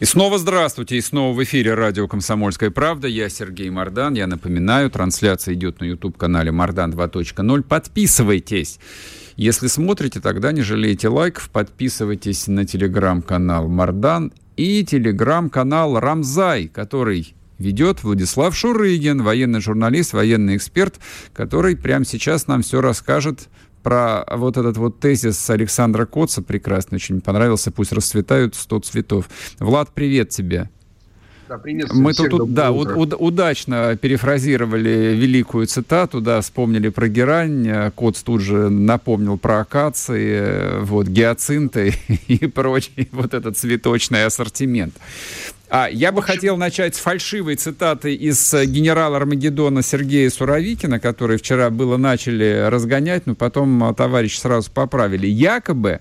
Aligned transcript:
И 0.00 0.04
снова 0.06 0.38
здравствуйте, 0.38 0.96
и 0.96 1.00
снова 1.00 1.36
в 1.36 1.42
эфире 1.44 1.74
радио 1.74 2.08
«Комсомольская 2.08 2.72
правда». 2.72 3.06
Я 3.06 3.28
Сергей 3.28 3.70
Мордан. 3.70 4.14
Я 4.14 4.26
напоминаю, 4.26 4.90
трансляция 4.90 5.54
идет 5.54 5.80
на 5.80 5.84
YouTube-канале 5.84 6.50
«Мордан 6.50 6.90
2.0». 6.92 7.62
Подписывайтесь. 7.62 8.80
Если 9.36 9.68
смотрите, 9.68 10.20
тогда 10.20 10.50
не 10.50 10.62
жалейте 10.62 11.06
лайков. 11.06 11.48
Подписывайтесь 11.48 12.48
на 12.48 12.64
телеграм-канал 12.64 13.68
«Мордан» 13.68 14.32
и 14.56 14.84
телеграм-канал 14.84 16.00
«Рамзай», 16.00 16.66
который 16.66 17.36
ведет 17.58 18.02
Владислав 18.02 18.56
Шурыгин, 18.56 19.22
военный 19.22 19.60
журналист, 19.60 20.12
военный 20.12 20.56
эксперт, 20.56 20.96
который 21.32 21.76
прямо 21.76 22.04
сейчас 22.04 22.48
нам 22.48 22.62
все 22.62 22.80
расскажет 22.80 23.48
про 23.84 24.24
вот 24.30 24.56
этот 24.56 24.76
вот 24.78 24.98
тезис 24.98 25.48
Александра 25.50 26.06
Коца 26.06 26.42
прекрасно 26.42 26.96
очень 26.96 27.20
понравился. 27.20 27.70
Пусть 27.70 27.92
расцветают 27.92 28.56
сто 28.56 28.80
цветов. 28.80 29.28
Влад, 29.60 29.90
привет 29.94 30.30
тебе. 30.30 30.68
Да, 31.48 31.60
Мы 31.92 32.14
тут, 32.14 32.30
тут 32.30 32.54
да, 32.54 32.70
уд, 32.70 32.88
уд, 32.96 33.14
удачно 33.18 33.96
перефразировали 34.00 35.14
великую 35.14 35.66
цитату, 35.66 36.22
да, 36.22 36.40
вспомнили 36.40 36.88
про 36.88 37.08
герань, 37.08 37.90
Коц 37.94 38.22
тут 38.22 38.40
же 38.40 38.70
напомнил 38.70 39.36
про 39.36 39.60
акации, 39.60 40.80
вот, 40.80 41.06
гиацинты 41.06 41.94
и 42.28 42.46
прочий 42.46 43.08
вот 43.12 43.34
этот 43.34 43.58
цветочный 43.58 44.24
ассортимент. 44.24 44.94
А, 45.70 45.88
я 45.90 46.12
бы 46.12 46.22
хотел 46.22 46.56
начать 46.56 46.94
с 46.94 46.98
фальшивой 46.98 47.56
цитаты 47.56 48.14
из 48.14 48.52
э, 48.52 48.66
генерала 48.66 49.16
Армагеддона 49.16 49.82
Сергея 49.82 50.28
Суровикина, 50.28 51.00
который 51.00 51.38
вчера 51.38 51.70
было 51.70 51.96
начали 51.96 52.66
разгонять, 52.68 53.26
но 53.26 53.34
потом 53.34 53.82
э, 53.82 53.94
товарищ 53.94 54.38
сразу 54.38 54.70
поправили. 54.70 55.26
Якобы 55.26 56.00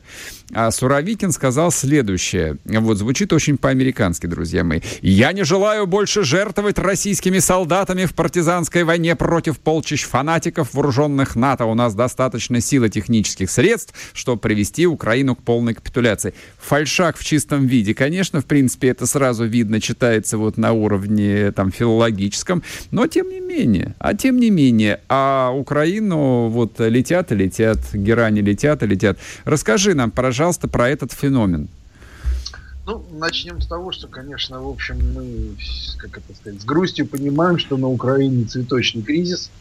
а 0.54 0.70
Суровикин 0.72 1.32
сказал 1.32 1.72
следующее. 1.72 2.58
Вот 2.66 2.98
звучит 2.98 3.34
очень 3.34 3.58
по-американски, 3.58 4.28
друзья 4.28 4.64
мои. 4.64 4.82
«Я 5.02 5.32
не 5.34 5.44
желаю 5.44 5.88
больше 5.88 6.24
жертвовать 6.24 6.78
российскими 6.78 7.40
солдатами 7.40 8.06
в 8.06 8.14
партизанской 8.14 8.84
войне 8.84 9.16
против 9.16 9.60
полчищ 9.60 10.04
фанатиков, 10.04 10.74
вооруженных 10.74 11.36
НАТО. 11.36 11.66
У 11.66 11.74
нас 11.74 11.96
достаточно 11.96 12.62
сил 12.62 12.84
и 12.84 12.90
технических 12.90 13.50
средств, 13.50 13.94
чтобы 14.14 14.40
привести 14.40 14.86
Украину 14.86 15.36
к 15.36 15.42
полной 15.42 15.74
капитуляции». 15.74 16.34
Фальшак 16.60 17.18
в 17.18 17.24
чистом 17.26 17.66
виде. 17.66 17.94
Конечно, 17.94 18.42
в 18.42 18.46
принципе, 18.46 18.90
это 18.90 19.08
сразу 19.08 19.46
видно, 19.54 19.80
читается 19.80 20.38
вот 20.38 20.58
на 20.58 20.74
уровне 20.74 21.52
там 21.52 21.72
филологическом, 21.72 22.64
но 22.92 23.08
тем 23.08 23.30
не 23.30 23.40
менее, 23.40 23.96
а 24.00 24.16
тем 24.16 24.38
не 24.38 24.50
менее, 24.50 25.00
а 25.08 25.52
Украину 25.52 26.50
вот 26.50 26.80
летят 26.80 27.32
и 27.32 27.36
летят, 27.36 27.80
герани 27.94 28.42
летят 28.42 28.84
и 28.84 28.88
летят. 28.88 29.18
Расскажи 29.46 29.94
нам, 29.94 30.12
пожалуйста, 30.12 30.68
про 30.68 30.90
этот 30.90 31.14
феномен. 31.14 31.70
Ну, 32.86 33.06
начнем 33.14 33.62
с 33.62 33.68
того, 33.68 33.92
что, 33.94 34.08
конечно, 34.08 34.62
в 34.62 34.68
общем, 34.68 34.98
мы, 35.16 35.56
как 36.00 36.18
это 36.18 36.36
сказать, 36.36 36.62
с 36.62 36.66
грустью 36.66 37.08
понимаем, 37.08 37.58
что 37.58 37.78
на 37.78 37.88
Украине 37.88 38.44
цветочный 38.46 39.04
кризис. 39.04 39.52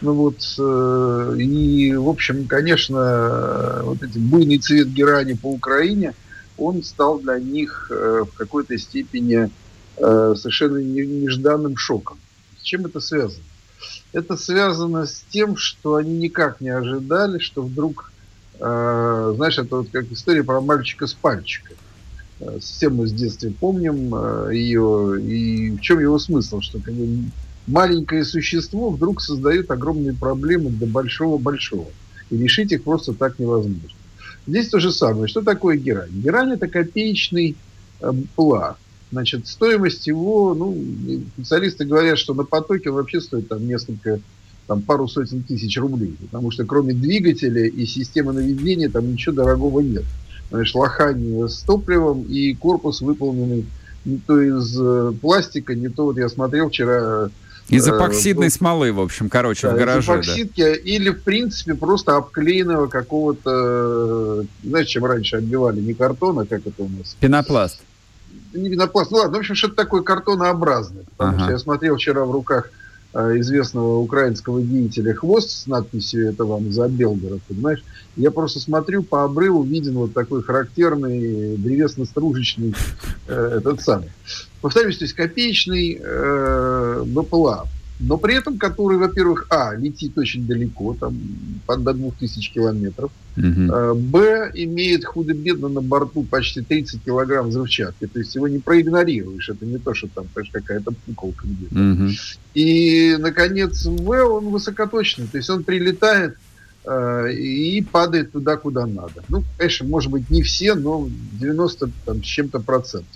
Ну 0.00 0.14
вот, 0.14 0.38
э, 0.58 1.36
и, 1.38 1.94
в 1.94 2.08
общем, 2.08 2.46
конечно, 2.46 3.80
вот 3.82 4.02
этот 4.02 4.18
буйный 4.18 4.58
цвет 4.58 4.88
герани 4.88 5.34
по 5.34 5.52
Украине, 5.52 6.14
он 6.58 6.82
стал 6.82 7.20
для 7.20 7.38
них 7.38 7.88
э, 7.90 8.24
в 8.24 8.36
какой-то 8.36 8.76
степени 8.78 9.50
э, 9.96 10.34
совершенно 10.36 10.78
нежданным 10.78 11.76
шоком. 11.76 12.18
С 12.58 12.62
чем 12.62 12.86
это 12.86 13.00
связано? 13.00 13.44
Это 14.12 14.36
связано 14.36 15.06
с 15.06 15.24
тем, 15.30 15.56
что 15.56 15.94
они 15.96 16.16
никак 16.16 16.60
не 16.60 16.70
ожидали, 16.70 17.38
что 17.38 17.62
вдруг 17.62 18.10
Э, 18.60 19.32
знаешь, 19.36 19.58
это 19.58 19.76
вот 19.76 19.88
как 19.90 20.10
история 20.10 20.42
про 20.42 20.60
мальчика 20.60 21.06
с 21.06 21.14
пальчика. 21.14 21.74
Э, 22.40 22.58
все 22.60 22.88
мы 22.88 23.06
с 23.06 23.12
детства 23.12 23.50
помним 23.60 24.50
ее. 24.50 25.20
И 25.22 25.70
в 25.70 25.80
чем 25.80 26.00
его 26.00 26.18
смысл? 26.18 26.60
Что 26.60 26.80
как 26.80 26.94
бы, 26.94 27.30
маленькое 27.66 28.24
существо 28.24 28.90
вдруг 28.90 29.20
создает 29.20 29.70
огромные 29.70 30.14
проблемы 30.14 30.70
для 30.70 30.86
большого-большого. 30.86 31.86
И 32.30 32.36
решить 32.36 32.72
их 32.72 32.82
просто 32.84 33.14
так 33.14 33.38
невозможно. 33.38 33.97
Здесь 34.48 34.68
то 34.68 34.80
же 34.80 34.92
самое. 34.92 35.28
Что 35.28 35.42
такое 35.42 35.76
герань? 35.76 36.10
Герань– 36.10 36.52
это 36.54 36.68
копеечный 36.68 37.54
э, 38.00 38.12
плав. 38.34 38.78
Значит, 39.12 39.46
стоимость 39.46 40.06
его, 40.06 40.54
ну, 40.54 40.76
специалисты 41.34 41.84
говорят, 41.84 42.18
что 42.18 42.32
на 42.32 42.44
потоке 42.44 42.90
вообще 42.90 43.20
стоит 43.20 43.48
там 43.48 43.66
несколько 43.66 44.20
там 44.66 44.82
пару 44.82 45.06
сотен 45.06 45.42
тысяч 45.42 45.78
рублей, 45.78 46.14
потому 46.20 46.50
что 46.50 46.64
кроме 46.64 46.92
двигателя 46.92 47.66
и 47.66 47.86
системы 47.86 48.34
наведения 48.34 48.90
там 48.90 49.10
ничего 49.10 49.34
дорогого 49.34 49.80
нет. 49.80 50.04
Знаешь, 50.50 50.74
лохань 50.74 51.48
с 51.48 51.62
топливом 51.62 52.22
и 52.22 52.54
корпус 52.54 53.00
выполненный 53.00 53.66
не 54.04 54.18
то 54.18 54.40
из 54.40 54.78
э, 54.80 55.12
пластика, 55.20 55.74
не 55.74 55.88
то, 55.88 56.04
вот 56.04 56.16
я 56.16 56.28
смотрел 56.28 56.70
вчера... 56.70 57.30
Из 57.68 57.86
э, 57.86 57.90
эпоксидной 57.90 58.46
э, 58.46 58.50
смолы, 58.50 58.92
в 58.92 59.00
общем, 59.00 59.28
короче, 59.28 59.68
да, 59.68 59.74
в 59.74 59.78
гараже. 59.78 60.12
Эпоксидки, 60.12 60.62
да. 60.62 60.74
или, 60.74 61.10
в 61.10 61.22
принципе, 61.22 61.74
просто 61.74 62.16
обклеенного 62.16 62.86
какого-то... 62.86 64.44
Знаешь, 64.64 64.88
чем 64.88 65.04
раньше 65.04 65.36
отбивали? 65.36 65.80
Не 65.80 65.94
картона, 65.94 66.46
как 66.46 66.66
это 66.66 66.82
у 66.82 66.88
нас? 66.88 67.16
Пенопласт. 67.20 67.80
Не 68.54 68.70
пенопласт, 68.70 69.10
ну 69.10 69.18
ладно, 69.18 69.36
в 69.36 69.40
общем, 69.40 69.54
что-то 69.54 69.74
такое 69.74 70.02
картонообразное. 70.02 71.04
Потому 71.16 71.36
ага. 71.36 71.44
что 71.44 71.52
я 71.52 71.58
смотрел 71.58 71.96
вчера 71.96 72.24
в 72.24 72.30
руках 72.30 72.70
известного 73.38 73.98
украинского 73.98 74.62
деятеля 74.62 75.14
хвост 75.14 75.50
с 75.50 75.66
надписью 75.66 76.28
«Это 76.28 76.44
вам 76.44 76.70
за 76.72 76.88
Белгород», 76.88 77.40
понимаешь? 77.48 77.82
Я 78.16 78.30
просто 78.30 78.60
смотрю, 78.60 79.02
по 79.02 79.24
обрыву 79.24 79.62
виден 79.62 79.94
вот 79.94 80.12
такой 80.12 80.42
характерный 80.42 81.56
древесно-стружечный 81.56 82.74
э, 83.28 83.58
этот 83.58 83.80
самый. 83.80 84.10
Повторюсь, 84.60 84.98
то 84.98 85.04
есть 85.04 85.14
копеечный 85.14 86.00
э, 86.00 87.04
БПЛА 87.06 87.68
но 88.00 88.16
при 88.16 88.36
этом 88.36 88.58
который, 88.58 88.96
во-первых, 88.96 89.46
а, 89.50 89.74
летит 89.74 90.16
очень 90.16 90.46
далеко, 90.46 90.96
там, 90.98 91.18
до 91.66 91.92
2000 91.92 92.52
километров, 92.52 93.10
угу. 93.36 93.94
б, 93.94 94.50
имеет 94.54 95.04
худо-бедно 95.04 95.68
на 95.68 95.80
борту 95.80 96.22
почти 96.22 96.62
30 96.62 97.04
килограмм 97.04 97.48
взрывчатки, 97.48 98.06
то 98.06 98.18
есть 98.18 98.34
его 98.34 98.46
не 98.48 98.58
проигнорируешь, 98.58 99.48
это 99.48 99.66
не 99.66 99.78
то, 99.78 99.94
что 99.94 100.08
там, 100.08 100.26
конечно, 100.32 100.60
какая-то 100.60 100.92
пуколка 101.06 101.46
где-то. 101.46 101.74
Угу. 101.74 102.10
И, 102.54 103.16
наконец, 103.18 103.84
в, 103.84 104.10
он 104.10 104.46
высокоточный, 104.46 105.26
то 105.26 105.36
есть 105.36 105.50
он 105.50 105.64
прилетает 105.64 106.36
э, 106.84 107.32
и 107.32 107.82
падает 107.82 108.32
туда, 108.32 108.56
куда 108.56 108.86
надо. 108.86 109.24
Ну, 109.28 109.42
конечно, 109.56 109.86
может 109.86 110.10
быть, 110.10 110.30
не 110.30 110.42
все, 110.42 110.74
но 110.74 111.08
90 111.32 111.90
там, 112.04 112.22
с 112.22 112.26
чем-то 112.26 112.60
процентов. 112.60 113.10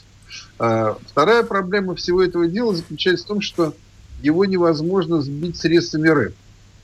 А, 0.59 0.97
вторая 1.06 1.42
проблема 1.42 1.94
всего 1.94 2.22
этого 2.22 2.47
дела 2.47 2.75
заключается 2.75 3.25
в 3.25 3.28
том, 3.28 3.41
что 3.41 3.75
его 4.22 4.44
невозможно 4.44 5.21
сбить 5.21 5.56
средствами 5.56 6.09
РЭП. 6.09 6.34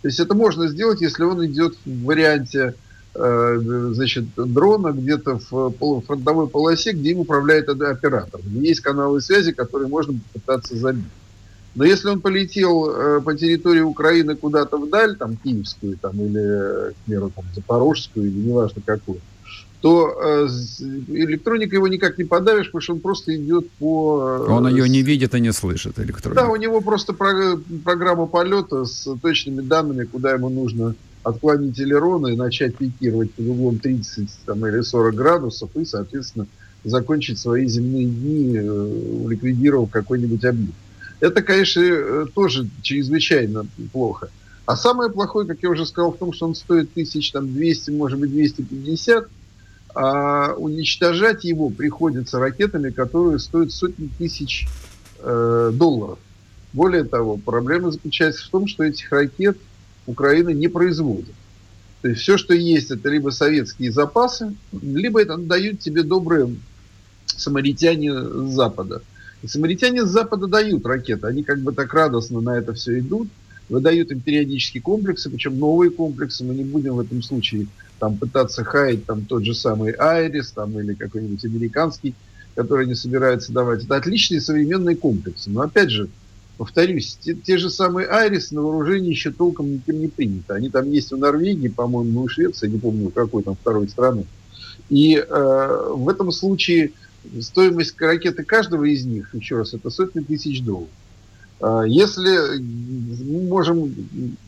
То 0.03 0.09
есть 0.09 0.21
это 0.21 0.35
можно 0.35 0.69
сделать, 0.69 1.01
если 1.01 1.25
он 1.25 1.45
идет 1.47 1.75
в 1.85 2.05
варианте 2.05 2.75
э, 3.15 3.91
значит, 3.93 4.27
дрона 4.37 4.93
где-то 4.93 5.41
в 5.51 5.73
фронтовой 6.03 6.49
полосе, 6.49 6.93
где 6.93 7.11
им 7.11 7.21
управляет 7.21 7.69
оператор. 7.69 8.41
Есть 8.45 8.81
каналы 8.81 9.21
связи, 9.21 9.53
которые 9.53 9.89
можно 9.89 10.19
попытаться 10.33 10.77
забить. 10.77 11.05
Но 11.75 11.85
если 11.85 12.09
он 12.09 12.21
полетел 12.21 12.91
э, 12.91 13.21
по 13.21 13.37
территории 13.37 13.81
Украины 13.81 14.35
куда-то 14.35 14.79
вдаль, 14.79 15.17
там, 15.17 15.37
Киевскую, 15.37 15.97
там, 15.97 16.21
или, 16.21 16.93
к 16.93 16.97
примеру, 17.05 17.31
там, 17.35 17.45
Запорожскую, 17.55 18.27
или 18.27 18.39
неважно 18.39 18.83
какую, 18.85 19.21
то 19.81 20.13
э, 20.21 20.49
электроника 21.09 21.77
его 21.77 21.87
никак 21.87 22.19
не 22.19 22.25
подавишь, 22.25 22.67
потому 22.67 22.83
что 22.83 22.93
он 22.95 23.01
просто 23.01 23.37
идет 23.37 23.71
по... 23.79 24.45
Э, 24.49 24.51
он 24.51 24.69
ее 24.69 24.89
не 24.89 25.03
видит 25.03 25.35
и 25.35 25.41
не 25.41 25.53
слышит, 25.53 25.99
электроника. 26.01 26.43
Да, 26.43 26.49
у 26.49 26.57
него 26.57 26.81
просто 26.81 27.13
про, 27.13 27.57
программа 27.85 28.27
полета 28.27 28.85
с 28.85 29.09
точными 29.23 29.61
данными, 29.61 30.05
куда 30.05 30.33
ему 30.33 30.49
нужно 30.49 30.95
отклонить 31.23 31.79
элероны 31.79 32.33
и 32.33 32.37
начать 32.37 32.77
пикировать 32.77 33.33
под 33.35 33.47
углом 33.47 33.79
30 33.79 34.29
там, 34.47 34.67
или 34.67 34.81
40 34.81 35.15
градусов 35.15 35.71
и, 35.77 35.85
соответственно, 35.85 36.49
закончить 36.83 37.39
свои 37.39 37.67
земные 37.67 38.07
дни, 38.07 38.57
э, 38.57 39.27
ликвидировав 39.29 39.91
какой-нибудь 39.91 40.45
объект. 40.45 40.75
Это, 41.21 41.43
конечно, 41.43 42.27
тоже 42.35 42.69
чрезвычайно 42.83 43.67
плохо. 43.93 44.29
А 44.67 44.77
самое 44.77 45.11
плохое, 45.11 45.47
как 45.47 45.63
я 45.63 45.71
уже 45.71 45.87
сказал, 45.87 46.13
в 46.13 46.19
том, 46.19 46.33
что 46.33 46.47
он 46.47 46.55
стоит 46.55 46.91
1200, 46.91 47.91
может 47.91 48.19
быть, 48.19 48.31
250, 48.31 49.29
а 50.01 50.55
уничтожать 50.55 51.43
его 51.43 51.71
приходится 51.71 52.39
ракетами, 52.39 52.91
которые 52.91 53.41
стоят 53.41 53.73
сотни 53.73 54.09
тысяч 54.17 54.69
э, 55.19 55.73
долларов. 55.75 56.21
Более 56.73 57.03
того, 57.03 57.37
проблема 57.37 57.91
заключается 57.91 58.47
в 58.47 58.49
том, 58.49 58.69
что 58.69 58.85
этих 58.85 59.11
ракет 59.11 59.59
Украина 60.07 60.51
не 60.51 60.69
производит. 60.69 61.35
То 62.03 62.11
есть 62.11 62.21
все, 62.21 62.39
что 62.39 62.55
есть, 62.55 62.93
это 62.93 63.09
либо 63.09 63.31
советские 63.31 63.91
запасы, 63.91 64.55
либо 64.71 65.21
это 65.21 65.37
дают 65.37 65.81
тебе 65.81 66.05
добрые 66.05 66.55
самаритяне 67.27 68.15
с 68.15 68.55
Запада. 68.55 69.03
И 69.43 69.49
самаритяне 69.49 70.05
с 70.05 70.09
Запада 70.11 70.47
дают 70.47 70.87
ракеты, 70.87 71.27
они 71.27 71.43
как 71.43 71.59
бы 71.59 71.73
так 71.73 71.93
радостно 71.93 72.41
на 72.41 72.57
это 72.57 72.73
все 72.73 73.01
идут, 73.01 73.31
выдают 73.69 74.13
им 74.13 74.21
периодически 74.21 74.79
комплексы, 74.79 75.29
причем 75.29 75.59
новые 75.59 75.91
комплексы, 75.91 76.45
мы 76.45 76.55
не 76.55 76.63
будем 76.63 76.95
в 76.95 77.01
этом 77.01 77.21
случае 77.21 77.67
там 77.99 78.17
пытаться 78.17 78.65
хаять 78.65 79.05
там 79.05 79.25
тот 79.25 79.45
же 79.45 79.55
самый 79.55 79.93
Айрис 79.93 80.53
там, 80.53 80.79
или 80.79 80.95
какой-нибудь 80.95 81.45
американский, 81.45 82.15
который 82.55 82.87
они 82.87 82.95
собираются 82.95 83.53
давать. 83.53 83.85
Это 83.85 83.97
отличные 83.97 84.41
современные 84.41 84.97
комплексы. 84.97 85.51
Но 85.51 85.63
опять 85.63 85.91
же, 85.91 86.09
повторюсь, 86.57 87.19
те, 87.21 87.35
те 87.35 87.59
же 87.59 87.71
самые 87.71 88.09
Айрис 88.09 88.51
на 88.51 88.63
вооружении 88.63 89.11
еще 89.11 89.31
толком 89.31 89.73
никем 89.73 90.01
не 90.01 90.09
принято. 90.09 90.55
Они 90.55 90.71
там 90.71 90.91
есть 90.91 91.13
в 91.13 91.17
Норвегии, 91.17 91.69
по-моему, 91.69 92.13
ну 92.13 92.27
и 92.27 92.29
Швеции, 92.29 92.69
не 92.69 92.79
помню, 92.79 93.11
какой 93.11 93.43
там 93.43 93.57
второй 93.57 93.89
страны. 93.89 94.27
И 94.89 95.17
э, 95.17 95.93
в 95.95 96.09
этом 96.09 96.33
случае 96.33 96.93
стоимость 97.41 98.01
ракеты 98.01 98.43
каждого 98.45 98.85
из 98.85 99.05
них, 99.05 99.35
еще 99.35 99.59
раз, 99.59 99.75
это 99.75 99.91
сотни 99.91 100.21
тысяч 100.21 100.63
долларов. 100.63 100.89
А, 101.61 101.83
если 101.83 102.59
мы 102.59 103.43
можем, 103.49 103.95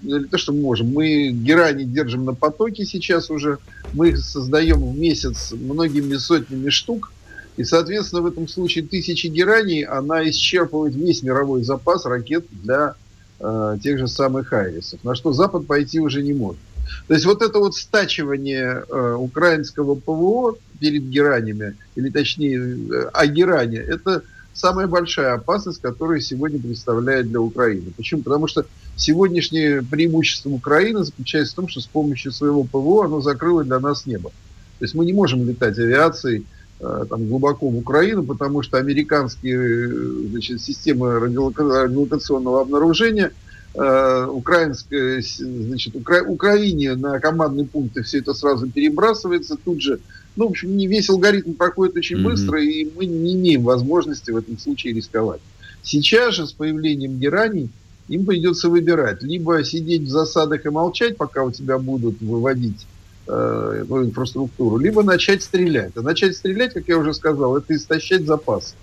не 0.03 0.25
то, 0.25 0.39
что 0.39 0.53
мы 0.53 0.61
можем, 0.61 0.93
мы 0.93 1.31
герани 1.31 1.85
держим 1.85 2.25
на 2.25 2.35
потоке 2.35 2.85
сейчас 2.85 3.31
уже, 3.31 3.59
мы 3.93 4.11
их 4.11 4.19
создаем 4.19 4.81
в 4.81 4.99
месяц 4.99 5.53
многими 5.53 6.17
сотнями 6.17 6.71
штук, 6.71 7.13
и, 7.57 7.65
соответственно, 7.65 8.23
в 8.23 8.27
этом 8.27 8.47
случае 8.49 8.87
тысячи 8.87 9.27
гераний, 9.27 9.83
она 9.83 10.29
исчерпывает 10.31 10.95
весь 10.95 11.23
мировой 11.23 11.63
запас 11.63 12.07
ракет 12.07 12.47
для 12.63 12.95
э, 13.41 13.79
тех 13.83 13.99
же 13.99 14.07
самых 14.07 14.53
Айрисов, 14.53 15.03
на 15.03 15.15
что 15.15 15.33
Запад 15.33 15.67
пойти 15.67 15.99
уже 15.99 16.23
не 16.23 16.33
может. 16.33 16.61
То 17.09 17.15
есть 17.15 17.27
вот 17.27 17.43
это 17.43 17.59
вот 17.59 17.75
стачивание 17.75 18.85
э, 18.89 19.15
украинского 19.15 19.95
ПВО 19.95 20.57
перед 20.79 21.03
геранями, 21.03 21.77
или 21.97 22.09
точнее 22.09 22.59
э, 22.59 23.11
о 23.13 23.27
геране, 23.27 23.79
это 23.79 24.23
самая 24.61 24.87
большая 24.87 25.35
опасность, 25.35 25.81
которую 25.81 26.21
сегодня 26.21 26.61
представляет 26.61 27.29
для 27.29 27.41
Украины. 27.41 27.93
Почему? 27.97 28.23
Потому 28.23 28.47
что 28.47 28.67
сегодняшнее 28.97 29.83
преимущество 29.83 30.51
Украины 30.51 31.03
заключается 31.03 31.55
в 31.55 31.57
том, 31.57 31.69
что 31.69 31.81
с 31.81 31.87
помощью 31.87 32.31
своего 32.31 32.65
ПВО 32.65 33.07
оно 33.07 33.21
закрыло 33.21 33.65
для 33.65 33.81
нас 33.81 34.07
небо. 34.07 34.31
То 34.79 34.85
есть 34.85 34.95
мы 34.95 35.07
не 35.07 35.13
можем 35.13 35.47
летать 35.47 35.79
авиацией 35.79 36.47
э, 36.79 37.07
там, 37.09 37.27
глубоко 37.27 37.69
в 37.69 37.77
Украину, 37.77 38.23
потому 38.23 38.63
что 38.63 38.77
американские 38.77 39.59
э, 39.59 40.29
значит, 40.31 40.61
системы 40.61 41.19
радиолокационного 41.19 42.61
обнаружения 42.61 43.33
э, 43.75 44.27
украинская, 44.27 45.23
значит, 45.23 45.97
Укра... 45.97 46.23
Украине 46.23 46.97
на 46.97 47.19
командные 47.19 47.67
пункты 47.67 48.03
все 48.03 48.19
это 48.19 48.35
сразу 48.35 48.69
перебрасывается, 48.69 49.57
тут 49.57 49.81
же 49.81 50.01
ну, 50.37 50.47
в 50.47 50.51
общем, 50.51 50.77
не 50.77 50.87
весь 50.87 51.11
алгоритм 51.11 51.55
проходит 51.55 51.97
очень 51.97 52.19
mm-hmm. 52.19 52.23
быстро, 52.23 52.63
и 52.63 52.89
мы 52.97 53.07
не 53.07 53.35
имеем 53.35 53.63
возможности 53.63 54.31
в 54.31 54.37
этом 54.37 54.59
случае 54.59 54.95
рисковать. 54.95 55.41
Сейчас 55.83 56.35
же 56.35 56.47
с 56.47 56.53
появлением 56.53 57.19
гераний 57.19 57.71
им 58.09 58.27
придется 58.27 58.69
выбирать. 58.69 59.23
Либо 59.23 59.63
сидеть 59.65 60.03
в 60.03 60.09
засадах 60.09 60.67
и 60.67 60.71
молчать, 60.71 61.17
пока 61.17 61.45
у 61.45 61.51
тебя 61.51 61.79
будут 61.79 62.21
выводить 62.21 62.87
э, 63.27 63.85
ну, 63.89 64.05
инфраструктуру, 64.05 64.79
либо 64.79 65.03
начать 65.03 65.43
стрелять. 65.43 65.93
А 65.97 66.03
начать 66.03 66.37
стрелять, 66.37 66.75
как 66.75 66.89
я 66.89 66.99
уже 66.99 67.15
сказал, 67.15 67.57
это 67.57 67.75
истощать 67.75 68.27
запасы. 68.27 68.75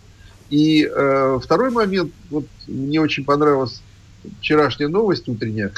И 0.50 0.90
э, 0.90 1.40
второй 1.44 1.72
момент, 1.72 2.12
вот 2.30 2.46
мне 2.68 3.02
очень 3.02 3.26
понравилась 3.26 3.82
вчерашняя 4.40 4.88
новость 4.88 5.28
утренняя, 5.28 5.74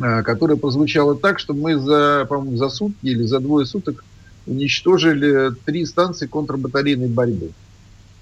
э, 0.00 0.22
которая 0.22 0.56
прозвучала 0.56 1.16
так, 1.16 1.38
что 1.38 1.54
мы 1.54 1.78
за, 1.78 2.26
по-моему, 2.28 2.56
за 2.56 2.68
сутки 2.68 3.06
или 3.06 3.22
за 3.24 3.38
двое 3.38 3.64
суток 3.64 4.04
уничтожили 4.46 5.50
три 5.64 5.86
станции 5.86 6.26
контрбатарейной 6.26 7.08
борьбы. 7.08 7.52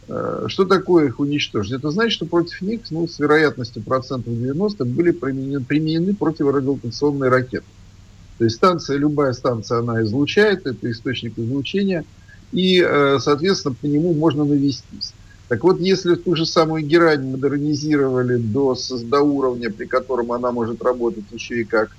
Э, 0.08 0.44
что 0.48 0.64
такое 0.64 1.06
их 1.06 1.20
уничтожить? 1.20 1.72
Это 1.72 1.90
значит, 1.90 2.12
что 2.12 2.26
против 2.26 2.60
них 2.62 2.80
ну, 2.90 3.06
с 3.06 3.18
вероятностью 3.18 3.82
процентов 3.82 4.34
90 4.34 4.84
были 4.84 5.10
применены, 5.10 5.64
применены 5.64 6.14
противорадиолокационные 6.14 7.30
ракеты. 7.30 7.66
То 8.38 8.44
есть 8.44 8.56
станция, 8.56 8.96
любая 8.96 9.32
станция, 9.32 9.80
она 9.80 10.02
излучает, 10.02 10.66
это 10.66 10.90
источник 10.90 11.38
излучения, 11.38 12.04
и, 12.52 12.80
э, 12.80 13.18
соответственно, 13.20 13.74
по 13.80 13.86
нему 13.86 14.14
можно 14.14 14.44
навестись. 14.44 15.12
Так 15.48 15.64
вот, 15.64 15.80
если 15.80 16.14
ту 16.14 16.36
же 16.36 16.46
самую 16.46 16.84
герань 16.84 17.30
модернизировали 17.30 18.36
до, 18.36 18.76
до 19.04 19.20
уровня, 19.20 19.70
при 19.70 19.86
котором 19.86 20.30
она 20.32 20.52
может 20.52 20.82
работать 20.82 21.24
еще 21.32 21.62
и 21.62 21.64
как 21.64 21.90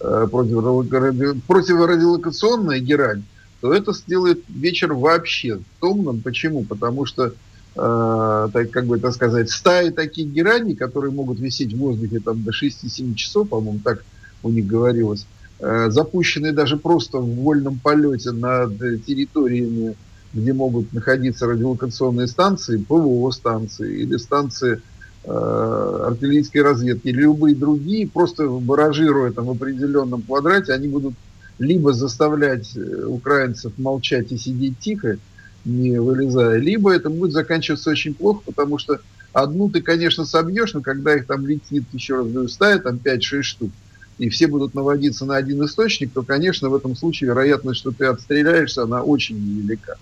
э, 0.00 0.28
противорадиолокационная 0.30 2.80
герань, 2.80 3.24
то 3.60 3.72
это 3.72 3.92
сделает 3.92 4.42
вечер 4.48 4.92
вообще 4.94 5.60
томным. 5.80 6.20
Почему? 6.20 6.64
Потому 6.64 7.06
что, 7.06 7.32
э, 7.74 8.48
так, 8.52 8.70
как 8.70 8.86
бы 8.86 8.96
это 8.96 9.10
сказать, 9.10 9.50
стаи 9.50 9.90
таких 9.90 10.28
гераний, 10.28 10.76
которые 10.76 11.12
могут 11.12 11.40
висеть 11.40 11.72
в 11.72 11.78
воздухе 11.78 12.20
там, 12.20 12.42
до 12.42 12.52
6-7 12.52 13.14
часов, 13.14 13.48
по-моему, 13.48 13.80
так 13.82 14.04
у 14.42 14.50
них 14.50 14.66
говорилось, 14.66 15.26
э, 15.58 15.90
запущенные 15.90 16.52
даже 16.52 16.76
просто 16.76 17.18
в 17.18 17.34
вольном 17.36 17.80
полете 17.82 18.30
над 18.30 18.78
территориями, 18.78 19.96
где 20.32 20.52
могут 20.52 20.92
находиться 20.92 21.46
радиолокационные 21.46 22.28
станции, 22.28 22.76
ПВО-станции 22.76 24.02
или 24.02 24.16
станции 24.18 24.80
э, 25.24 26.04
артиллерийской 26.06 26.62
разведки, 26.62 27.08
или 27.08 27.22
любые 27.22 27.56
другие, 27.56 28.06
просто 28.06 28.46
баражируя 28.48 29.32
там 29.32 29.46
в 29.46 29.50
определенном 29.50 30.22
квадрате, 30.22 30.72
они 30.74 30.86
будут 30.86 31.14
либо 31.58 31.92
заставлять 31.92 32.76
э, 32.76 33.04
украинцев 33.06 33.72
молчать 33.78 34.32
и 34.32 34.38
сидеть 34.38 34.78
тихо, 34.78 35.18
не 35.64 35.98
вылезая, 36.00 36.58
либо 36.58 36.92
это 36.92 37.10
будет 37.10 37.32
заканчиваться 37.32 37.90
очень 37.90 38.14
плохо, 38.14 38.42
потому 38.46 38.78
что 38.78 39.00
одну 39.32 39.68
ты, 39.68 39.82
конечно, 39.82 40.24
собьешь, 40.24 40.72
но 40.72 40.80
когда 40.80 41.14
их 41.16 41.26
там 41.26 41.46
летит, 41.46 41.84
еще 41.92 42.18
раз 42.18 42.28
говорю, 42.28 42.48
стая, 42.48 42.78
там 42.78 43.00
5-6 43.02 43.42
штук, 43.42 43.70
и 44.18 44.28
все 44.28 44.46
будут 44.46 44.74
наводиться 44.74 45.24
на 45.24 45.36
один 45.36 45.64
источник, 45.64 46.12
то, 46.12 46.22
конечно, 46.22 46.68
в 46.68 46.74
этом 46.74 46.96
случае 46.96 47.28
вероятность, 47.28 47.80
что 47.80 47.92
ты 47.92 48.06
отстреляешься, 48.06 48.82
она 48.82 49.02
очень 49.02 49.36
невелика. 49.36 49.96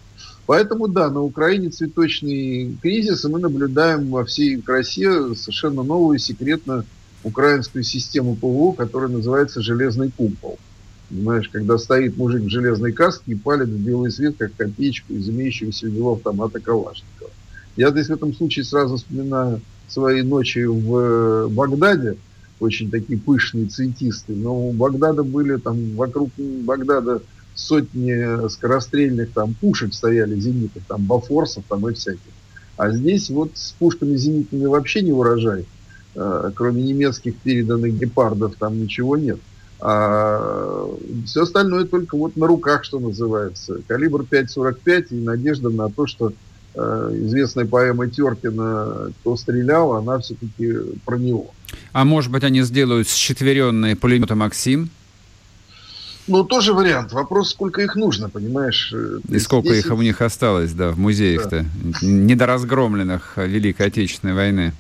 Поэтому, 0.47 0.89
да, 0.89 1.11
на 1.11 1.23
Украине 1.23 1.71
цветочный 1.71 2.77
кризис, 2.81 3.25
и 3.25 3.29
мы 3.29 3.41
наблюдаем 3.41 4.09
во 4.11 4.25
всей 4.25 4.61
красе 4.61 5.35
совершенно 5.35 5.83
новую 5.83 6.19
секретную 6.19 6.85
украинскую 7.25 7.83
систему 7.83 8.37
ПВО, 8.37 8.73
которая 8.73 9.11
называется 9.11 9.61
«Железный 9.61 10.13
купол». 10.17 10.59
Понимаешь, 11.09 11.49
когда 11.49 11.79
стоит 11.79 12.17
мужик 12.17 12.43
в 12.43 12.49
железной 12.49 12.93
каске 12.93 13.33
и 13.33 13.35
палит 13.37 13.69
в 13.69 13.79
белый 13.79 14.11
свет, 14.11 14.37
как 14.39 14.55
копеечку 14.57 15.13
из 15.13 15.29
имеющегося 15.29 15.87
у 15.87 15.91
него 15.91 16.15
автомата 16.15 16.59
Калашникова. 16.59 17.31
Я 17.77 17.91
здесь 17.91 18.09
в 18.09 18.13
этом 18.13 18.35
случае 18.35 18.65
сразу 18.65 18.97
вспоминаю 18.97 19.61
свои 19.87 20.23
ночи 20.23 20.65
в 20.65 20.97
э, 20.97 21.49
Багдаде, 21.49 22.17
очень 22.59 22.91
такие 22.91 23.19
пышные 23.19 23.67
цветисты, 23.67 24.35
но 24.35 24.69
у 24.69 24.73
Багдада 24.73 25.23
были 25.23 25.57
там 25.57 25.95
вокруг 25.95 26.31
Багдада 26.39 27.23
сотни 27.55 28.49
скорострельных 28.49 29.33
там 29.33 29.55
пушек 29.55 29.95
стояли 29.95 30.39
зенитных, 30.39 30.85
там 30.87 31.05
бафорсов 31.05 31.65
там 31.69 31.89
и 31.89 31.95
всяких. 31.95 32.21
А 32.77 32.91
здесь 32.91 33.31
вот 33.31 33.53
с 33.55 33.73
пушками 33.73 34.17
зенитными 34.17 34.67
вообще 34.67 35.03
не 35.03 35.13
урожай. 35.13 35.67
Э, 36.15 36.51
кроме 36.55 36.83
немецких 36.83 37.37
переданных 37.37 37.99
гепардов 37.99 38.55
там 38.59 38.81
ничего 38.81 39.17
нет. 39.17 39.39
А 39.81 40.89
все 41.27 41.43
остальное 41.43 41.85
только 41.85 42.17
вот 42.17 42.37
на 42.37 42.47
руках, 42.47 42.85
что 42.85 42.99
называется. 42.99 43.81
Калибр 43.87 44.23
5.45 44.23 45.07
и 45.11 45.15
надежда 45.17 45.69
на 45.69 45.91
то, 45.91 46.07
что 46.07 46.33
э, 46.75 47.11
известная 47.25 47.67
поэма 47.67 48.09
Теркина 48.09 49.13
«Кто 49.21 49.37
стрелял», 49.37 49.93
она 49.93 50.19
все-таки 50.19 50.73
про 51.05 51.19
него. 51.19 51.51
А 51.93 52.05
может 52.05 52.31
быть, 52.31 52.45
они 52.45 52.63
сделают 52.63 53.09
счетверенные 53.09 53.97
пулеметы 53.97 54.35
«Максим»? 54.35 54.91
Ну, 56.27 56.43
тоже 56.43 56.73
вариант. 56.73 57.13
Вопрос, 57.13 57.51
сколько 57.51 57.83
их 57.83 57.95
нужно, 57.95 58.29
понимаешь? 58.29 58.93
Э, 58.95 59.21
и 59.29 59.39
сколько 59.39 59.75
их 59.75 59.91
у 59.93 60.01
них 60.01 60.23
осталось, 60.23 60.73
да, 60.73 60.91
в 60.91 60.99
музеях-то, 60.99 61.65
да. 61.65 62.07
недоразгромленных 62.07 63.35
Великой 63.37 63.89
Отечественной 63.89 64.35
войны. 64.35 64.73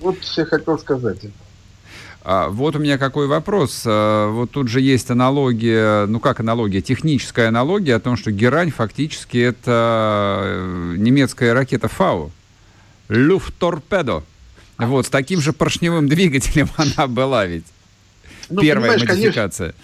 Вот 0.00 0.16
я 0.36 0.44
хотел 0.46 0.78
сказать. 0.78 1.18
А, 2.30 2.50
вот 2.50 2.76
у 2.76 2.78
меня 2.78 2.98
какой 2.98 3.26
вопрос. 3.26 3.84
А, 3.86 4.30
вот 4.30 4.50
тут 4.50 4.68
же 4.68 4.82
есть 4.82 5.10
аналогия, 5.10 6.04
ну 6.04 6.20
как 6.20 6.40
аналогия, 6.40 6.82
техническая 6.82 7.48
аналогия 7.48 7.94
о 7.94 8.00
том, 8.00 8.18
что 8.18 8.30
герань 8.30 8.70
фактически 8.70 9.38
это 9.38 10.42
э, 10.44 10.96
немецкая 10.98 11.54
ракета 11.54 11.88
Фау. 11.88 12.30
Люфторпедо. 13.08 14.24
Вот, 14.76 15.06
с 15.06 15.08
таким 15.08 15.40
же 15.40 15.54
поршневым 15.54 16.06
двигателем 16.10 16.68
она 16.76 17.06
была 17.06 17.46
ведь. 17.46 17.64
Ну, 18.50 18.60
Первая 18.60 18.98
модификация. 18.98 19.72
Конечно, 19.72 19.74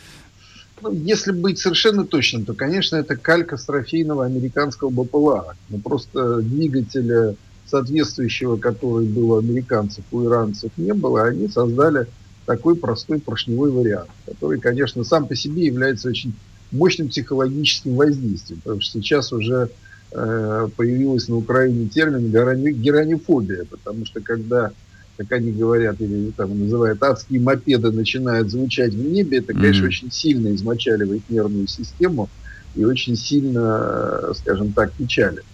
Ну, 0.83 0.93
если 0.93 1.33
быть 1.33 1.59
совершенно 1.59 2.05
точным, 2.05 2.45
то, 2.45 2.53
конечно, 2.53 2.97
это 2.97 3.17
калька 3.17 3.57
с 3.57 3.65
трофейного 3.65 4.27
американского 4.27 4.91
БПЛА. 4.91 5.55
Но 5.71 5.79
просто 5.79 6.43
двигателя 6.43 7.37
соответствующего, 7.65 8.59
который 8.59 9.07
был 9.07 9.31
у 9.31 9.39
американцев, 9.39 10.05
у 10.13 10.27
иранцев 10.27 10.71
не 10.77 10.93
было, 10.93 11.25
они 11.25 11.49
создали 11.49 12.07
такой 12.47 12.77
простой 12.77 13.21
поршневой 13.21 13.71
вариант, 13.71 14.11
который, 14.27 14.61
конечно, 14.61 15.05
сам 15.05 15.27
по 15.27 15.35
себе 15.35 15.67
является 15.67 16.09
очень 16.09 16.35
мощным 16.71 17.09
психологическим 17.09 17.95
воздействием, 17.95 18.61
потому 18.63 18.81
что 18.81 18.93
сейчас 18.93 19.33
уже 19.33 19.71
э, 20.13 20.69
появилась 20.77 21.29
на 21.29 21.37
Украине 21.37 21.89
термин 21.89 22.31
геранифобия, 22.31 23.65
потому 23.65 24.05
что 24.07 24.21
когда 24.21 24.73
как 25.17 25.31
они 25.33 25.53
говорят, 25.53 26.01
или 26.01 26.31
там 26.31 26.59
называют 26.59 27.03
адские 27.03 27.41
мопеды 27.41 27.93
начинают 27.93 28.51
звучать 28.51 28.93
в 28.93 28.99
небе, 28.99 29.39
это, 29.39 29.53
конечно, 29.53 29.85
mm-hmm. 29.85 29.89
очень 29.89 30.11
сильно 30.11 30.55
измочаливает 30.55 31.23
нервную 31.29 31.69
систему 31.69 32.29
и 32.75 32.85
очень 32.85 33.17
сильно, 33.17 34.33
скажем 34.35 34.73
так, 34.73 34.93
печалит. 34.93 35.45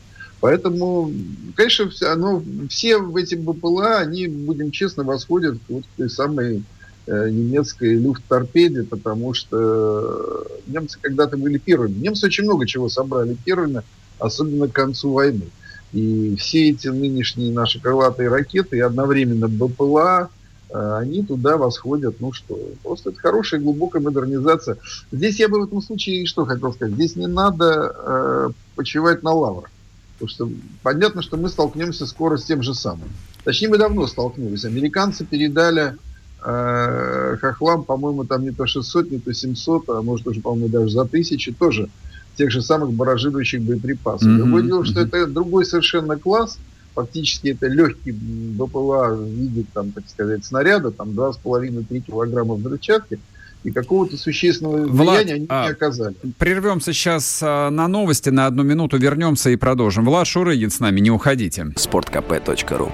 Поэтому, 0.41 1.13
конечно, 1.55 1.91
оно, 2.11 2.43
все 2.71 2.97
в 2.97 3.15
эти 3.17 3.35
БПЛА, 3.35 3.99
они, 3.99 4.27
будем 4.27 4.71
честно, 4.71 5.05
восходят 5.05 5.59
к 5.59 5.69
вот 5.69 5.85
той 5.99 6.09
самой 6.09 6.59
э, 6.59 6.63
немецкой 7.11 7.95
люфт-торпеде, 7.97 8.85
потому 8.85 9.35
что 9.35 10.47
немцы 10.67 10.99
когда-то 11.00 11.37
были 11.37 11.59
первыми. 11.59 11.99
Немцы 11.99 12.26
очень 12.26 12.45
много 12.45 12.67
чего 12.67 12.88
собрали 12.88 13.37
первыми, 13.45 13.83
особенно 14.19 14.69
к 14.69 14.73
концу 14.73 15.12
войны. 15.12 15.47
И 15.93 16.37
все 16.37 16.71
эти 16.71 16.88
нынешние 16.88 17.52
наши 17.52 17.81
крылатые 17.81 18.29
ракеты 18.29 18.76
и 18.76 18.81
одновременно 18.81 19.49
БПЛА, 19.49 20.31
э, 20.69 20.97
они 21.00 21.25
туда 21.25 21.57
восходят, 21.57 22.21
ну 22.21 22.33
что, 22.33 22.57
просто 22.85 23.11
это 23.11 23.19
хорошая 23.19 23.61
глубокая 23.61 24.00
модернизация. 24.00 24.76
Здесь 25.11 25.40
я 25.40 25.49
бы 25.49 25.61
в 25.61 25.64
этом 25.64 25.83
случае 25.83 26.26
что 26.26 26.45
хотел 26.45 26.73
сказать, 26.73 26.95
здесь 26.95 27.17
не 27.17 27.26
надо 27.26 27.93
э, 27.97 28.50
почивать 28.76 29.25
на 29.25 29.33
лаврах, 29.33 29.71
потому 30.12 30.29
что 30.29 30.50
понятно, 30.85 31.23
что 31.23 31.37
мы 31.37 31.49
столкнемся 31.49 32.07
скоро 32.07 32.37
с 32.37 32.45
тем 32.45 32.62
же 32.62 32.73
самым. 32.73 33.09
Точнее, 33.43 33.69
мы 33.69 33.79
давно 33.79 34.07
столкнулись. 34.07 34.64
Американцы 34.64 35.25
передали 35.25 35.83
э, 35.83 36.10
хохлам, 36.41 37.85
по-моему, 37.85 38.25
там 38.25 38.43
не 38.43 38.51
то 38.51 38.67
600, 38.67 39.11
не 39.11 39.19
то 39.19 39.33
700, 39.33 39.89
а 39.91 40.03
может 40.03 40.27
уже, 40.27 40.41
по-моему, 40.41 40.69
даже 40.69 40.91
за 40.91 41.05
тысячу 41.05 41.55
тоже 41.55 41.89
тех 42.37 42.51
же 42.51 42.63
самых 42.63 42.93
баражирующих 42.93 43.61
боеприпасов. 43.63 44.27
Mm-hmm. 44.27 44.37
Другое 44.37 44.63
дело, 44.63 44.85
что 44.85 45.01
это 45.01 45.27
другой 45.27 45.67
совершенно 45.67 46.17
класс, 46.17 46.59
фактически 46.95 47.49
это 47.49 47.67
легкий 47.67 48.13
БПЛА 48.13 49.15
в 49.15 49.27
виде, 49.27 49.65
там, 49.73 49.93
так 49.93 50.05
сказать, 50.09 50.45
снаряда, 50.45 50.91
там 50.91 51.11
2,5-3 51.11 52.01
килограмма 52.01 52.55
взрывчатки, 52.55 53.19
и 53.63 53.71
какого-то 53.71 54.17
существенного 54.17 54.87
влияния 54.87 55.35
они 55.35 55.47
а, 55.51 55.67
не 55.67 55.73
оказали. 55.73 56.15
Прервемся 56.39 56.95
сейчас 56.95 57.41
а, 57.43 57.69
на 57.69 57.89
новости 57.89 58.31
на 58.31 58.47
одну 58.47 58.63
минуту, 58.63 58.97
вернемся 58.97 59.51
и 59.51 59.57
продолжим. 59.57 60.07
Влад 60.07 60.27
Шурыгин 60.27 60.71
с 60.71 60.81
нами, 60.81 61.01
не 61.01 61.11
уходите. 61.11 61.67
Спорткп.ру 61.77 62.91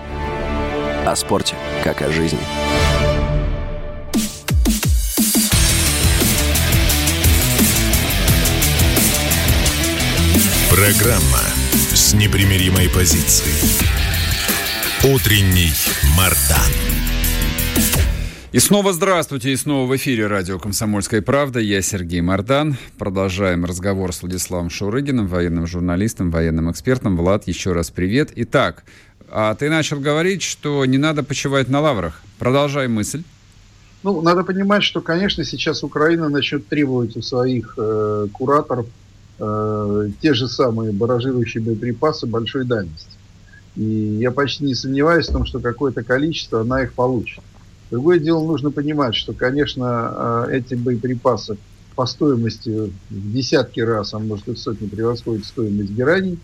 О 1.07 1.17
спорте, 1.17 1.55
как 1.85 2.03
о 2.03 2.11
жизни. 2.11 2.41
Программа 10.77 11.41
с 11.95 12.13
непримиримой 12.13 12.91
позицией. 12.91 13.57
Утренний 15.11 15.73
Мардан. 16.19 16.71
И 18.53 18.59
снова 18.59 18.93
здравствуйте, 18.93 19.53
и 19.53 19.57
снова 19.57 19.91
в 19.91 19.97
эфире 19.97 20.27
радио 20.27 20.59
«Комсомольская 20.59 21.23
правда». 21.23 21.61
Я 21.61 21.81
Сергей 21.81 22.21
Мордан. 22.21 22.77
Продолжаем 22.99 23.65
разговор 23.65 24.13
с 24.13 24.21
Владиславом 24.21 24.69
Шурыгиным, 24.69 25.29
военным 25.29 25.67
журналистом, 25.67 26.31
военным 26.31 26.71
экспертом. 26.71 27.17
Влад, 27.17 27.49
еще 27.49 27.73
раз 27.73 27.91
привет. 27.91 28.33
Итак, 28.37 28.85
а 29.31 29.55
ты 29.55 29.71
начал 29.71 29.99
говорить, 29.99 30.43
что 30.43 30.85
не 30.85 30.99
надо 30.99 31.23
почивать 31.23 31.69
на 31.69 31.81
лаврах. 31.81 32.21
Продолжай 32.39 32.87
мысль. 32.87 33.23
Ну, 34.03 34.21
надо 34.21 34.45
понимать, 34.45 34.83
что, 34.83 35.01
конечно, 35.01 35.43
сейчас 35.43 35.83
Украина 35.83 36.29
начнет 36.29 36.69
требовать 36.69 37.17
у 37.17 37.23
своих 37.23 37.77
э, 37.79 38.27
кураторов 38.31 38.87
э, 39.39 40.11
те 40.21 40.35
же 40.35 40.49
самые 40.49 40.93
баражирующие 40.93 41.63
боеприпасы 41.63 42.27
большой 42.27 42.65
дальности. 42.65 43.11
И 43.77 43.83
я 43.83 44.31
почти 44.31 44.65
не 44.65 44.75
сомневаюсь 44.75 45.29
в 45.29 45.33
том, 45.33 45.45
что 45.45 45.61
какое-то 45.61 46.03
количество 46.03 46.63
она 46.63 46.83
их 46.83 46.95
получит. 46.95 47.43
Другое 47.91 48.19
дело, 48.19 48.45
нужно 48.45 48.71
понимать, 48.71 49.15
что, 49.15 49.33
конечно, 49.33 50.47
э, 50.49 50.57
эти 50.57 50.75
боеприпасы 50.75 51.57
по 51.95 52.07
стоимости 52.07 52.93
в 53.11 53.33
десятки 53.33 53.81
раз, 53.81 54.13
а 54.15 54.19
может 54.19 54.49
и 54.49 54.53
в 54.53 54.59
сотни 54.59 54.87
превосходят 54.87 55.45
стоимость 55.45 55.91
гераний. 55.91 56.39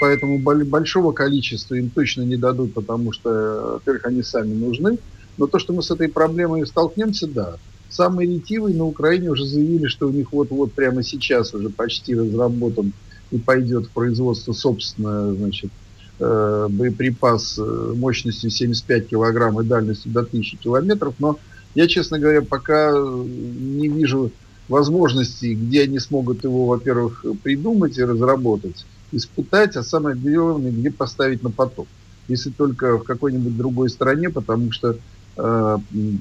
Поэтому 0.00 0.38
большого 0.38 1.12
количества 1.12 1.74
им 1.74 1.90
точно 1.90 2.22
не 2.22 2.36
дадут, 2.36 2.72
потому 2.74 3.12
что, 3.12 3.72
во-первых, 3.74 4.06
они 4.06 4.22
сами 4.22 4.54
нужны. 4.54 4.98
Но 5.36 5.46
то, 5.46 5.58
что 5.58 5.72
мы 5.72 5.82
с 5.82 5.90
этой 5.90 6.08
проблемой 6.08 6.66
столкнемся, 6.66 7.26
да. 7.26 7.56
Самые 7.90 8.30
ретивые 8.30 8.76
на 8.76 8.84
Украине 8.84 9.30
уже 9.30 9.44
заявили, 9.44 9.86
что 9.86 10.06
у 10.08 10.12
них 10.12 10.32
вот-вот 10.32 10.72
прямо 10.72 11.02
сейчас 11.02 11.52
уже 11.52 11.70
почти 11.70 12.14
разработан 12.14 12.92
и 13.32 13.38
пойдет 13.38 13.86
в 13.86 13.90
производство 13.90 14.52
собственное, 14.52 15.34
значит, 15.34 15.72
э, 16.20 16.66
боеприпас 16.70 17.58
э, 17.58 17.92
мощностью 17.96 18.50
75 18.50 19.08
килограмм 19.08 19.60
и 19.60 19.64
дальностью 19.64 20.12
до 20.12 20.20
1000 20.20 20.56
километров. 20.58 21.14
Но 21.18 21.38
я, 21.74 21.88
честно 21.88 22.20
говоря, 22.20 22.42
пока 22.42 22.92
не 22.92 23.88
вижу 23.88 24.30
возможностей, 24.68 25.56
где 25.56 25.82
они 25.82 25.98
смогут 25.98 26.44
его, 26.44 26.66
во-первых, 26.66 27.24
придумать 27.42 27.98
и 27.98 28.04
разработать, 28.04 28.86
испытать, 29.10 29.76
а 29.76 29.82
самое 29.82 30.14
главное, 30.14 30.70
где 30.70 30.92
поставить 30.92 31.42
на 31.42 31.50
поток. 31.50 31.88
Если 32.28 32.50
только 32.50 32.98
в 32.98 33.02
какой-нибудь 33.02 33.56
другой 33.56 33.90
стране, 33.90 34.30
потому 34.30 34.70
что 34.70 34.96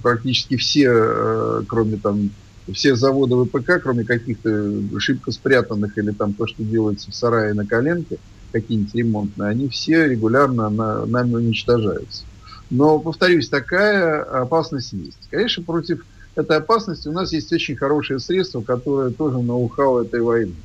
практически 0.02 0.58
все, 0.58 0.90
э, 0.92 1.64
кроме 1.68 1.98
там 1.98 2.32
все 2.74 2.96
заводы 2.96 3.36
ВПК, 3.36 3.82
кроме 3.82 4.04
каких-то 4.04 5.00
шибко 5.00 5.32
спрятанных 5.32 5.98
или 5.98 6.12
там 6.12 6.34
то, 6.34 6.46
что 6.48 6.64
делается 6.64 7.12
в 7.12 7.16
сарае 7.16 7.54
на 7.54 7.66
коленке, 7.66 8.18
какие-нибудь 8.52 8.96
ремонтные, 8.96 9.50
они 9.50 9.70
все 9.70 10.08
регулярно 10.08 10.70
на, 10.70 11.06
нами 11.06 11.36
уничтожаются. 11.36 12.24
Но, 12.70 13.00
повторюсь, 13.00 13.50
такая 13.50 14.22
опасность 14.22 14.94
есть. 14.94 15.18
Конечно, 15.32 15.64
против 15.64 16.06
этой 16.36 16.58
опасности 16.58 17.08
у 17.08 17.12
нас 17.12 17.34
есть 17.34 17.52
очень 17.52 17.76
хорошее 17.76 18.20
средство, 18.20 18.62
которое 18.62 19.10
тоже 19.10 19.40
ноу-хау 19.40 20.04
этой 20.04 20.22
войны. 20.22 20.56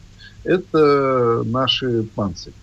Это 0.45 1.43
наши 1.47 2.03
панцири. 2.15 2.55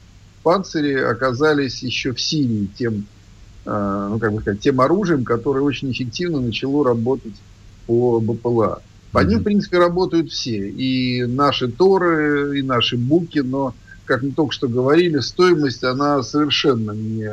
Панцири 0.44 0.94
оказались 0.94 1.82
еще 1.82 2.14
в 2.14 2.22
Сирии 2.22 2.70
тем 2.78 3.06
Э, 3.21 3.21
ну, 3.66 4.20
как 4.20 4.34
бы 4.34 4.42
сказать, 4.42 4.60
тем 4.60 4.82
оружием, 4.82 5.24
которое 5.24 5.62
очень 5.62 5.92
эффективно 5.92 6.40
начало 6.40 6.84
работать 6.86 7.36
по 7.86 8.20
БПЛА. 8.20 8.82
По 9.12 9.24
ним, 9.24 9.40
в 9.40 9.44
принципе, 9.44 9.78
работают 9.78 10.32
все. 10.32 10.70
И 10.70 11.26
наши 11.26 11.68
Торы, 11.68 12.58
и 12.58 12.62
наши 12.62 12.98
Буки, 12.98 13.40
но, 13.40 13.76
как 14.06 14.24
мы 14.24 14.32
только 14.32 14.54
что 14.54 14.68
говорили, 14.68 15.20
стоимость, 15.20 15.84
она 15.84 16.24
совершенно 16.24 16.92
не, 16.92 17.30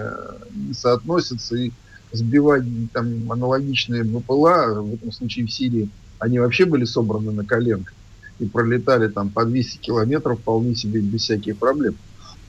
не 0.54 0.74
соотносится. 0.74 1.56
И 1.56 1.70
сбивать 2.12 2.64
там 2.92 3.30
аналогичные 3.30 4.02
БПЛА, 4.02 4.82
в 4.82 4.94
этом 4.94 5.12
случае 5.12 5.46
в 5.46 5.52
Сирии, 5.52 5.88
они 6.18 6.38
вообще 6.38 6.64
были 6.64 6.84
собраны 6.84 7.30
на 7.30 7.44
коленках 7.44 7.94
и 8.38 8.46
пролетали 8.46 9.08
там 9.08 9.30
по 9.30 9.44
200 9.44 9.78
километров 9.78 10.38
вполне 10.40 10.74
себе 10.74 11.00
без 11.00 11.22
всяких 11.22 11.58
проблем. 11.58 11.96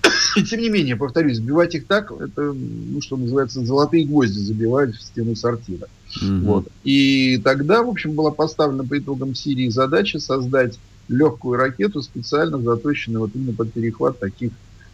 И 0.36 0.44
тем 0.44 0.62
не 0.62 0.70
менее, 0.70 0.96
повторюсь, 0.96 1.38
сбивать 1.38 1.75
их 1.75 1.88
так, 1.88 2.12
это, 2.12 2.53
ну, 2.53 3.01
что 3.01 3.18
называется, 3.18 3.65
золотые 3.65 4.06
гвозди 4.06 4.39
забивать 4.39 4.96
в 4.96 5.01
стену 5.01 5.36
сортира. 5.36 5.88
Угу. 6.22 6.46
Вот. 6.46 6.68
И 6.84 7.39
тогда, 7.44 7.84
в 7.84 7.89
общем, 7.89 8.13
была 8.13 8.32
поставлена 8.32 8.84
по 8.84 8.98
итогам 8.98 9.36
Сирии 9.36 9.70
задача 9.70 10.20
создать 10.20 10.79
легкую 11.08 11.58
ракету, 11.58 12.01
специально 12.01 12.60
заточенную 12.60 13.22
вот 13.22 13.32
именно 13.34 13.53
под 13.53 13.74
перехват 13.74 14.20
таких 14.20 14.51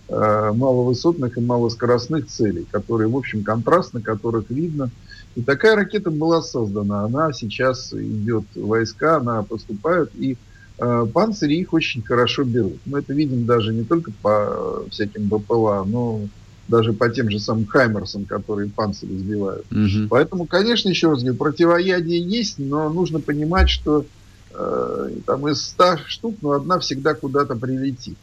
э, 0.08 0.52
маловысотных 0.54 1.38
и 1.38 1.42
малоскоростных 1.42 2.28
целей, 2.28 2.66
которые, 2.72 3.10
в 3.10 3.18
общем, 3.18 3.44
контрастны, 3.44 4.02
которых 4.02 4.50
видно. 4.50 4.90
И 5.36 5.42
такая 5.42 5.76
ракета 5.76 6.12
была 6.12 6.42
создана. 6.42 7.04
Она 7.04 7.34
сейчас 7.34 7.94
идет 7.94 8.46
в 8.56 8.66
войска, 8.66 9.18
она 9.18 9.44
поступает, 9.44 10.10
и 10.16 10.38
панцири 10.78 11.56
их 11.56 11.74
очень 11.74 12.02
хорошо 12.02 12.44
берут. 12.44 12.78
Мы 12.86 13.00
это 13.00 13.14
видим 13.14 13.46
даже 13.46 13.74
не 13.74 13.84
только 13.84 14.12
по 14.22 14.86
всяким 14.90 15.28
БПЛА, 15.28 15.86
но 15.86 16.28
даже 16.68 16.94
по 16.94 17.10
тем 17.10 17.30
же 17.30 17.40
самым 17.40 17.66
Хаймерсам, 17.66 18.26
которые 18.26 18.70
панцири 18.70 19.18
сбивают. 19.18 19.66
Угу. 19.72 20.08
Поэтому, 20.10 20.46
конечно, 20.46 20.90
еще 20.90 21.10
раз 21.10 21.22
говорю, 21.22 21.38
противоядие 21.38 22.20
есть, 22.20 22.58
но 22.58 22.90
нужно 22.90 23.20
понимать, 23.20 23.70
что 23.70 24.06
э, 24.52 25.10
там 25.26 25.48
из 25.48 25.62
100 25.62 25.98
штук, 26.08 26.38
но 26.42 26.52
одна 26.52 26.80
всегда 26.80 27.14
куда-то 27.14 27.56
прилетит. 27.56 28.18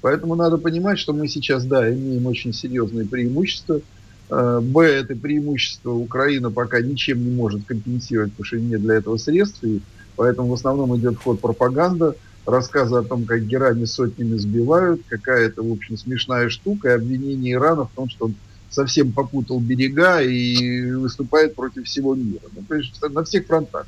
Поэтому 0.00 0.34
надо 0.34 0.58
понимать, 0.58 0.98
что 0.98 1.12
мы 1.12 1.28
сейчас, 1.28 1.64
да, 1.64 1.90
имеем 1.92 2.26
очень 2.26 2.52
серьезные 2.52 3.06
преимущества. 3.06 3.80
Э, 4.28 4.60
Б, 4.60 4.84
это 4.84 5.14
преимущество 5.14 5.92
Украина 5.92 6.50
пока 6.50 6.80
ничем 6.80 7.24
не 7.24 7.30
может 7.30 7.64
компенсировать, 7.64 8.32
потому 8.32 8.44
что 8.44 8.58
нет 8.58 8.82
для 8.82 8.96
этого 8.96 9.16
средств. 9.18 9.62
И 9.62 9.80
Поэтому 10.16 10.48
в 10.48 10.54
основном 10.54 10.96
идет 10.96 11.18
ход 11.18 11.40
пропаганда. 11.40 12.16
рассказы 12.46 12.96
о 12.96 13.02
том, 13.02 13.24
как 13.24 13.42
герани 13.46 13.84
сотнями 13.84 14.36
сбивают, 14.36 15.00
какая-то, 15.08 15.62
в 15.62 15.72
общем, 15.72 15.96
смешная 15.96 16.50
штука, 16.50 16.88
и 16.88 16.92
обвинение 16.92 17.54
Ирана 17.54 17.86
в 17.86 17.90
том, 17.94 18.08
что 18.08 18.26
он 18.26 18.34
совсем 18.70 19.12
попутал 19.12 19.60
берега 19.60 20.20
и 20.20 20.90
выступает 20.92 21.54
против 21.54 21.86
всего 21.86 22.14
мира. 22.14 22.42
Ну, 22.52 23.08
на 23.10 23.24
всех 23.24 23.46
фронтах. 23.46 23.86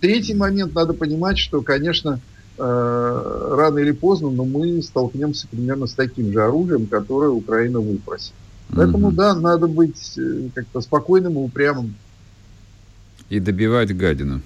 Третий 0.00 0.34
момент, 0.34 0.74
надо 0.74 0.94
понимать, 0.94 1.38
что, 1.38 1.60
конечно, 1.60 2.20
э, 2.56 3.54
рано 3.56 3.78
или 3.78 3.90
поздно, 3.90 4.30
но 4.30 4.44
мы 4.44 4.80
столкнемся 4.82 5.48
примерно 5.48 5.86
с 5.86 5.92
таким 5.92 6.32
же 6.32 6.42
оружием, 6.42 6.86
которое 6.86 7.30
Украина 7.30 7.80
выпросит. 7.80 8.32
Поэтому, 8.70 9.10
mm-hmm. 9.10 9.14
да, 9.14 9.34
надо 9.34 9.66
быть 9.66 10.16
э, 10.18 10.48
как-то 10.54 10.80
спокойным 10.80 11.34
и 11.34 11.38
упрямым. 11.38 11.94
И 13.28 13.40
добивать 13.40 13.96
гадину. 13.96 14.40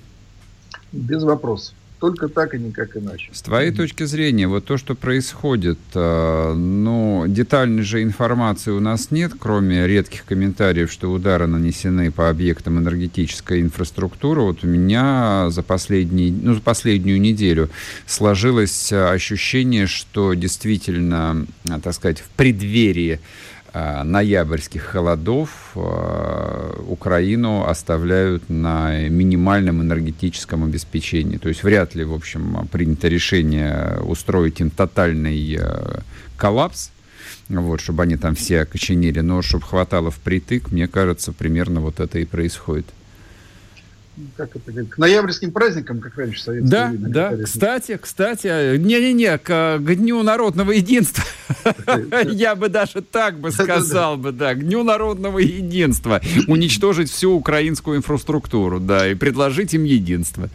Без 0.93 1.23
вопросов. 1.23 1.75
Только 2.03 2.27
так 2.27 2.53
и 2.53 2.59
никак 2.59 2.97
иначе. 2.97 3.31
С 3.33 3.43
твоей 3.43 3.71
точки 3.71 4.03
зрения, 4.03 4.49
вот 4.49 4.65
то, 4.65 4.77
что 4.77 4.97
происходит, 4.97 5.79
э, 5.95 6.53
ну, 6.53 7.27
детальной 7.29 7.85
же 7.85 8.03
информации 8.03 8.73
у 8.73 8.81
нас 8.81 9.13
нет, 9.13 9.35
кроме 9.39 9.87
редких 9.87 10.25
комментариев, 10.25 10.91
что 10.91 11.13
удары 11.13 11.47
нанесены 11.47 12.11
по 12.11 12.29
объектам 12.29 12.81
энергетической 12.81 13.61
инфраструктуры. 13.61 14.41
Вот 14.41 14.65
у 14.65 14.67
меня 14.67 15.47
за, 15.51 15.63
последний, 15.63 16.33
ну, 16.33 16.55
за 16.55 16.61
последнюю 16.61 17.21
неделю 17.21 17.71
сложилось 18.09 18.93
ощущение, 18.93 19.87
что 19.87 20.35
действительно, 20.35 21.47
так 21.85 21.95
сказать, 21.95 22.19
в 22.19 22.29
преддверии 22.31 23.13
Э, 23.15 23.19
ноябрьских 23.75 24.83
холодов 24.83 25.73
э, 25.75 26.83
Украину 26.89 27.65
оставляют 27.67 28.51
на 28.51 29.09
минимальном 29.09 29.81
энергетическом 29.81 30.65
обеспечении. 30.65 31.39
То 31.39 31.49
есть 31.49 31.63
вряд 31.63 31.95
ли, 31.95 32.05
в 32.05 32.13
общем, 32.13 32.69
принято 32.71 33.09
решение 33.09 33.99
устроить 34.03 34.61
им 34.61 34.71
тотальный 34.71 35.57
э, 35.59 36.01
коллапс, 36.37 36.91
вот, 37.49 37.81
чтобы 37.81 38.03
они 38.03 38.17
там 38.17 38.35
все 38.35 38.61
окоченели, 38.61 39.21
но 39.21 39.41
чтобы 39.43 39.65
хватало 39.65 40.11
впритык, 40.11 40.71
мне 40.71 40.87
кажется, 40.87 41.33
примерно 41.33 41.81
вот 41.81 42.01
это 42.01 42.19
и 42.19 42.25
происходит 42.25 42.87
как 44.37 44.55
это, 44.57 44.85
к 44.85 44.99
ноябрьским 44.99 45.53
праздникам, 45.53 46.01
как 46.01 46.17
раньше 46.17 46.43
советское 46.43 46.71
Да, 46.71 46.89
время, 46.89 47.09
да. 47.09 47.37
Кстати, 47.43 47.99
кстати, 48.01 48.77
не-не-не, 48.77 49.39
к, 49.39 49.79
к 49.79 49.95
Дню 49.95 50.23
народного 50.23 50.73
единства. 50.73 51.25
Я 52.31 52.55
бы 52.55 52.69
даже 52.69 53.01
так 53.01 53.41
бы 53.41 53.51
сказал 53.51 54.17
бы, 54.17 54.33
да, 54.33 54.55
к 54.55 54.61
Дню 54.61 54.83
народного 54.83 55.39
единства. 55.39 56.21
Уничтожить 56.47 57.11
всю 57.11 57.33
украинскую 57.33 57.97
инфраструктуру, 57.97 58.81
да, 58.81 59.11
и 59.11 59.15
предложить 59.15 59.75
им 59.75 59.85
единство. 59.85 60.51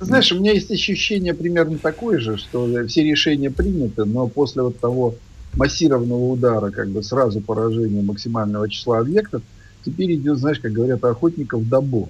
Знаешь, 0.00 0.30
у 0.32 0.38
меня 0.38 0.52
есть 0.52 0.70
ощущение 0.70 1.34
примерно 1.34 1.78
такое 1.78 2.18
же, 2.18 2.36
что 2.36 2.86
все 2.86 3.02
решения 3.02 3.50
приняты, 3.50 4.04
но 4.04 4.28
после 4.28 4.62
вот 4.62 4.78
того 4.78 5.14
массированного 5.56 6.32
удара, 6.32 6.70
как 6.70 6.88
бы 6.90 7.02
сразу 7.02 7.40
поражения 7.40 8.02
максимального 8.02 8.68
числа 8.68 8.98
объектов, 8.98 9.42
теперь 9.84 10.14
идет, 10.14 10.38
знаешь, 10.38 10.58
как 10.60 10.72
говорят, 10.72 11.04
охотников 11.04 11.68
добор. 11.68 12.08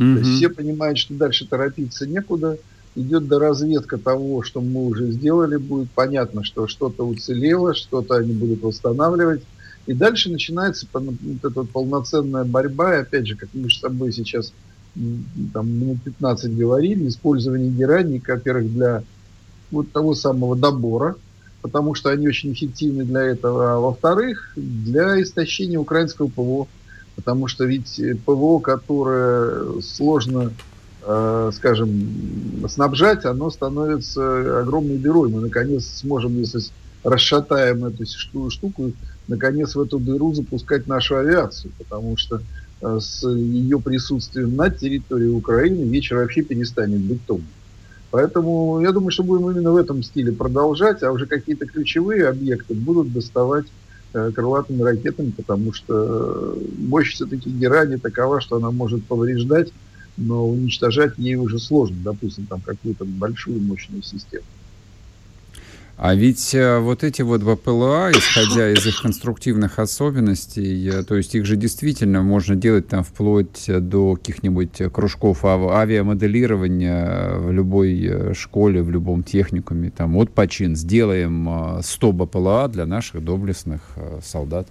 Mm-hmm. 0.00 0.14
То 0.14 0.20
есть 0.20 0.36
все 0.36 0.48
понимают, 0.48 0.98
что 0.98 1.14
дальше 1.14 1.46
торопиться 1.46 2.06
некуда. 2.06 2.58
Идет 2.96 3.28
до 3.28 3.38
разведка 3.38 3.98
того, 3.98 4.42
что 4.42 4.60
мы 4.60 4.86
уже 4.86 5.12
сделали, 5.12 5.56
будет 5.56 5.90
понятно, 5.92 6.42
что 6.42 6.66
что-то 6.66 7.06
уцелело, 7.06 7.74
что-то 7.74 8.16
они 8.16 8.32
будут 8.32 8.62
восстанавливать. 8.62 9.42
И 9.86 9.92
дальше 9.92 10.30
начинается 10.30 10.86
вот 10.92 11.14
эта 11.44 11.62
полноценная 11.64 12.44
борьба. 12.44 12.96
И 12.96 13.00
опять 13.02 13.28
же, 13.28 13.36
как 13.36 13.50
мы 13.52 13.70
с 13.70 13.78
тобой 13.78 14.12
сейчас 14.12 14.52
там, 15.52 15.68
минут 15.68 16.02
15 16.02 16.56
говорили, 16.56 17.06
использование 17.06 17.70
герани, 17.70 18.20
во-первых, 18.26 18.72
для 18.72 19.04
вот 19.70 19.92
того 19.92 20.14
самого 20.14 20.56
добора, 20.56 21.14
потому 21.62 21.94
что 21.94 22.10
они 22.10 22.26
очень 22.26 22.52
эффективны 22.52 23.04
для 23.04 23.22
этого, 23.22 23.74
а 23.74 23.78
во-вторых, 23.78 24.52
для 24.56 25.22
истощения 25.22 25.78
украинского 25.78 26.28
ПВО. 26.28 26.66
Потому 27.20 27.48
что 27.48 27.64
ведь 27.64 27.98
э, 27.98 28.14
ПВО, 28.14 28.60
которое 28.60 29.80
сложно, 29.82 30.52
э, 31.06 31.50
скажем, 31.54 32.66
снабжать, 32.68 33.24
оно 33.26 33.50
становится 33.50 34.60
огромной 34.60 34.96
дырой. 34.96 35.28
Мы, 35.28 35.42
наконец, 35.42 35.84
сможем, 35.86 36.38
если 36.38 36.60
расшатаем 37.04 37.84
эту 37.84 38.04
штуку, 38.50 38.92
наконец 39.28 39.74
в 39.74 39.80
эту 39.80 39.98
дыру 39.98 40.34
запускать 40.34 40.86
нашу 40.86 41.16
авиацию. 41.16 41.72
Потому 41.76 42.16
что 42.16 42.40
э, 42.80 42.98
с 43.00 43.28
ее 43.28 43.80
присутствием 43.80 44.56
на 44.56 44.70
территории 44.70 45.28
Украины 45.28 45.84
вечер 45.84 46.16
вообще 46.16 46.42
перестанет 46.42 47.00
быть 47.00 47.24
том. 47.26 47.42
Поэтому 48.10 48.80
я 48.80 48.92
думаю, 48.92 49.10
что 49.10 49.22
будем 49.22 49.50
именно 49.50 49.72
в 49.72 49.76
этом 49.76 50.02
стиле 50.02 50.32
продолжать, 50.32 51.02
а 51.02 51.12
уже 51.12 51.26
какие-то 51.26 51.66
ключевые 51.66 52.28
объекты 52.28 52.74
будут 52.74 53.12
доставать 53.12 53.66
крылатыми 54.12 54.82
ракетами, 54.82 55.30
потому 55.30 55.72
что 55.72 56.58
мощь 56.78 57.14
все-таки 57.14 57.50
герани 57.50 57.96
такова, 57.96 58.40
что 58.40 58.56
она 58.56 58.70
может 58.70 59.06
повреждать, 59.06 59.72
но 60.16 60.46
уничтожать 60.46 61.14
ей 61.16 61.36
уже 61.36 61.58
сложно, 61.58 61.96
допустим, 62.00 62.46
там 62.46 62.60
какую-то 62.60 63.04
большую 63.04 63.60
мощную 63.60 64.02
систему. 64.02 64.44
А 66.02 66.14
ведь 66.14 66.54
э, 66.54 66.78
вот 66.78 67.04
эти 67.04 67.20
вот 67.20 67.42
БПЛА, 67.42 68.12
исходя 68.12 68.72
из 68.72 68.86
их 68.86 69.02
конструктивных 69.02 69.78
особенностей, 69.78 70.88
э, 70.88 71.02
то 71.02 71.14
есть 71.14 71.34
их 71.34 71.44
же 71.44 71.56
действительно 71.56 72.22
можно 72.22 72.56
делать 72.56 72.88
там 72.88 73.04
вплоть 73.04 73.66
до 73.68 74.16
каких-нибудь 74.16 74.80
кружков 74.94 75.44
авиамоделирования 75.44 77.34
в 77.36 77.52
любой 77.52 78.02
э, 78.02 78.32
школе, 78.32 78.82
в 78.82 78.90
любом 78.90 79.22
техникуме. 79.22 79.90
Там 79.90 80.14
вот 80.14 80.30
почин, 80.30 80.74
сделаем 80.74 81.82
100 81.82 82.12
БПЛА 82.12 82.68
для 82.68 82.86
наших 82.86 83.22
доблестных 83.22 83.82
солдат. 84.22 84.68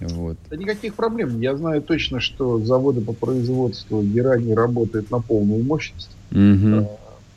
Вот. 0.00 0.38
Да 0.48 0.56
никаких 0.56 0.94
проблем. 0.94 1.38
Я 1.42 1.54
знаю 1.54 1.82
точно, 1.82 2.18
что 2.18 2.58
заводы 2.64 3.02
по 3.02 3.12
производству 3.12 4.02
герани 4.02 4.54
работают 4.54 5.10
на 5.10 5.20
полную 5.20 5.62
мощность. 5.62 6.16
Угу. 6.30 6.88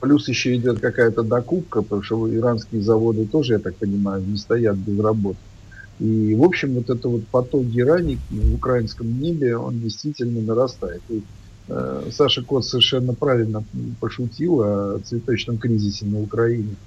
Плюс 0.06 0.28
еще 0.28 0.56
идет 0.56 0.82
какая-то 0.82 1.24
докупка, 1.24 1.82
потому 1.82 2.04
что 2.04 2.32
иранские 2.32 2.80
заводы 2.84 3.26
тоже, 3.26 3.54
я 3.54 3.60
так 3.60 3.80
понимаю, 3.80 4.24
не 4.24 4.38
стоят 4.38 4.78
без 4.78 5.00
работы. 5.00 5.40
И, 5.98 6.36
в 6.36 6.44
общем, 6.44 6.76
вот 6.76 6.92
это 6.92 7.10
вот 7.10 7.28
поток 7.32 7.66
герани 7.66 8.22
в 8.30 8.54
украинском 8.54 9.20
небе, 9.20 9.58
он 9.58 9.82
действительно 9.82 10.42
нарастает. 10.42 11.02
И, 11.10 11.24
э, 11.70 12.10
Саша 12.12 12.44
Кот 12.44 12.66
совершенно 12.66 13.16
правильно 13.16 13.66
пошутил 14.00 14.62
о 14.62 15.00
цветочном 15.00 15.58
кризисе 15.58 16.06
на 16.06 16.20
Украине. 16.20 16.78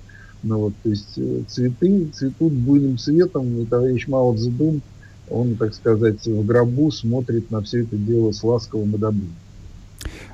Ну, 0.44 0.58
вот, 0.60 0.74
то 0.80 0.90
есть 0.90 1.18
э, 1.18 1.42
цветы 1.48 2.10
цветут 2.10 2.52
буйным 2.52 2.98
цветом, 2.98 3.58
и 3.60 3.66
товарищ 3.66 4.06
Мао 4.06 4.36
Цзэдун, 4.36 4.82
он, 5.26 5.56
так 5.56 5.74
сказать, 5.74 6.24
в 6.24 6.46
гробу 6.46 6.92
смотрит 6.92 7.50
на 7.50 7.62
все 7.62 7.82
это 7.82 7.96
дело 7.96 8.30
с 8.30 8.44
ласковым 8.44 8.94
одобрением. 8.94 9.47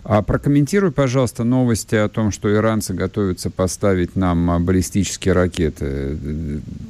А 0.04 0.20
прокомментируй, 0.20 0.92
пожалуйста, 0.92 1.44
новости 1.44 1.94
о 1.94 2.10
том, 2.10 2.30
что 2.30 2.54
иранцы 2.54 2.92
готовятся 2.92 3.48
поставить 3.48 4.16
нам 4.16 4.50
а, 4.50 4.60
баллистические 4.60 5.32
ракеты. 5.32 6.18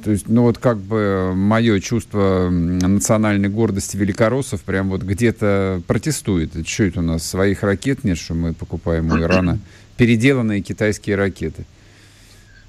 То 0.03 0.11
есть, 0.11 0.27
ну 0.27 0.41
вот 0.41 0.57
как 0.57 0.77
бы 0.79 1.31
мое 1.33 1.79
чувство 1.79 2.49
национальной 2.49 3.47
гордости 3.47 3.95
великороссов 3.95 4.61
прям 4.63 4.89
вот 4.89 5.03
где-то 5.03 5.81
протестует. 5.87 6.67
Что 6.67 6.83
это 6.83 6.99
у 6.99 7.03
нас, 7.03 7.25
своих 7.25 7.63
ракет 7.63 8.03
нет, 8.03 8.17
что 8.17 8.33
мы 8.33 8.53
покупаем 8.53 9.09
у 9.09 9.17
Ирана? 9.17 9.59
Переделанные 9.97 10.59
китайские 10.59 11.15
ракеты. 11.15 11.65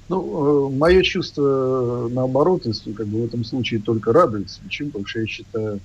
Ну, 0.07 0.69
э, 0.69 0.77
мое 0.77 1.03
чувство, 1.03 2.09
наоборот, 2.09 2.63
как 2.95 3.07
бы 3.07 3.23
в 3.23 3.25
этом 3.25 3.43
случае 3.43 3.81
только 3.81 4.13
радуется. 4.13 4.61
Почему? 4.63 4.91
Потому 4.91 5.07
что 5.07 5.19
я 5.19 5.27
считаю, 5.27 5.79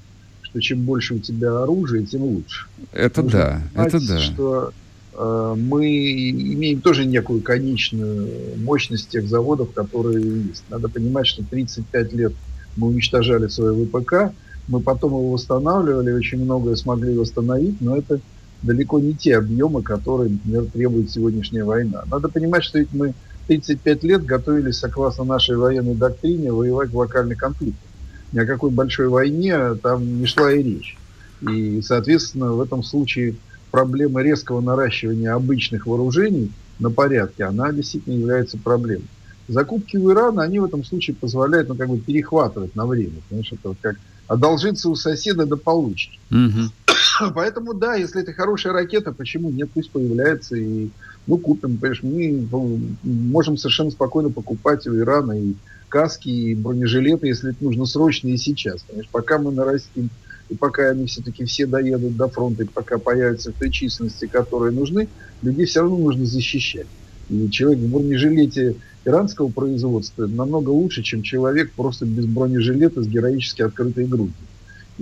что 0.52 0.60
чем 0.60 0.82
больше 0.82 1.14
у 1.14 1.18
тебя 1.18 1.62
оружия, 1.62 2.04
тем 2.04 2.22
лучше. 2.22 2.66
Это 2.92 3.22
Нужно 3.22 3.38
да, 3.38 3.62
понимать, 3.72 3.94
это 3.94 4.06
да. 4.06 4.18
Что 4.18 4.72
э, 5.14 5.54
мы 5.58 6.30
имеем 6.30 6.82
тоже 6.82 7.06
некую 7.06 7.40
конечную 7.40 8.58
мощность 8.58 9.08
тех 9.08 9.26
заводов, 9.26 9.72
которые 9.72 10.42
есть. 10.48 10.64
Надо 10.68 10.90
понимать, 10.90 11.26
что 11.26 11.42
35 11.42 12.12
лет 12.12 12.34
мы 12.76 12.88
уничтожали 12.88 13.48
свой 13.48 13.86
ВПК, 13.86 14.34
мы 14.68 14.80
потом 14.80 15.12
его 15.12 15.30
восстанавливали, 15.32 16.12
очень 16.12 16.44
многое 16.44 16.76
смогли 16.76 17.16
восстановить, 17.16 17.80
но 17.80 17.96
это 17.96 18.20
далеко 18.60 19.00
не 19.00 19.14
те 19.14 19.38
объемы, 19.38 19.82
которые, 19.82 20.32
например, 20.32 20.66
требует 20.66 21.10
сегодняшняя 21.10 21.64
война. 21.64 22.04
Надо 22.10 22.28
понимать, 22.28 22.62
что 22.62 22.78
ведь 22.78 22.92
мы 22.92 23.14
35 23.48 24.04
лет 24.04 24.24
готовились, 24.26 24.76
согласно 24.76 25.24
нашей 25.24 25.56
военной 25.56 25.94
доктрине, 25.94 26.52
воевать 26.52 26.90
в 26.90 26.98
локальных 26.98 27.38
конфликтах 27.38 27.91
ни 28.32 28.38
о 28.38 28.46
какой 28.46 28.70
большой 28.70 29.08
войне 29.08 29.74
там 29.82 30.20
не 30.20 30.26
шла 30.26 30.52
и 30.52 30.62
речь. 30.62 30.96
И, 31.48 31.82
соответственно, 31.82 32.52
в 32.52 32.60
этом 32.60 32.82
случае 32.82 33.34
проблема 33.70 34.22
резкого 34.22 34.60
наращивания 34.60 35.34
обычных 35.34 35.86
вооружений 35.86 36.52
на 36.78 36.90
порядке, 36.90 37.44
она 37.44 37.72
действительно 37.72 38.14
является 38.14 38.58
проблемой. 38.58 39.06
Закупки 39.48 39.96
у 39.96 40.12
Ирана, 40.12 40.42
они 40.42 40.60
в 40.60 40.64
этом 40.64 40.84
случае 40.84 41.16
позволяют, 41.16 41.68
ну, 41.68 41.74
как 41.74 41.88
бы 41.88 41.98
перехватывать 41.98 42.76
на 42.76 42.86
время. 42.86 43.16
Понимаешь, 43.28 43.52
это 43.52 43.68
вот 43.70 43.76
как 43.80 43.96
одолжиться 44.28 44.88
у 44.88 44.94
соседа 44.94 45.46
до 45.46 45.56
получки. 45.56 46.18
Угу. 46.30 46.70
Поэтому 47.34 47.74
да, 47.74 47.94
если 47.94 48.22
это 48.22 48.32
хорошая 48.32 48.72
ракета, 48.72 49.12
почему 49.12 49.50
нет, 49.50 49.70
пусть 49.72 49.90
появляется 49.90 50.56
и 50.56 50.90
ну 51.26 51.38
купим, 51.38 51.78
понимаешь, 51.78 52.02
мы 52.02 52.88
можем 53.02 53.56
совершенно 53.56 53.90
спокойно 53.90 54.30
покупать 54.30 54.86
у 54.86 54.96
Ирана 54.96 55.32
и 55.32 55.54
каски, 55.88 56.28
и 56.28 56.54
бронежилеты, 56.54 57.28
если 57.28 57.50
это 57.50 57.62
нужно 57.62 57.86
срочно 57.86 58.28
и 58.28 58.36
сейчас. 58.36 58.82
Понимаешь, 58.82 59.08
пока 59.10 59.38
мы 59.38 59.52
нарастим, 59.52 60.10
и 60.48 60.54
пока 60.54 60.90
они 60.90 61.06
все-таки 61.06 61.44
все 61.44 61.66
доедут 61.66 62.16
до 62.16 62.28
фронта, 62.28 62.64
и 62.64 62.66
пока 62.66 62.98
появятся 62.98 63.52
в 63.52 63.56
той 63.56 63.70
численности, 63.70 64.26
которые 64.26 64.72
нужны, 64.72 65.08
людей 65.42 65.66
все 65.66 65.80
равно 65.80 65.98
нужно 65.98 66.26
защищать. 66.26 66.86
И 67.28 67.50
человек 67.50 67.80
в 67.80 67.90
бронежилете 67.90 68.76
иранского 69.04 69.48
производства 69.48 70.26
намного 70.26 70.70
лучше, 70.70 71.02
чем 71.02 71.22
человек 71.22 71.72
просто 71.72 72.04
без 72.04 72.26
бронежилета 72.26 73.02
с 73.02 73.06
героически 73.06 73.62
открытой 73.62 74.06
грудью. 74.06 74.34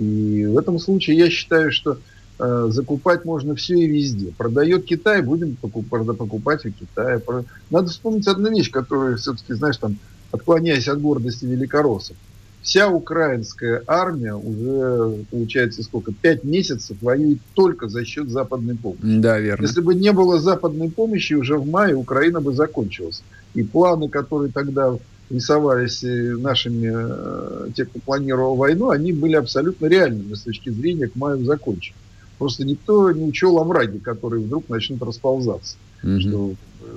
И 0.01 0.47
в 0.47 0.57
этом 0.57 0.79
случае 0.79 1.17
я 1.17 1.29
считаю, 1.29 1.71
что 1.71 1.99
э, 2.39 2.67
закупать 2.69 3.23
можно 3.23 3.53
все 3.53 3.75
и 3.75 3.85
везде. 3.85 4.33
Продает 4.35 4.85
Китай, 4.85 5.21
будем 5.21 5.55
покупать, 5.55 6.05
покупать 6.17 6.65
у 6.65 6.71
Китая. 6.71 7.21
Надо 7.69 7.89
вспомнить 7.89 8.27
одну 8.27 8.49
вещь, 8.49 8.71
которую 8.71 9.17
все-таки, 9.17 9.53
знаешь, 9.53 9.77
там, 9.77 9.97
отклоняясь 10.31 10.87
от 10.87 10.99
гордости 10.99 11.45
великороссов. 11.45 12.17
Вся 12.63 12.89
украинская 12.89 13.83
армия 13.85 14.33
уже, 14.33 15.23
получается, 15.29 15.83
сколько, 15.83 16.11
пять 16.13 16.43
месяцев 16.43 16.97
воюет 17.01 17.39
только 17.53 17.87
за 17.87 18.03
счет 18.03 18.29
западной 18.29 18.75
помощи. 18.75 19.01
Да, 19.03 19.39
верно. 19.39 19.63
Если 19.63 19.81
бы 19.81 19.93
не 19.93 20.11
было 20.11 20.39
западной 20.39 20.89
помощи, 20.89 21.33
уже 21.33 21.57
в 21.57 21.67
мае 21.67 21.95
Украина 21.95 22.41
бы 22.41 22.53
закончилась. 22.53 23.21
И 23.53 23.63
планы, 23.63 24.09
которые 24.09 24.51
тогда 24.51 24.95
рисовались 25.31 26.03
э, 26.03 26.35
нашими, 26.37 26.91
э, 26.93 27.69
те, 27.75 27.85
кто 27.85 27.99
планировал 27.99 28.55
войну, 28.55 28.89
они 28.89 29.13
были 29.13 29.35
абсолютно 29.35 29.87
реальными 29.87 30.33
с 30.33 30.41
точки 30.41 30.69
зрения 30.69 31.07
к 31.07 31.15
маю 31.15 31.43
закончить. 31.43 31.95
Просто 32.37 32.65
никто 32.65 33.11
не 33.11 33.23
учел 33.23 33.57
овраги, 33.59 33.97
которые 33.99 34.43
вдруг 34.43 34.67
начнут 34.69 35.01
расползаться. 35.03 35.77
Mm-hmm. 36.03 36.19
Что 36.19 36.53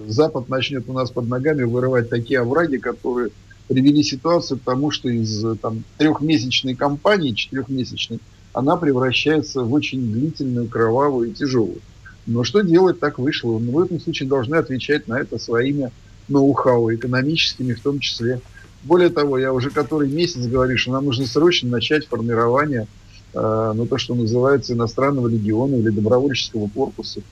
Запад 0.09 0.49
начнет 0.49 0.89
у 0.89 0.93
нас 0.93 1.11
под 1.11 1.29
ногами 1.29 1.63
вырывать 1.63 2.09
такие 2.09 2.41
овраги, 2.41 2.79
которые 2.79 3.31
привели 3.69 4.03
ситуацию 4.03 4.59
к 4.59 4.63
тому, 4.63 4.91
что 4.91 5.09
из 5.09 5.45
там, 5.61 5.85
трехмесячной 5.99 6.75
кампании, 6.75 7.33
четырехмесячной, 7.33 8.21
она 8.53 8.77
превращается 8.77 9.63
в 9.63 9.73
очень 9.73 10.13
длительную, 10.13 10.69
кровавую 10.69 11.31
и 11.31 11.35
тяжелую. 11.35 11.81
Но 12.27 12.45
что 12.45 12.63
делать, 12.63 13.01
так 13.01 13.19
вышло. 13.19 13.59
Мы 13.59 13.73
в 13.73 13.81
этом 13.81 14.01
случае 14.01 14.29
должны 14.29 14.55
отвечать 14.57 15.09
на 15.09 15.21
это 15.21 15.39
своими 15.39 15.91
ноу-хау, 16.29 16.95
экономическими 16.95 17.75
в 17.75 17.81
том 17.81 18.01
числе. 18.01 18.41
Более 18.83 19.09
того, 19.09 19.39
я 19.39 19.53
уже 19.53 19.71
который 19.71 20.09
месяц 20.09 20.47
говорю, 20.47 20.77
что 20.77 20.93
нам 20.93 21.07
нужно 21.07 21.27
срочно 21.27 21.71
начать 21.71 22.07
формирование, 22.07 22.87
э, 23.33 23.73
ну, 23.75 23.87
то, 23.87 23.99
что 23.99 24.15
называется 24.15 24.75
иностранного 24.75 25.29
легиона 25.29 25.77
или 25.77 25.89
добровольческого 25.89 26.69
корпуса, 26.69 27.23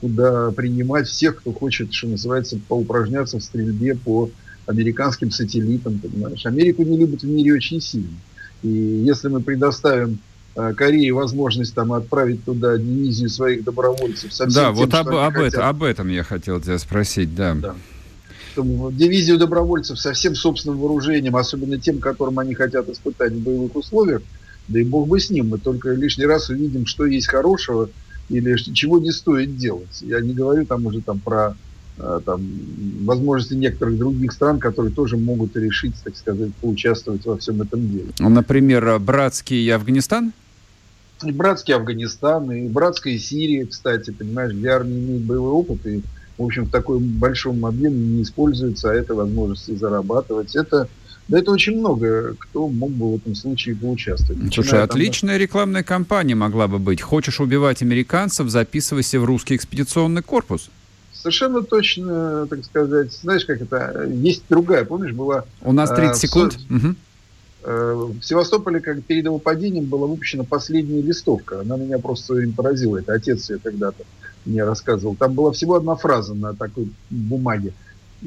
куда 0.00 0.52
принимать 0.52 1.08
всех, 1.08 1.36
кто 1.36 1.52
хочет, 1.52 1.92
что 1.92 2.08
называется, 2.08 2.58
поупражняться 2.68 3.38
в 3.38 3.42
стрельбе 3.42 3.96
по 3.96 4.30
американским 4.66 5.30
сателлитам, 5.30 5.98
понимаешь. 5.98 6.46
Америку 6.46 6.82
не 6.84 6.96
любят 6.96 7.22
в 7.22 7.26
мире 7.26 7.54
очень 7.54 7.80
сильно. 7.80 8.16
И 8.62 8.68
если 8.68 9.28
мы 9.28 9.40
предоставим 9.40 10.18
э, 10.54 10.72
Корее 10.74 11.12
возможность 11.12 11.74
там 11.74 11.92
отправить 11.92 12.44
туда 12.44 12.78
дивизию 12.78 13.28
своих 13.28 13.64
добровольцев. 13.64 14.32
Со 14.32 14.46
да, 14.46 14.66
тем, 14.66 14.74
вот 14.74 14.94
об, 14.94 15.08
об, 15.08 15.36
это, 15.36 15.68
об 15.68 15.82
этом 15.82 16.08
я 16.08 16.22
хотел 16.22 16.60
тебя 16.60 16.78
спросить, 16.78 17.34
да. 17.34 17.54
да. 17.54 17.74
Дивизию 18.56 19.38
добровольцев 19.38 19.98
со 19.98 20.12
всем 20.12 20.34
собственным 20.34 20.78
вооружением, 20.78 21.36
особенно 21.36 21.78
тем, 21.78 21.98
которым 21.98 22.38
они 22.38 22.54
хотят 22.54 22.88
испытать 22.88 23.32
в 23.32 23.40
боевых 23.42 23.74
условиях, 23.76 24.22
да 24.68 24.80
и 24.80 24.84
бог 24.84 25.08
бы 25.08 25.18
с 25.20 25.30
ним, 25.30 25.50
мы 25.50 25.58
только 25.58 25.92
лишний 25.92 26.26
раз 26.26 26.48
увидим, 26.48 26.86
что 26.86 27.06
есть 27.06 27.28
хорошего 27.28 27.90
или 28.28 28.56
чего 28.72 28.98
не 28.98 29.10
стоит 29.10 29.56
делать. 29.56 30.02
Я 30.02 30.20
не 30.20 30.32
говорю 30.32 30.64
там 30.64 30.86
уже 30.86 31.00
там 31.00 31.18
про 31.18 31.56
э, 31.98 32.20
там, 32.24 32.40
возможности 33.04 33.54
некоторых 33.54 33.98
других 33.98 34.32
стран, 34.32 34.58
которые 34.58 34.92
тоже 34.92 35.16
могут 35.16 35.56
решить, 35.56 35.94
так 36.02 36.16
сказать, 36.16 36.54
поучаствовать 36.60 37.24
во 37.26 37.36
всем 37.36 37.60
этом 37.62 37.90
деле. 37.90 38.10
Ну, 38.18 38.28
например, 38.28 38.98
братский 38.98 39.72
Афганистан? 39.74 40.32
И 41.24 41.30
братский 41.30 41.74
Афганистан, 41.74 42.50
и 42.50 42.68
братская 42.68 43.18
Сирия, 43.18 43.66
кстати, 43.66 44.10
понимаешь, 44.10 44.52
где 44.52 44.68
армия 44.68 44.98
имеет 44.98 45.22
боевой 45.22 45.52
опыт, 45.52 45.86
и, 45.86 46.02
в 46.42 46.46
общем, 46.46 46.64
в 46.64 46.70
таком 46.70 47.02
большом 47.02 47.64
объеме 47.64 47.96
не 47.96 48.22
используется, 48.22 48.90
а 48.90 48.94
это 48.94 49.14
возможности 49.14 49.74
зарабатывать. 49.74 50.54
Это 50.56 50.88
да 51.28 51.38
это 51.38 51.52
очень 51.52 51.78
много, 51.78 52.34
кто 52.38 52.68
мог 52.68 52.90
бы 52.90 53.12
в 53.12 53.16
этом 53.16 53.34
случае 53.34 53.76
поучаствовать. 53.76 54.42
Слушай, 54.52 54.64
Начиная 54.64 54.84
отличная 54.84 55.34
там... 55.34 55.42
рекламная 55.42 55.82
кампания 55.82 56.34
могла 56.34 56.68
бы 56.68 56.78
быть. 56.78 57.00
Хочешь 57.00 57.40
убивать 57.40 57.80
американцев, 57.80 58.48
записывайся 58.48 59.20
в 59.20 59.24
русский 59.24 59.56
экспедиционный 59.56 60.22
корпус. 60.22 60.68
Совершенно 61.12 61.62
точно, 61.62 62.46
так 62.48 62.64
сказать. 62.64 63.12
Знаешь, 63.12 63.44
как 63.44 63.62
это? 63.62 64.08
Есть 64.12 64.42
другая, 64.50 64.84
помнишь, 64.84 65.12
была... 65.12 65.44
У 65.60 65.72
нас 65.72 65.90
30 65.90 66.16
э, 66.16 66.26
секунд. 66.26 66.58
В, 66.68 66.74
угу. 66.74 66.96
В 67.64 68.22
Севастополе, 68.22 68.80
как 68.80 69.02
перед 69.04 69.24
его 69.24 69.38
падением, 69.38 69.84
была 69.84 70.06
выпущена 70.06 70.44
последняя 70.44 71.00
листовка. 71.00 71.60
Она 71.60 71.76
меня 71.76 71.98
просто 71.98 72.38
им 72.38 72.52
поразила. 72.52 72.98
Это 72.98 73.14
отец 73.14 73.50
ее 73.50 73.58
когда-то 73.58 74.04
мне 74.44 74.64
рассказывал. 74.64 75.14
Там 75.14 75.34
была 75.34 75.52
всего 75.52 75.76
одна 75.76 75.94
фраза 75.94 76.34
на 76.34 76.54
такой 76.54 76.88
бумаге. 77.10 77.72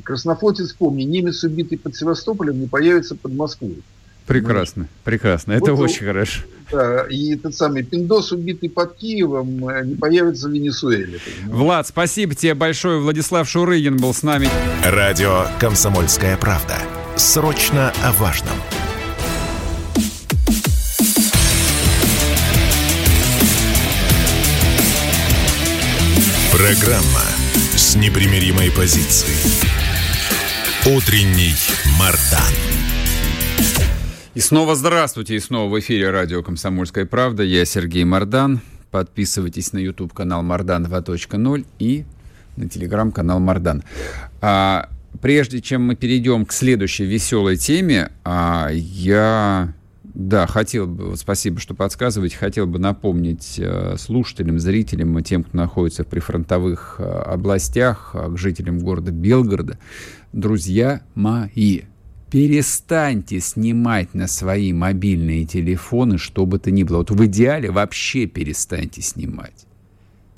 Краснофлотец, 0.04 0.74
помни, 0.74 1.04
немец, 1.04 1.44
убитый 1.44 1.78
под 1.78 1.96
Севастополем, 1.96 2.60
не 2.60 2.68
появится 2.68 3.16
под 3.16 3.34
Москвой. 3.34 3.82
Прекрасно, 4.28 4.74
Понимаешь? 4.74 4.90
прекрасно. 5.04 5.52
Это 5.54 5.74
вот, 5.74 5.84
очень 5.84 6.06
хорошо. 6.06 6.42
Да, 6.72 7.06
и 7.10 7.36
тот 7.36 7.54
самый 7.54 7.84
Пиндос, 7.84 8.32
убитый 8.32 8.70
под 8.70 8.96
Киевом, 8.96 9.70
э, 9.70 9.86
не 9.86 9.96
появится 9.96 10.50
в 10.50 10.52
Венесуэле. 10.52 11.20
Влад, 11.46 11.88
спасибо 11.88 12.34
тебе 12.34 12.56
большое. 12.56 13.00
Владислав 13.00 13.48
Шурыгин 13.48 13.98
был 13.98 14.14
с 14.14 14.24
нами. 14.24 14.50
Радио 14.84 15.46
«Комсомольская 15.60 16.38
правда». 16.38 16.76
Срочно 17.16 17.94
о 18.04 18.12
важном. 18.14 18.58
Программа 26.66 27.22
с 27.76 27.96
непримиримой 27.96 28.72
позицией. 28.72 29.38
Утренний 30.98 31.54
Мардан. 32.00 32.42
И 34.34 34.40
снова 34.40 34.74
здравствуйте, 34.74 35.36
и 35.36 35.40
снова 35.40 35.72
в 35.72 35.80
эфире 35.80 36.10
радио 36.10 36.42
«Комсомольская 36.42 37.06
правда». 37.06 37.44
Я 37.44 37.66
Сергей 37.66 38.04
Мардан. 38.04 38.62
Подписывайтесь 38.90 39.74
на 39.74 39.78
YouTube-канал 39.78 40.42
Мардан 40.42 40.84
2.0 40.84 41.68
и 41.78 42.04
на 42.58 42.68
телеграм-канал 42.68 43.40
Мардан. 43.40 43.84
А, 44.42 44.90
прежде 45.22 45.62
чем 45.62 45.84
мы 45.84 45.96
перейдем 45.96 46.48
к 46.48 46.52
следующей 46.52 47.06
веселой 47.06 47.58
теме, 47.58 48.10
а, 48.24 48.70
я 48.74 49.75
да, 50.16 50.48
хотел 50.48 50.88
бы, 50.88 51.18
спасибо, 51.18 51.60
что 51.60 51.76
подсказываете, 51.76 52.38
хотел 52.38 52.66
бы 52.68 52.80
напомнить 52.80 53.60
э, 53.60 53.98
слушателям, 53.98 54.60
зрителям 54.60 55.22
тем, 55.22 55.44
кто 55.44 55.58
находится 55.58 56.06
в 56.06 56.08
прифронтовых 56.08 56.96
э, 57.00 57.04
областях, 57.04 58.12
э, 58.14 58.32
к 58.32 58.38
жителям 58.38 58.80
города 58.80 59.12
Белгорода, 59.12 59.78
друзья 60.32 61.02
мои, 61.16 61.82
перестаньте 62.32 63.42
снимать 63.42 64.14
на 64.14 64.28
свои 64.28 64.72
мобильные 64.72 65.44
телефоны, 65.44 66.18
что 66.18 66.46
бы 66.46 66.60
то 66.60 66.72
ни 66.72 66.84
было. 66.84 67.00
Вот 67.00 67.12
в 67.12 67.26
идеале 67.26 67.70
вообще 67.70 68.26
перестаньте 68.26 69.02
снимать. 69.02 69.66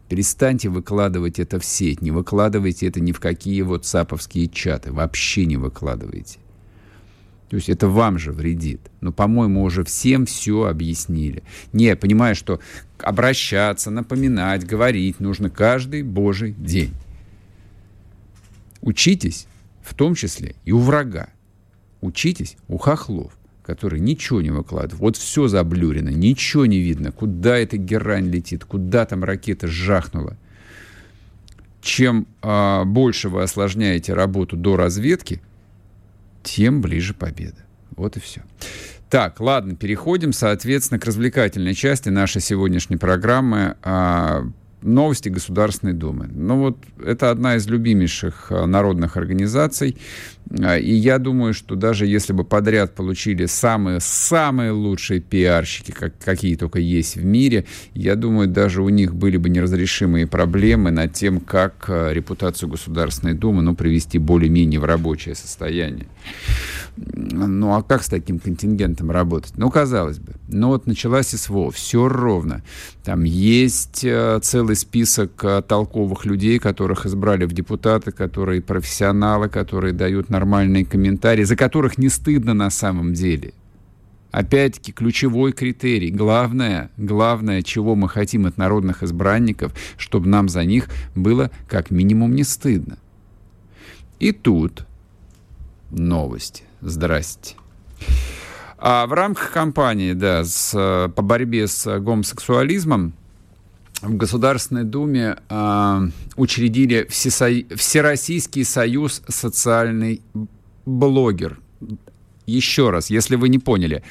Перестаньте 0.10 0.70
выкладывать 0.70 1.38
это 1.38 1.60
в 1.60 1.66
сеть, 1.66 2.02
не 2.02 2.10
выкладывайте 2.10 2.88
это 2.88 3.00
ни 3.00 3.12
в 3.12 3.20
какие 3.20 3.62
вот 3.62 3.86
саповские 3.86 4.48
чаты, 4.48 4.92
вообще 4.92 5.46
не 5.46 5.58
выкладывайте. 5.58 6.40
То 7.50 7.56
есть 7.56 7.70
это 7.70 7.88
вам 7.88 8.20
же 8.20 8.32
вредит. 8.32 8.82
Но, 9.00 9.12
по-моему, 9.14 9.64
уже 9.64 9.84
всем 9.84 10.26
все 10.26 10.66
объяснили. 10.66 11.44
Не, 11.72 11.96
понимаю, 11.96 12.36
что 12.36 12.60
обращаться, 13.00 13.90
напоминать, 13.90 14.66
говорить 14.66 15.20
нужно 15.20 15.50
каждый 15.50 16.04
божий 16.04 16.54
день. 16.58 16.94
Учитесь, 18.82 19.48
в 19.82 19.94
том 19.94 20.16
числе 20.16 20.56
и 20.66 20.72
у 20.72 20.80
врага. 20.80 21.30
Учитесь 22.02 22.58
у 22.68 22.78
хохлов, 22.78 23.32
которые 23.66 24.02
ничего 24.02 24.42
не 24.42 24.52
выкладывают. 24.52 25.00
Вот 25.00 25.18
все 25.18 25.48
заблюрено, 25.48 26.10
ничего 26.10 26.66
не 26.66 26.80
видно, 26.80 27.12
куда 27.12 27.58
эта 27.58 27.78
герань 27.78 28.30
летит, 28.30 28.66
куда 28.66 29.06
там 29.06 29.24
ракета 29.24 29.68
жахнула. 29.68 30.38
Чем 31.82 32.28
э, 32.42 32.84
больше 32.84 33.30
вы 33.30 33.44
осложняете 33.44 34.14
работу 34.14 34.58
до 34.58 34.76
разведки, 34.76 35.42
тем 36.48 36.82
ближе 36.82 37.14
победа. 37.14 37.66
Вот 37.96 38.16
и 38.16 38.20
все. 38.20 38.42
Так, 39.10 39.40
ладно, 39.40 39.76
переходим, 39.76 40.32
соответственно, 40.34 41.00
к 41.00 41.06
развлекательной 41.06 41.74
части 41.74 42.10
нашей 42.10 42.42
сегодняшней 42.42 42.98
программы. 42.98 43.76
Новости 44.82 45.30
Государственной 45.30 45.94
Думы. 45.94 46.30
Ну 46.32 46.60
вот 46.60 46.78
это 47.04 47.32
одна 47.32 47.56
из 47.56 47.68
любимейших 47.68 48.48
э, 48.52 48.66
народных 48.66 49.18
организаций. 49.18 49.98
А, 50.62 50.78
и 50.78 50.94
я 50.94 51.18
думаю, 51.18 51.54
что 51.54 51.76
даже 51.76 52.06
если 52.06 52.34
бы 52.34 52.44
подряд 52.44 52.94
получили 52.94 53.46
самые-самые 53.46 54.72
лучшие 54.72 55.20
пиарщики, 55.20 55.92
как, 55.92 56.14
какие 56.20 56.56
только 56.56 56.80
есть 56.80 57.16
в 57.16 57.26
мире, 57.26 57.66
я 57.94 58.16
думаю, 58.16 58.48
даже 58.48 58.82
у 58.82 58.90
них 58.90 59.16
были 59.16 59.38
бы 59.38 59.50
неразрешимые 59.50 60.28
проблемы 60.28 60.92
над 60.92 61.14
тем, 61.14 61.40
как 61.40 61.86
э, 61.88 62.14
репутацию 62.14 62.70
Государственной 62.70 63.34
Думы 63.34 63.64
ну, 63.64 63.76
привести 63.76 64.20
более-менее 64.20 64.80
в 64.80 64.86
рабочее 64.86 65.36
состояние. 65.36 66.08
Ну, 66.98 67.74
а 67.74 67.84
как 67.84 68.04
с 68.04 68.08
таким 68.08 68.40
контингентом 68.40 69.12
работать? 69.12 69.54
Ну, 69.56 69.70
казалось 69.70 70.20
бы. 70.20 70.34
Ну, 70.48 70.70
вот 70.70 70.88
началась 70.88 71.28
СВО, 71.28 71.72
все 71.72 72.08
ровно. 72.08 72.64
Там 73.08 73.24
есть 73.24 74.04
э, 74.04 74.38
целый 74.44 74.76
список 74.76 75.42
э, 75.42 75.62
толковых 75.62 76.26
людей, 76.26 76.60
которых 76.60 77.06
избрали 77.06 77.46
в 77.46 77.54
депутаты, 77.54 78.12
которые 78.12 78.62
профессионалы, 78.62 79.48
которые 79.48 79.94
дают 79.94 80.30
нормальные 80.30 80.84
комментарии, 80.84 81.44
за 81.44 81.56
которых 81.56 81.98
не 81.98 82.10
стыдно 82.10 82.54
на 82.54 82.70
самом 82.70 83.14
деле. 83.14 83.54
Опять-таки, 84.32 84.92
ключевой 84.92 85.54
критерий. 85.54 86.12
Главное, 86.12 86.92
главное, 86.98 87.62
чего 87.62 87.96
мы 87.96 88.10
хотим 88.10 88.46
от 88.46 88.58
народных 88.58 89.04
избранников, 89.04 89.72
чтобы 89.96 90.28
нам 90.28 90.50
за 90.50 90.66
них 90.66 90.90
было 91.16 91.50
как 91.70 91.92
минимум 91.92 92.36
не 92.36 92.44
стыдно. 92.44 92.98
И 94.20 94.34
тут 94.34 94.86
новости. 95.92 96.64
Здрасте. 96.82 97.56
А 98.78 99.08
в 99.08 99.14
рамках 99.14 99.52
кампании 99.52 100.14
да, 100.14 100.44
с, 100.44 100.72
по 101.16 101.22
борьбе 101.22 101.68
с 101.68 102.00
гомосексуализмом 102.00 103.14
в 104.02 104.16
Государственной 104.16 104.84
Думе 104.84 105.38
э, 105.50 106.02
учредили 106.36 107.08
Всесо... 107.10 107.48
Всероссийский 107.76 108.64
союз 108.64 109.24
социальный 109.28 110.22
блогер. 110.86 111.60
Еще 112.46 112.92
раз, 112.92 113.10
если 113.10 113.36
вы 113.36 113.50
не 113.50 113.58
поняли. 113.58 114.04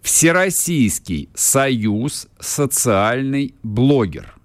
Всероссийский 0.00 1.28
союз 1.34 2.28
социальный 2.40 3.54
блогер. 3.62 4.35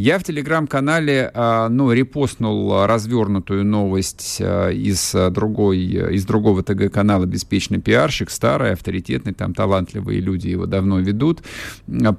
Я 0.00 0.20
в 0.20 0.22
телеграм-канале, 0.22 1.28
а, 1.34 1.68
ну, 1.68 1.90
репостнул 1.90 2.86
развернутую 2.86 3.64
новость 3.64 4.38
а, 4.40 4.70
из 4.70 5.12
другой, 5.32 5.80
из 6.14 6.24
другого 6.24 6.62
ТГ-канала 6.62 7.26
«Беспечный 7.26 7.80
пиарщик», 7.80 8.30
старый, 8.30 8.74
авторитетный, 8.74 9.34
там 9.34 9.54
талантливые 9.54 10.20
люди 10.20 10.46
его 10.46 10.66
давно 10.66 11.00
ведут. 11.00 11.42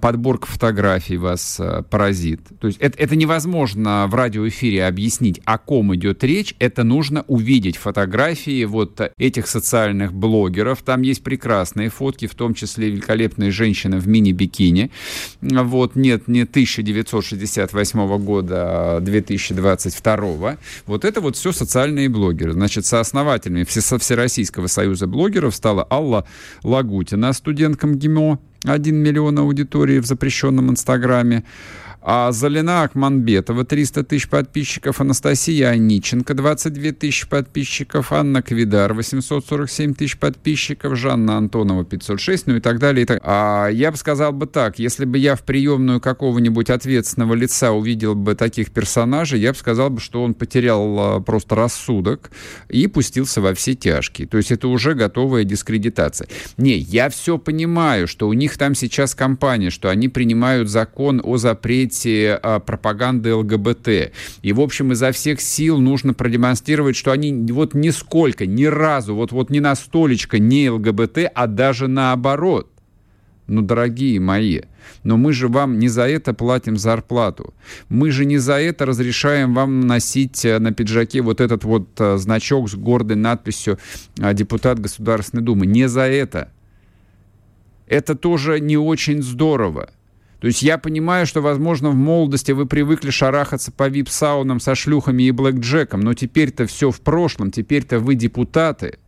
Подборка 0.01 0.47
фотографий 0.47 1.15
вас 1.15 1.57
а, 1.57 1.83
поразит. 1.83 2.41
То 2.59 2.67
есть 2.67 2.79
это, 2.81 2.97
это 2.97 3.15
невозможно 3.15 4.07
в 4.09 4.13
радиоэфире 4.13 4.85
объяснить, 4.85 5.39
о 5.45 5.57
ком 5.57 5.95
идет 5.95 6.21
речь. 6.25 6.55
Это 6.59 6.83
нужно 6.83 7.23
увидеть 7.27 7.77
фотографии 7.77 8.65
вот 8.65 8.99
этих 9.17 9.47
социальных 9.47 10.11
блогеров. 10.11 10.81
Там 10.81 11.01
есть 11.01 11.23
прекрасные 11.23 11.87
фотки, 11.87 12.27
в 12.27 12.35
том 12.35 12.55
числе 12.55 12.89
великолепные 12.89 13.51
женщины 13.51 13.99
в 13.99 14.07
мини-бикини. 14.09 14.91
Вот, 15.39 15.95
нет, 15.95 16.27
не 16.27 16.41
1960 16.41 17.68
1968 17.69 18.25
года 18.25 18.99
2022. 19.01 20.57
Вот 20.85 21.05
это 21.05 21.21
вот 21.21 21.35
все 21.35 21.51
социальные 21.51 22.09
блогеры. 22.09 22.53
Значит, 22.53 22.85
сооснователями 22.85 23.63
Всероссийского 23.63 24.67
союза 24.67 25.07
блогеров 25.07 25.55
стала 25.55 25.85
Алла 25.89 26.25
Лагутина, 26.63 27.33
студентка 27.33 27.87
МГИМО, 27.87 28.39
1 28.65 28.95
миллион 28.95 29.39
аудитории 29.39 29.99
в 29.99 30.05
запрещенном 30.05 30.69
Инстаграме. 30.69 31.43
А 32.01 32.31
Залина 32.31 32.83
Акманбетова 32.83 33.65
300 33.65 34.03
тысяч 34.05 34.29
подписчиков, 34.29 35.01
Анастасия 35.01 35.69
Аниченко 35.69 36.33
22 36.33 36.93
тысячи 36.93 37.27
подписчиков, 37.27 38.13
Анна 38.13 38.41
Квидар 38.41 38.93
847 38.93 39.95
тысяч 39.95 40.17
подписчиков, 40.17 40.95
Жанна 40.95 41.37
Антонова 41.37 41.83
506, 41.83 42.47
ну 42.47 42.55
и 42.55 42.61
так 42.61 42.79
далее. 42.79 43.05
И. 43.05 43.19
А 43.21 43.67
я 43.67 43.91
бы 43.91 43.97
сказал 43.97 44.31
бы 44.31 44.47
так, 44.47 44.79
если 44.79 45.03
бы 45.03 45.17
я 45.17 45.35
в 45.35 45.43
приемную 45.43 45.99
какого-нибудь 45.99 46.69
ответственного 46.69 47.33
лица 47.33 47.73
увидел 47.73 48.15
бы 48.15 48.33
таких 48.35 48.71
персонажей, 48.71 49.41
я 49.41 49.51
бы 49.51 49.57
сказал 49.57 49.89
бы, 49.89 49.99
что 49.99 50.23
он 50.23 50.35
потерял 50.35 50.99
а, 50.99 51.19
просто 51.19 51.55
рассудок 51.55 52.31
и 52.69 52.87
пустился 52.87 53.41
во 53.41 53.53
все 53.53 53.75
тяжкие. 53.75 54.25
То 54.25 54.37
есть 54.37 54.51
это 54.51 54.69
уже 54.69 54.93
готовая 54.93 55.43
дискредитация. 55.43 56.29
Не, 56.55 56.77
я 56.77 57.09
все 57.09 57.37
понимаю, 57.37 58.07
что 58.07 58.29
у 58.29 58.33
них 58.33 58.57
там 58.57 58.73
сейчас 58.73 59.15
кампания, 59.15 59.69
что 59.69 59.89
они 59.89 60.07
принимают 60.07 60.69
закон 60.69 61.21
о 61.21 61.35
запрете 61.35 61.88
запрете 61.89 62.39
а, 62.41 62.59
пропаганды 62.59 63.33
ЛГБТ. 63.33 64.13
И, 64.41 64.53
в 64.53 64.61
общем, 64.61 64.91
изо 64.91 65.11
всех 65.11 65.41
сил 65.41 65.77
нужно 65.77 66.13
продемонстрировать, 66.13 66.95
что 66.95 67.11
они 67.11 67.33
вот 67.51 67.73
нисколько, 67.73 68.45
ни 68.45 68.65
разу, 68.65 69.15
вот, 69.15 69.31
вот 69.31 69.49
не 69.49 69.59
на 69.59 69.75
столечко 69.75 70.39
не 70.39 70.69
ЛГБТ, 70.69 71.31
а 71.33 71.47
даже 71.47 71.87
наоборот. 71.87 72.67
Ну, 73.47 73.63
дорогие 73.63 74.19
мои, 74.19 74.61
но 75.03 75.17
мы 75.17 75.33
же 75.33 75.47
вам 75.47 75.79
не 75.79 75.87
за 75.87 76.07
это 76.07 76.35
платим 76.35 76.77
зарплату. 76.77 77.55
Мы 77.89 78.11
же 78.11 78.25
не 78.25 78.37
за 78.37 78.59
это 78.59 78.85
разрешаем 78.85 79.55
вам 79.55 79.87
носить 79.87 80.45
э, 80.45 80.59
на 80.59 80.71
пиджаке 80.71 81.21
вот 81.21 81.41
этот 81.41 81.63
вот 81.63 81.87
э, 81.99 82.17
значок 82.17 82.69
с 82.69 82.75
гордой 82.75 83.17
надписью 83.17 83.79
э, 84.19 84.33
«Депутат 84.35 84.79
Государственной 84.79 85.41
Думы». 85.41 85.65
Не 85.65 85.89
за 85.89 86.01
это. 86.01 86.51
Это 87.87 88.13
тоже 88.13 88.59
не 88.59 88.77
очень 88.77 89.23
здорово. 89.23 89.89
То 90.39 90.47
есть 90.47 90.61
я 90.61 90.77
понимаю, 90.77 91.25
что, 91.25 91.41
возможно, 91.41 91.89
в 91.89 91.95
молодости 91.95 92.53
вы 92.53 92.65
привыкли 92.65 93.09
шарахаться 93.09 93.71
по 93.71 93.89
вип-саунам 93.89 94.59
со 94.59 94.73
шлюхами 94.73 95.23
и 95.23 95.31
блэкджеком, 95.31 95.99
но 95.99 96.13
теперь-то 96.13 96.65
все 96.65 96.91
в 96.91 97.01
прошлом, 97.01 97.51
теперь-то 97.51 97.99
вы 97.99 98.15
депутаты. 98.15 98.99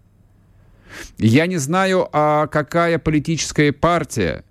Я 1.17 1.47
не 1.47 1.57
знаю, 1.57 2.09
а 2.11 2.47
какая 2.47 2.99
политическая 2.99 3.71
партия 3.71 4.43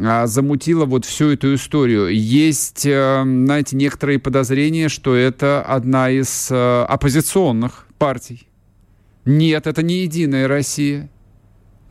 а, 0.00 0.26
замутила 0.26 0.86
вот 0.86 1.04
всю 1.04 1.30
эту 1.30 1.54
историю. 1.54 2.08
Есть, 2.08 2.86
э, 2.86 3.22
знаете, 3.22 3.76
некоторые 3.76 4.18
подозрения, 4.18 4.88
что 4.88 5.14
это 5.14 5.62
одна 5.62 6.10
из 6.10 6.48
э, 6.50 6.84
оппозиционных 6.88 7.86
партий. 7.98 8.48
Нет, 9.26 9.66
это 9.66 9.82
не 9.82 10.04
Единая 10.04 10.48
Россия. 10.48 11.10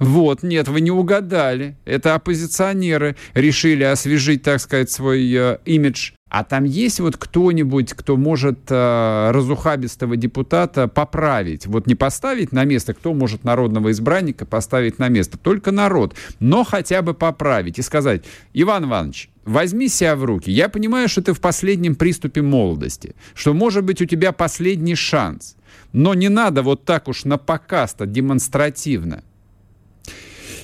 Вот, 0.01 0.41
нет, 0.41 0.67
вы 0.67 0.81
не 0.81 0.89
угадали. 0.89 1.75
Это 1.85 2.15
оппозиционеры 2.15 3.15
решили 3.35 3.83
освежить, 3.83 4.41
так 4.41 4.59
сказать, 4.59 4.89
свой 4.89 5.31
э, 5.31 5.59
имидж. 5.65 6.13
А 6.27 6.43
там 6.43 6.63
есть 6.63 6.99
вот 6.99 7.17
кто-нибудь, 7.17 7.93
кто 7.93 8.17
может 8.17 8.61
э, 8.69 9.31
разухабистого 9.31 10.17
депутата 10.17 10.87
поправить? 10.87 11.67
Вот 11.67 11.85
не 11.85 11.93
поставить 11.93 12.51
на 12.51 12.63
место, 12.65 12.95
кто 12.95 13.13
может 13.13 13.43
народного 13.43 13.91
избранника 13.91 14.47
поставить 14.47 14.97
на 14.97 15.07
место? 15.07 15.37
Только 15.37 15.69
народ. 15.69 16.15
Но 16.39 16.63
хотя 16.63 17.03
бы 17.03 17.13
поправить 17.13 17.77
и 17.77 17.83
сказать, 17.83 18.23
Иван 18.53 18.85
Иванович, 18.85 19.29
возьми 19.45 19.87
себя 19.87 20.15
в 20.15 20.23
руки. 20.23 20.49
Я 20.49 20.67
понимаю, 20.67 21.09
что 21.09 21.21
ты 21.21 21.33
в 21.33 21.39
последнем 21.39 21.93
приступе 21.93 22.41
молодости, 22.41 23.13
что, 23.35 23.53
может 23.53 23.83
быть, 23.83 24.01
у 24.01 24.05
тебя 24.05 24.31
последний 24.31 24.95
шанс. 24.95 25.57
Но 25.93 26.15
не 26.15 26.29
надо 26.29 26.63
вот 26.63 26.85
так 26.85 27.07
уж 27.07 27.23
на 27.23 27.37
показ-то 27.37 28.07
демонстративно. 28.07 29.21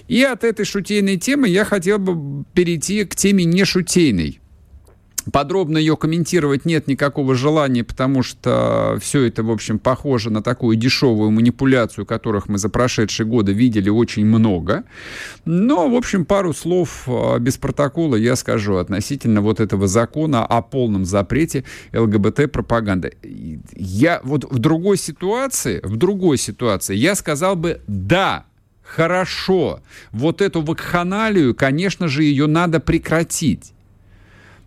И 0.08 0.24
от 0.24 0.44
этой 0.44 0.66
шутейной 0.66 1.18
темы 1.18 1.48
я 1.50 1.66
хотел 1.66 2.00
бы 2.00 2.46
перейти 2.54 3.04
к 3.06 3.16
теме 3.16 3.46
не 3.46 3.66
шутейной. 3.66 4.40
Подробно 5.32 5.78
ее 5.78 5.98
комментировать 5.98 6.66
нет 6.66 6.88
никакого 6.88 7.36
желания, 7.36 7.84
потому 7.84 8.24
что 8.24 8.98
все 9.02 9.24
это, 9.24 9.44
в 9.44 9.52
общем, 9.52 9.78
похоже 9.78 10.30
на 10.30 10.42
такую 10.42 10.78
дешевую 10.78 11.32
манипуляцию, 11.32 12.06
которых 12.06 12.48
мы 12.48 12.58
за 12.58 12.70
прошедшие 12.70 13.28
годы 13.28 13.52
видели 13.52 13.90
очень 13.90 14.26
много. 14.26 14.86
Но, 15.44 15.90
в 15.90 15.96
общем, 15.96 16.26
пару 16.26 16.54
слов 16.54 17.04
а, 17.08 17.40
без 17.40 17.58
протокола 17.58 18.16
я 18.16 18.36
скажу 18.36 18.78
относительно 18.78 19.42
вот 19.42 19.60
этого 19.60 19.88
закона 19.88 20.46
о 20.46 20.62
полном 20.62 21.04
запрете 21.04 21.66
ЛГБТ-пропаганды. 21.94 23.18
Я 23.76 24.22
вот 24.24 24.46
в 24.50 24.60
другой 24.60 24.98
ситуации, 24.98 25.82
в 25.84 25.98
другой 25.98 26.38
ситуации 26.38 26.96
я 26.96 27.16
сказал 27.16 27.56
бы 27.58 27.82
«да», 27.88 28.46
Хорошо. 28.88 29.82
Вот 30.12 30.42
эту 30.42 30.62
вакханалию, 30.62 31.54
конечно 31.54 32.08
же, 32.08 32.24
ее 32.24 32.48
надо 32.48 32.80
прекратить. 32.80 33.74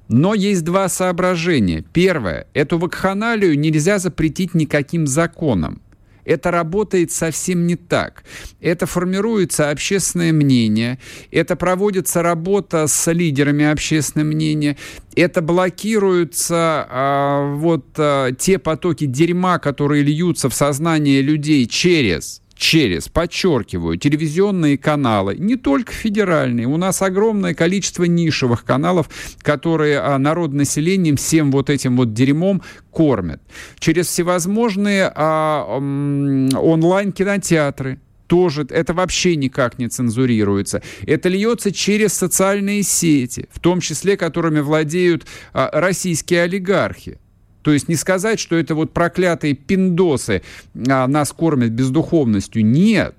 Но 0.08 0.34
есть 0.34 0.62
два 0.62 0.88
соображения. 0.88 1.84
Первое. 1.92 2.46
Эту 2.52 2.78
вакханалию 2.78 3.58
нельзя 3.58 3.98
запретить 3.98 4.54
никаким 4.54 5.06
законом. 5.06 5.80
Это 6.24 6.50
работает 6.50 7.10
совсем 7.10 7.66
не 7.66 7.76
так. 7.76 8.24
Это 8.60 8.86
формируется 8.86 9.70
общественное 9.70 10.32
мнение, 10.32 10.98
это 11.30 11.56
проводится 11.56 12.22
работа 12.22 12.86
с 12.86 13.10
лидерами 13.10 13.64
общественного 13.64 14.28
мнения, 14.28 14.76
это 15.16 15.40
блокируются 15.40 16.86
а, 16.88 17.54
вот 17.54 17.86
а, 17.96 18.32
те 18.32 18.58
потоки 18.58 19.06
дерьма, 19.06 19.58
которые 19.58 20.02
льются 20.02 20.50
в 20.50 20.54
сознание 20.54 21.22
людей 21.22 21.66
через 21.66 22.39
через, 22.60 23.08
подчеркиваю, 23.08 23.96
телевизионные 23.96 24.76
каналы, 24.76 25.34
не 25.38 25.56
только 25.56 25.92
федеральные, 25.92 26.66
у 26.66 26.76
нас 26.76 27.00
огромное 27.00 27.54
количество 27.54 28.04
нишевых 28.04 28.64
каналов, 28.64 29.08
которые 29.38 29.98
а, 29.98 30.18
народ 30.18 30.52
населением 30.52 31.16
всем 31.16 31.50
вот 31.50 31.70
этим 31.70 31.96
вот 31.96 32.12
дерьмом 32.12 32.60
кормят. 32.90 33.40
Через 33.78 34.08
всевозможные 34.08 35.10
а, 35.14 35.64
онлайн-кинотеатры, 35.74 37.98
тоже 38.26 38.66
это 38.68 38.92
вообще 38.92 39.36
никак 39.36 39.78
не 39.78 39.88
цензурируется. 39.88 40.82
Это 41.06 41.30
льется 41.30 41.72
через 41.72 42.12
социальные 42.12 42.82
сети, 42.82 43.48
в 43.50 43.58
том 43.58 43.80
числе 43.80 44.18
которыми 44.18 44.60
владеют 44.60 45.26
а, 45.54 45.70
российские 45.72 46.42
олигархи. 46.42 47.18
То 47.62 47.72
есть 47.72 47.88
не 47.88 47.96
сказать, 47.96 48.40
что 48.40 48.56
это 48.56 48.74
вот 48.74 48.92
проклятые 48.92 49.54
пиндосы 49.54 50.42
а, 50.88 51.06
нас 51.06 51.32
кормят 51.32 51.70
бездуховностью. 51.70 52.64
Нет. 52.64 53.14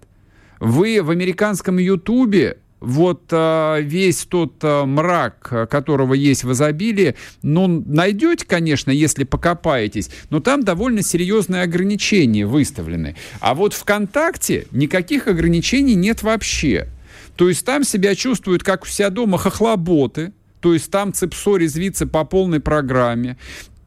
Вы 0.59 1.01
в 1.01 1.09
американском 1.09 1.77
Ютубе 1.77 2.57
вот 2.79 3.23
а, 3.31 3.79
весь 3.79 4.25
тот 4.25 4.55
а, 4.63 4.85
мрак, 4.85 5.69
которого 5.69 6.13
есть 6.13 6.43
в 6.43 6.51
изобилии, 6.51 7.15
ну, 7.43 7.67
найдете, 7.67 8.45
конечно, 8.45 8.91
если 8.91 9.23
покопаетесь, 9.23 10.09
но 10.29 10.39
там 10.39 10.63
довольно 10.63 11.03
серьезные 11.03 11.61
ограничения 11.61 12.45
выставлены. 12.45 13.15
А 13.39 13.53
вот 13.53 13.73
ВКонтакте 13.73 14.65
никаких 14.71 15.27
ограничений 15.27 15.95
нет 15.95 16.23
вообще. 16.23 16.87
То 17.35 17.47
есть 17.49 17.65
там 17.65 17.83
себя 17.83 18.15
чувствуют, 18.15 18.63
как 18.63 18.83
у 18.83 18.87
себя 18.87 19.09
дома, 19.09 19.37
хохлоботы, 19.37 20.33
то 20.59 20.73
есть 20.73 20.91
там 20.91 21.11
цепсо 21.11 21.57
резвится 21.57 22.05
по 22.07 22.23
полной 22.23 22.59
программе. 22.59 23.37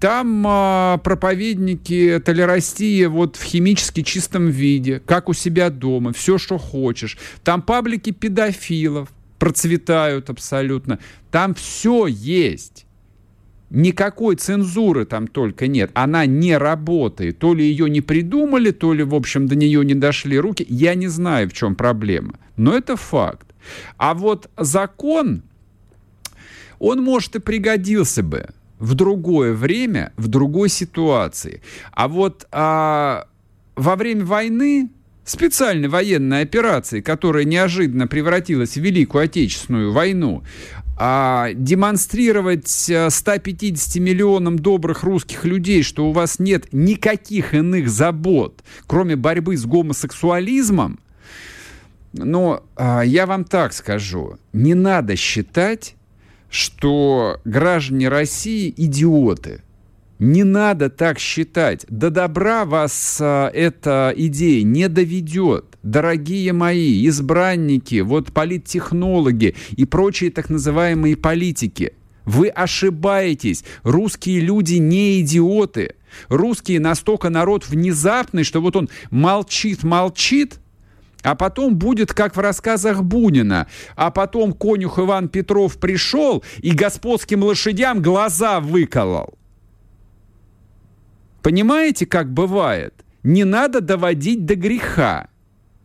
Там 0.05 0.45
а, 0.47 0.99
проповедники 0.99 2.21
толерастии 2.23 3.07
вот 3.07 3.37
в 3.37 3.43
химически 3.43 4.03
чистом 4.03 4.49
виде, 4.49 5.01
как 5.01 5.31
у 5.31 5.33
себя 5.33 5.71
дома, 5.71 6.13
все, 6.13 6.37
что 6.37 6.59
хочешь. 6.59 7.17
Там 7.43 7.63
паблики 7.63 8.11
педофилов 8.11 9.09
процветают 9.39 10.29
абсолютно. 10.29 10.99
Там 11.31 11.55
все 11.55 12.07
есть. 12.07 12.85
Никакой 13.71 14.37
цензуры 14.37 15.07
там 15.07 15.27
только 15.27 15.69
нет. 15.69 15.91
Она 15.95 16.27
не 16.27 16.59
работает. 16.59 17.39
То 17.39 17.55
ли 17.55 17.65
ее 17.65 17.89
не 17.89 18.03
придумали, 18.03 18.73
то 18.73 18.93
ли, 18.93 19.05
в 19.05 19.15
общем, 19.15 19.49
до 19.49 19.57
нее 19.57 19.83
не 19.87 19.95
дошли 19.95 20.39
руки. 20.39 20.67
Я 20.69 20.97
не 20.97 21.09
знаю, 21.09 21.49
в 21.49 21.55
чем 21.55 21.77
проблема. 21.77 22.35
Но 22.59 22.77
это 22.77 22.97
факт. 22.97 23.47
А 23.97 24.13
вот 24.13 24.51
закон, 24.59 25.45
он, 26.79 27.03
может, 27.03 27.37
и 27.37 27.39
пригодился 27.39 28.23
бы 28.23 28.51
в 28.85 28.95
другое 28.95 29.55
время, 29.55 30.13
в 30.17 30.29
другой 30.29 30.69
ситуации. 30.69 31.63
А 31.93 32.07
вот 32.07 32.47
а, 32.53 33.27
во 33.77 33.97
время 33.97 34.27
войны 34.27 34.91
специальной 35.25 35.89
военной 35.89 36.43
операции, 36.43 37.01
которая 37.01 37.45
неожиданно 37.45 38.07
превратилась 38.07 38.75
в 38.75 38.81
Великую 38.81 39.25
Отечественную 39.25 39.91
войну, 39.91 40.43
а 40.99 41.49
демонстрировать 41.55 42.69
150 42.69 43.97
миллионам 43.97 44.59
добрых 44.59 45.03
русских 45.03 45.47
людей, 45.47 45.83
что 45.83 46.07
у 46.07 46.13
вас 46.13 46.39
нет 46.39 46.67
никаких 46.73 47.55
иных 47.55 47.89
забот, 47.89 48.63
кроме 48.87 49.17
борьбы 49.17 49.57
с 49.57 49.65
гомосексуализмом, 49.65 51.01
но 52.13 52.63
а, 52.77 53.01
я 53.01 53.25
вам 53.25 53.45
так 53.45 53.73
скажу, 53.73 54.39
не 54.53 54.75
надо 54.75 55.17
считать, 55.17 55.97
что 56.55 57.41
граждане 57.45 58.09
России 58.09 58.73
идиоты. 58.77 59.63
Не 60.21 60.45
надо 60.45 60.89
так 60.89 61.19
считать. 61.19 61.85
До 61.89 62.11
добра 62.11 62.65
вас 62.65 63.19
а, 63.21 63.49
эта 63.49 64.15
идея 64.17 64.63
не 64.63 64.89
доведет. 64.89 65.77
Дорогие 65.83 66.53
мои 66.53 67.09
избранники, 67.09 68.03
вот 68.03 68.33
политтехнологи 68.33 69.57
и 69.73 69.85
прочие 69.85 70.31
так 70.31 70.49
называемые 70.49 71.17
политики. 71.17 71.95
Вы 72.25 72.51
ошибаетесь. 72.51 73.65
Русские 73.83 74.39
люди 74.39 74.75
не 74.75 75.21
идиоты. 75.23 75.97
Русские 76.29 76.79
настолько 76.79 77.31
народ 77.31 77.67
внезапный, 77.67 78.45
что 78.45 78.61
вот 78.61 78.77
он 78.77 78.89
молчит-молчит, 79.11 80.61
а 81.25 81.35
потом 81.35 81.77
будет, 81.77 82.13
как 82.13 82.37
в 82.37 82.39
рассказах 82.39 83.03
Бунина. 83.03 83.67
А 83.97 84.11
потом 84.11 84.53
конюх 84.53 84.99
Иван 84.99 85.29
Петров 85.29 85.79
пришел 85.79 86.45
и 86.59 86.73
господским 86.73 87.43
лошадям 87.43 88.03
глаза 88.03 88.61
выколол. 88.61 89.35
Понимаете, 91.43 92.07
как 92.07 92.31
бывает? 92.33 92.95
Не 93.23 93.45
надо 93.45 93.81
доводить 93.81 94.45
до 94.45 94.55
греха. 94.55 95.29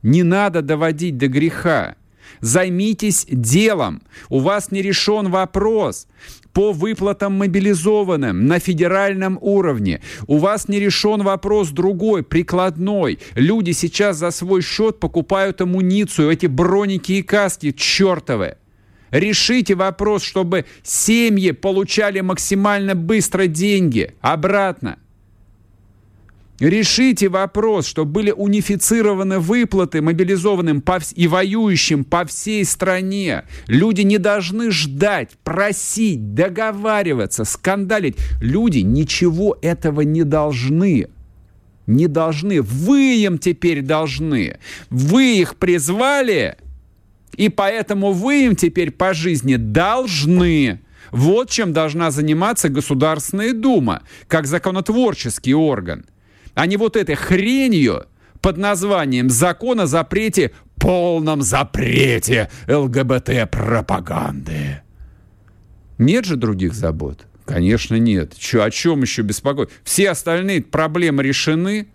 Не 0.04 0.24
надо 0.24 0.62
доводить 0.62 1.18
до 1.18 1.28
греха. 1.28 1.96
Займитесь 2.42 3.26
делом. 3.30 4.02
У 4.30 4.40
вас 4.40 4.72
не 4.72 4.82
решен 4.82 5.30
вопрос 5.30 6.08
по 6.54 6.72
выплатам 6.72 7.34
мобилизованным 7.38 8.48
на 8.48 8.60
федеральном 8.60 9.38
уровне. 9.42 10.02
У 10.28 10.38
вас 10.38 10.68
не 10.68 10.80
решен 10.80 11.22
вопрос 11.22 11.70
другой, 11.70 12.24
прикладной. 12.24 13.20
Люди 13.36 13.72
сейчас 13.72 14.18
за 14.18 14.32
свой 14.32 14.62
счет 14.62 15.00
покупают 15.00 15.62
амуницию, 15.62 16.32
эти 16.32 16.48
броники 16.48 17.14
и 17.14 17.22
каски 17.22 17.72
чертовы. 17.72 18.56
Решите 19.12 19.76
вопрос, 19.76 20.24
чтобы 20.24 20.66
семьи 20.84 21.52
получали 21.52 22.22
максимально 22.22 22.96
быстро 22.96 23.48
деньги 23.48 24.14
обратно. 24.22 24.98
Решите 26.60 27.30
вопрос, 27.30 27.88
чтобы 27.88 28.12
были 28.12 28.32
унифицированы 28.32 29.40
выплаты 29.40 30.02
мобилизованным 30.02 30.82
по 30.82 31.00
и 31.16 31.28
воюющим 31.28 32.04
по 32.04 32.26
всей 32.26 32.66
стране. 32.66 33.44
Люди 33.68 34.02
не 34.02 34.18
должны 34.18 34.70
ждать, 34.70 35.32
просить, 35.44 36.34
договариваться, 36.34 37.46
скандалить. 37.46 38.18
Люди 38.42 38.80
ничего 38.80 39.58
этого 39.62 40.02
не 40.02 40.24
должны. 40.24 41.08
Не 41.88 42.08
должны. 42.08 42.62
Вы 42.62 43.24
им 43.24 43.38
теперь 43.38 43.82
должны. 43.82 44.60
Вы 44.90 45.38
их 45.40 45.56
призвали, 45.56 46.58
и 47.38 47.48
поэтому 47.48 48.12
вы 48.12 48.46
им 48.48 48.58
теперь 48.58 48.92
по 48.92 49.14
жизни 49.14 49.56
должны. 49.56 50.82
Вот 51.12 51.50
чем 51.50 51.72
должна 51.72 52.12
заниматься 52.12 52.68
Государственная 52.68 53.54
Дума, 53.54 54.04
как 54.28 54.46
законотворческий 54.46 55.54
орган– 55.54 56.06
а 56.54 56.66
не 56.66 56.78
вот 56.78 56.96
этой 56.96 57.16
хренью 57.16 58.06
под 58.42 58.58
названием 58.58 59.30
«Закон 59.30 59.82
о 59.82 59.88
запрете, 59.88 60.52
полном 60.76 61.42
запрете 61.42 62.50
ЛГБТ-пропаганды». 62.68 64.82
Нет 65.98 66.24
же 66.26 66.38
других 66.38 66.74
забот? 66.74 67.26
Конечно, 67.46 67.96
нет. 67.96 68.36
Че, 68.38 68.64
о 68.64 68.72
чем 68.72 69.02
еще 69.02 69.24
беспокоить? 69.24 69.70
Все 69.84 70.12
остальные 70.12 70.62
проблемы 70.62 71.24
решены. 71.24 71.90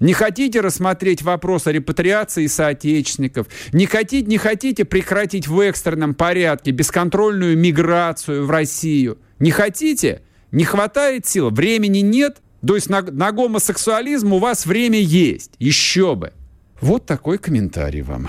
Не 0.00 0.14
хотите 0.14 0.60
рассмотреть 0.60 1.22
вопрос 1.22 1.68
о 1.68 1.72
репатриации 1.72 2.48
соотечественников? 2.48 3.46
Не 3.72 3.86
хотите, 3.86 4.26
не 4.26 4.38
хотите 4.38 4.84
прекратить 4.84 5.46
в 5.46 5.60
экстренном 5.60 6.14
порядке 6.14 6.72
бесконтрольную 6.72 7.56
миграцию 7.56 8.44
в 8.44 8.50
Россию? 8.50 9.18
Не 9.38 9.52
хотите? 9.52 10.22
Не 10.50 10.64
хватает 10.64 11.26
сил? 11.26 11.50
Времени 11.50 11.98
нет? 11.98 12.38
То 12.66 12.74
есть 12.74 12.88
на, 12.88 13.02
на 13.02 13.32
гомосексуализм 13.32 14.32
у 14.34 14.38
вас 14.38 14.66
время 14.66 15.00
есть. 15.00 15.52
Еще 15.58 16.14
бы. 16.14 16.32
Вот 16.80 17.06
такой 17.06 17.38
комментарий 17.38 18.02
вам. 18.02 18.28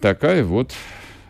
Такая 0.00 0.44
вот 0.44 0.72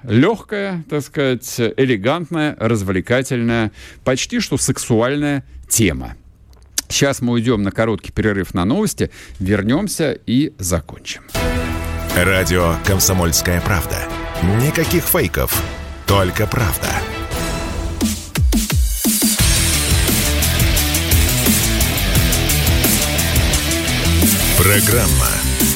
легкая, 0.03 0.85
так 0.89 1.03
сказать, 1.03 1.55
элегантная, 1.59 2.57
развлекательная, 2.59 3.73
почти 4.05 4.41
что 4.41 4.57
сексуальная 4.57 5.45
тема. 5.69 6.17
Сейчас 6.89 7.21
мы 7.21 7.35
уйдем 7.35 7.63
на 7.63 7.73
короткий 7.73 8.13
перерыв 8.13 8.55
на 8.55 8.65
новости, 8.65 9.11
вернемся 9.41 10.13
и 10.13 10.55
закончим. 10.59 11.23
Радио 12.17 12.77
«Комсомольская 12.85 13.61
правда». 13.61 13.99
Никаких 14.65 15.05
фейков, 15.05 15.63
только 16.07 16.47
правда. 16.47 16.89
Программа 24.67 25.29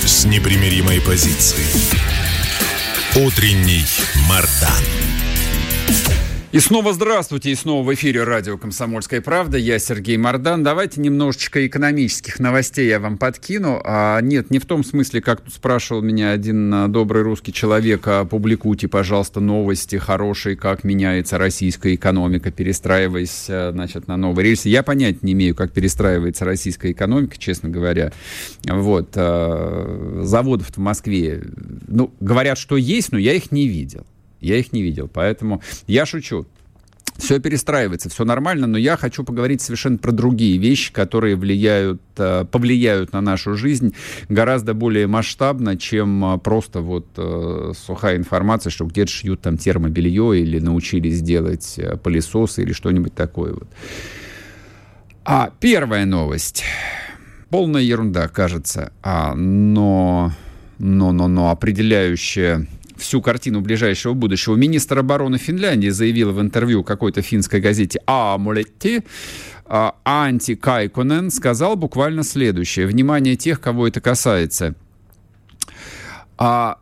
с 0.05 0.24
непримиримой 0.24 1.00
позицией. 1.00 1.94
Утренний 3.14 3.87
Мардан. 4.29 5.30
И 6.53 6.59
снова 6.59 6.93
здравствуйте, 6.93 7.53
и 7.53 7.55
снова 7.55 7.87
в 7.87 7.95
эфире 7.95 8.25
радио 8.25 8.59
«Комсомольская 8.59 9.21
правда». 9.21 9.57
Я 9.57 9.79
Сергей 9.79 10.17
Мордан. 10.17 10.65
Давайте 10.65 11.01
немножечко 11.01 11.65
экономических 11.65 12.41
новостей 12.41 12.89
я 12.89 12.99
вам 12.99 13.19
подкину. 13.19 13.81
А, 13.85 14.21
нет, 14.21 14.51
не 14.51 14.59
в 14.59 14.67
том 14.67 14.83
смысле, 14.83 15.21
как 15.21 15.42
тут 15.42 15.55
спрашивал 15.55 16.03
меня 16.03 16.33
один 16.33 16.75
а, 16.75 16.88
добрый 16.88 17.23
русский 17.23 17.53
человек, 17.53 18.03
а, 18.07 18.25
публикуйте, 18.25 18.88
пожалуйста, 18.88 19.38
новости 19.38 19.94
хорошие, 19.94 20.57
как 20.57 20.83
меняется 20.83 21.38
российская 21.38 21.94
экономика, 21.94 22.51
перестраиваясь, 22.51 23.46
а, 23.48 23.71
значит, 23.73 24.09
на 24.09 24.17
новые 24.17 24.48
рельсы. 24.48 24.69
Я 24.71 24.83
понятия 24.83 25.21
не 25.23 25.35
имею, 25.35 25.55
как 25.55 25.71
перестраивается 25.71 26.44
российская 26.44 26.90
экономика, 26.90 27.38
честно 27.38 27.69
говоря. 27.69 28.11
Вот. 28.65 29.11
А, 29.15 30.21
заводов 30.25 30.73
в 30.75 30.79
Москве, 30.79 31.44
ну, 31.87 32.13
говорят, 32.19 32.59
что 32.59 32.77
есть, 32.77 33.13
но 33.13 33.19
я 33.19 33.35
их 33.35 33.53
не 33.53 33.69
видел. 33.69 34.05
Я 34.41 34.57
их 34.57 34.73
не 34.73 34.83
видел, 34.83 35.09
поэтому 35.13 35.63
я 35.87 36.07
шучу. 36.07 36.47
Все 37.21 37.38
перестраивается, 37.38 38.09
все 38.09 38.25
нормально, 38.25 38.67
но 38.67 38.79
я 38.79 38.97
хочу 38.97 39.25
поговорить 39.25 39.61
совершенно 39.61 39.99
про 39.99 40.11
другие 40.11 40.57
вещи, 40.57 40.91
которые 40.91 41.37
влияют, 41.37 42.01
э, 42.17 42.47
повлияют 42.51 43.13
на 43.13 43.21
нашу 43.21 43.57
жизнь 43.57 43.95
гораздо 44.31 44.73
более 44.73 45.07
масштабно, 45.07 45.77
чем 45.77 46.25
э, 46.25 46.38
просто 46.38 46.81
вот 46.81 47.07
э, 47.19 47.73
сухая 47.77 48.17
информация, 48.17 48.71
что 48.71 48.87
где-то 48.87 49.13
шьют 49.13 49.43
там 49.43 49.59
термобелье 49.59 50.41
или 50.41 50.59
научились 50.61 51.21
делать 51.21 51.79
пылесосы 52.03 52.63
или 52.63 52.73
что-нибудь 52.73 53.15
такое 53.15 53.53
вот. 53.53 53.69
А 55.25 55.53
первая 55.61 56.07
новость. 56.07 56.65
Полная 57.51 57.83
ерунда, 57.83 58.29
кажется, 58.29 58.93
а, 59.03 59.35
но, 59.35 60.33
но, 60.79 61.13
но, 61.13 61.29
но 61.29 61.51
определяющая 61.51 62.67
всю 63.01 63.21
картину 63.21 63.61
ближайшего 63.61 64.15
будущего. 64.15 64.55
Министр 64.55 65.01
обороны 65.01 65.38
Финляндии 65.38 65.88
заявил 65.88 66.33
в 66.33 66.40
интервью 66.40 66.85
какой-то 66.85 67.23
финской 67.23 67.61
газете 67.61 68.01
«Амулетти», 68.07 69.03
а, 69.73 69.94
Анти 70.05 70.57
Кайконен 70.57 71.31
сказал 71.31 71.77
буквально 71.77 72.25
следующее. 72.25 72.87
Внимание 72.87 73.37
тех, 73.37 73.61
кого 73.61 73.87
это 73.87 74.01
касается. 74.01 74.75
А, 76.38 76.79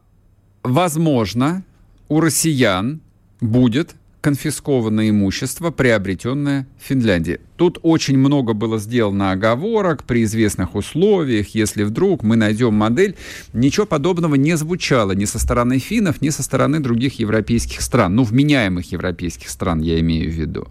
возможно, 0.62 1.64
у 2.08 2.20
россиян 2.20 3.00
будет 3.40 3.94
конфискованное 4.20 5.10
имущество, 5.10 5.70
приобретенное 5.70 6.66
в 6.78 6.86
Финляндии. 6.88 7.40
Тут 7.56 7.78
очень 7.82 8.18
много 8.18 8.52
было 8.52 8.78
сделано 8.78 9.30
оговорок 9.30 10.04
при 10.04 10.24
известных 10.24 10.74
условиях, 10.74 11.48
если 11.54 11.84
вдруг 11.84 12.22
мы 12.22 12.36
найдем 12.36 12.74
модель. 12.74 13.16
Ничего 13.52 13.86
подобного 13.86 14.34
не 14.34 14.56
звучало 14.56 15.12
ни 15.12 15.24
со 15.24 15.38
стороны 15.38 15.78
финнов, 15.78 16.20
ни 16.20 16.30
со 16.30 16.42
стороны 16.42 16.80
других 16.80 17.18
европейских 17.18 17.80
стран. 17.80 18.16
Ну, 18.16 18.24
вменяемых 18.24 18.90
европейских 18.90 19.48
стран 19.48 19.80
я 19.80 20.00
имею 20.00 20.30
в 20.30 20.34
виду. 20.34 20.68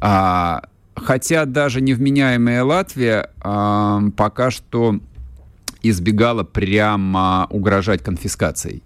А, 0.00 0.64
хотя 0.94 1.46
даже 1.46 1.80
невменяемая 1.80 2.64
Латвия 2.64 3.30
а, 3.40 4.02
пока 4.16 4.50
что 4.50 5.00
избегала 5.82 6.44
прямо 6.44 7.46
угрожать 7.50 8.02
конфискацией. 8.02 8.82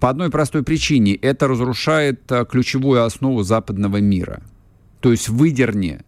По 0.00 0.10
одной 0.10 0.30
простой 0.30 0.62
причине. 0.62 1.14
Это 1.14 1.48
разрушает 1.48 2.30
а, 2.30 2.44
ключевую 2.44 3.04
основу 3.04 3.42
западного 3.42 3.98
мира. 3.98 4.42
То 5.00 5.10
есть 5.10 5.28
выдерни 5.28 6.00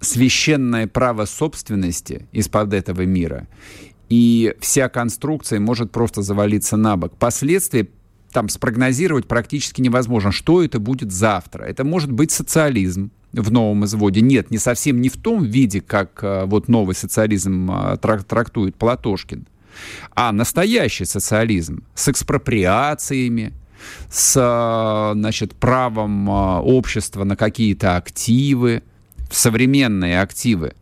священное 0.00 0.86
право 0.86 1.24
собственности 1.24 2.28
из-под 2.32 2.74
этого 2.74 3.02
мира, 3.02 3.46
и 4.08 4.54
вся 4.60 4.88
конструкция 4.88 5.58
может 5.58 5.90
просто 5.90 6.22
завалиться 6.22 6.76
на 6.76 6.96
бок. 6.96 7.16
Последствия 7.16 7.88
там 8.32 8.48
спрогнозировать 8.48 9.26
практически 9.26 9.80
невозможно. 9.80 10.30
Что 10.30 10.62
это 10.62 10.78
будет 10.78 11.10
завтра? 11.10 11.64
Это 11.64 11.84
может 11.84 12.12
быть 12.12 12.30
социализм 12.30 13.10
в 13.32 13.50
новом 13.50 13.84
изводе. 13.84 14.20
Нет, 14.20 14.50
не 14.50 14.58
совсем 14.58 15.00
не 15.00 15.08
в 15.08 15.16
том 15.16 15.42
виде, 15.42 15.80
как 15.80 16.20
а, 16.22 16.46
вот 16.46 16.68
новый 16.68 16.94
социализм 16.94 17.70
а, 17.70 17.96
трактует 17.96 18.76
Платошкин 18.76 19.46
а 20.14 20.32
настоящий 20.32 21.04
социализм 21.04 21.84
с 21.94 22.08
экспроприациями, 22.08 23.52
с 24.10 25.12
значит, 25.14 25.54
правом 25.54 26.30
а, 26.30 26.60
общества 26.60 27.24
на 27.24 27.36
какие-то 27.36 27.96
активы, 27.96 28.82
современные 29.30 30.20
активы. 30.20 30.74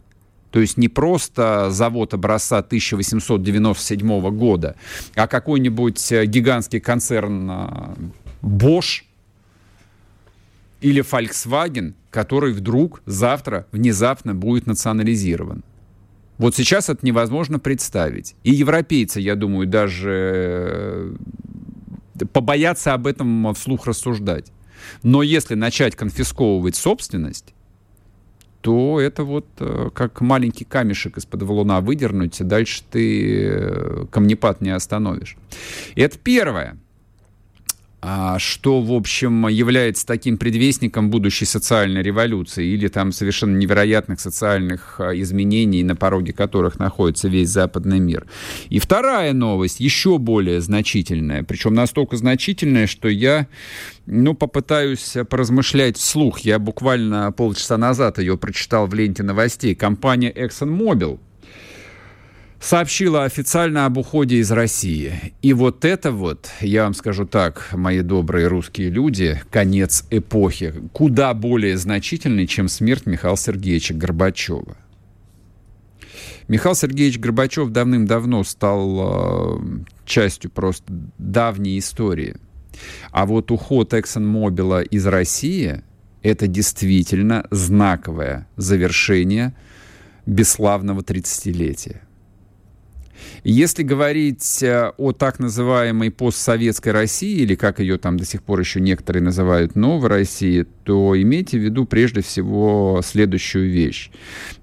То 0.51 0.61
есть 0.61 0.77
не 0.77 0.89
просто 0.89 1.71
завод 1.71 2.15
образца 2.15 2.59
1897 2.59 4.31
года, 4.31 4.77
а 5.17 5.27
какой-нибудь 5.27 6.13
э, 6.13 6.27
гигантский 6.27 6.79
концерн 6.79 7.51
Bosch 8.41 9.03
или 10.81 11.03
Volkswagen, 11.03 11.95
который 12.11 12.53
вдруг 12.53 13.03
завтра 13.05 13.67
внезапно 13.73 14.35
будет 14.35 14.67
национализирован. 14.67 15.65
Вот 16.39 16.57
сейчас 16.57 16.89
это 16.89 17.05
невозможно 17.07 17.59
представить. 17.59 18.35
И 18.43 18.53
европейцы, 18.53 19.21
я 19.21 19.37
думаю, 19.37 19.67
даже 19.67 21.17
э, 22.19 22.27
побоятся 22.33 22.95
об 22.95 23.07
этом 23.07 23.55
вслух 23.55 23.87
рассуждать. 23.87 24.53
Но 25.03 25.23
если 25.23 25.55
начать 25.55 25.97
конфисковывать 25.97 26.77
собственность, 26.77 27.55
то 28.61 28.99
это 28.99 29.25
вот 29.25 29.47
э, 29.59 29.91
как 29.95 30.21
маленький 30.21 30.65
камешек 30.65 31.19
из-под 31.19 31.43
валуна 31.43 31.81
выдернуть, 31.81 32.41
и 32.41 32.45
дальше 32.45 32.83
ты 32.91 33.47
э, 33.47 34.07
камнепад 34.11 34.61
не 34.63 34.71
остановишь. 34.71 35.37
Это 35.97 36.19
первое. 36.19 36.79
А, 38.07 38.39
что, 38.39 38.83
в 38.83 38.93
общем, 38.93 39.49
является 39.49 40.05
таким 40.05 40.37
предвестником 40.37 41.09
будущей 41.09 41.47
социальной 41.47 42.03
революции 42.03 42.67
или 42.67 42.89
там 42.89 43.13
совершенно 43.13 43.57
невероятных 43.57 44.21
социальных 44.21 45.01
а, 45.01 45.19
изменений, 45.19 45.83
на 45.83 45.97
пороге 45.97 46.35
которых 46.35 46.79
находится 46.79 47.29
весь 47.29 47.49
западный 47.49 48.01
мир. 48.01 48.27
И 48.69 48.79
вторая 48.79 49.33
новость, 49.33 49.81
еще 49.81 50.19
более 50.19 50.61
значительная, 50.61 51.45
причем 51.45 51.73
настолько 51.73 52.19
значительная, 52.19 52.87
что 52.87 53.09
я 53.09 53.47
ну, 54.05 54.35
попытаюсь 54.35 55.17
поразмышлять 55.31 55.97
вслух. 55.97 56.41
Я 56.41 56.59
буквально 56.59 57.33
полчаса 57.33 57.79
назад 57.79 58.19
ее 58.19 58.37
прочитал 58.37 58.87
в 58.87 58.93
ленте 58.93 59.23
новостей. 59.23 59.75
Компания 59.75 60.31
ExxonMobil 60.31 61.21
сообщила 62.65 63.25
официально 63.25 63.85
об 63.85 63.99
уходе 63.99 64.37
из 64.37 64.51
России. 64.51 65.35
И 65.43 65.53
вот 65.53 65.85
это 65.85 66.13
вот, 66.13 66.49
я 66.61 66.85
вам 66.85 66.95
скажу 66.95 67.27
так, 67.27 67.69
мои 67.73 68.01
добрые 68.01 68.47
русские 68.47 68.89
люди, 68.89 69.41
конец 69.51 70.05
эпохи, 70.11 70.75
куда 70.95 71.35
более 71.35 71.77
значительный, 71.77 72.47
чем 72.47 72.69
смерть 72.69 73.05
Михаила 73.05 73.37
Сергеевича 73.37 73.93
Горбачева. 73.93 74.79
Михаил 76.49 76.75
Сергеевич 76.75 77.19
Горбачев 77.19 77.69
давным-давно 77.69 78.43
стал 78.45 79.59
э, 79.59 79.83
частью 80.07 80.51
просто 80.51 80.85
давней 81.19 81.79
истории. 81.79 82.37
А 83.11 83.27
вот 83.27 83.51
уход 83.51 83.93
ExxonMobil 83.93 84.85
из 84.85 85.07
России– 85.07 85.83
это 86.23 86.47
действительно 86.47 87.47
знаковое 87.51 88.49
завершение 88.57 89.55
бесславного 90.27 91.01
30-летия. 91.01 92.01
Если 93.43 93.83
говорить 93.83 94.63
э, 94.63 94.93
о 94.97 95.13
так 95.13 95.39
называемой 95.39 96.11
постсоветской 96.11 96.93
России, 96.93 97.39
или 97.39 97.55
как 97.55 97.81
ее 97.81 97.99
там 97.99 98.17
до 98.17 98.25
сих 98.25 98.43
пор 98.43 98.61
еще 98.61 98.81
некоторые 98.81 99.23
называют 99.23 99.77
новой 99.77 100.09
России, 100.09 100.67
то 100.85 101.21
имейте 101.21 101.59
в 101.59 101.63
виду 101.63 101.85
прежде 101.85 102.23
всего 102.23 103.01
следующую 103.05 103.71
вещь. 103.71 104.11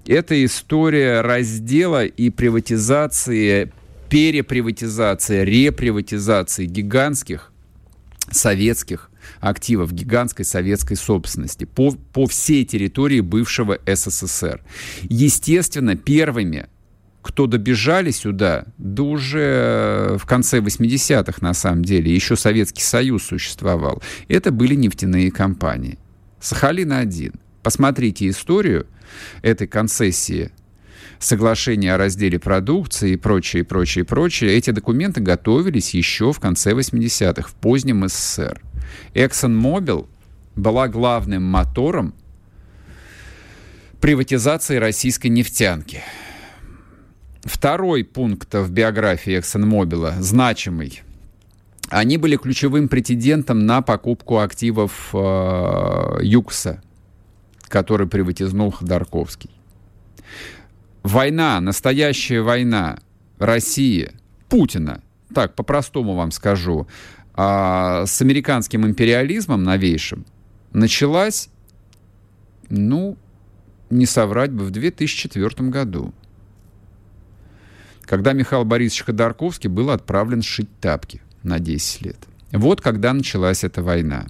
Это 0.06 0.44
история 0.44 1.20
раздела 1.20 2.04
и 2.04 2.30
приватизации, 2.30 3.72
переприватизации, 4.08 5.44
реприватизации 5.44 6.66
гигантских 6.66 7.52
советских 8.30 9.10
активов 9.40 9.92
гигантской 9.92 10.44
советской 10.44 10.96
собственности 10.96 11.64
по, 11.64 11.92
по 12.12 12.26
всей 12.26 12.64
территории 12.64 13.20
бывшего 13.20 13.78
СССР. 13.86 14.60
Естественно, 15.02 15.96
первыми 15.96 16.68
кто 17.22 17.46
добежали 17.46 18.10
сюда, 18.10 18.66
да 18.78 19.02
уже 19.04 19.38
э, 19.40 20.16
в 20.18 20.26
конце 20.26 20.58
80-х, 20.58 21.38
на 21.40 21.54
самом 21.54 21.84
деле, 21.84 22.12
еще 22.12 22.36
Советский 22.36 22.82
Союз 22.82 23.22
существовал, 23.22 24.02
это 24.28 24.50
были 24.50 24.74
нефтяные 24.74 25.30
компании. 25.30 25.98
Сахалин-1. 26.40 27.34
Посмотрите 27.62 28.28
историю 28.28 28.88
этой 29.42 29.68
концессии 29.68 30.50
соглашения 31.20 31.94
о 31.94 31.98
разделе 31.98 32.40
продукции 32.40 33.12
и 33.12 33.16
прочее, 33.16 33.62
прочее, 33.62 34.04
прочее, 34.04 34.56
эти 34.56 34.72
документы 34.72 35.20
готовились 35.20 35.94
еще 35.94 36.32
в 36.32 36.40
конце 36.40 36.72
80-х, 36.72 37.48
в 37.48 37.54
позднем 37.54 38.08
СССР. 38.08 38.60
ExxonMobil 39.14 40.08
была 40.56 40.88
главным 40.88 41.44
мотором 41.44 42.14
приватизации 44.00 44.76
российской 44.78 45.28
нефтянки– 45.28 46.02
Второй 47.44 48.04
пункт 48.04 48.54
в 48.54 48.70
биографии 48.70 49.38
ExxonMobil, 49.38 50.20
значимый, 50.20 51.02
они 51.88 52.16
были 52.16 52.36
ключевым 52.36 52.88
претендентом 52.88 53.66
на 53.66 53.82
покупку 53.82 54.38
активов 54.38 55.10
э, 55.12 56.18
ЮКСа, 56.22 56.80
который 57.64 58.06
приватизнул 58.06 58.70
Ходорковский. 58.70 59.50
Война, 61.02 61.60
настоящая 61.60 62.42
война 62.42 63.00
России, 63.38 64.12
Путина, 64.48 65.02
так 65.34 65.54
по-простому 65.56 66.14
вам 66.14 66.30
скажу, 66.30 66.86
э, 67.36 68.04
с 68.06 68.22
американским 68.22 68.86
империализмом 68.86 69.64
новейшим 69.64 70.24
началась, 70.72 71.48
ну, 72.70 73.16
не 73.90 74.06
соврать 74.06 74.52
бы, 74.52 74.64
в 74.64 74.70
2004 74.70 75.68
году, 75.70 76.14
когда 78.02 78.32
Михаил 78.32 78.64
Борисович 78.64 79.04
Ходорковский 79.04 79.68
был 79.68 79.90
отправлен 79.90 80.42
шить 80.42 80.70
тапки– 80.80 81.20
на 81.42 81.58
10 81.58 82.02
лет. 82.02 82.16
Вот 82.52 82.80
когда 82.80 83.12
началась 83.12 83.64
эта 83.64 83.82
война. 83.82 84.26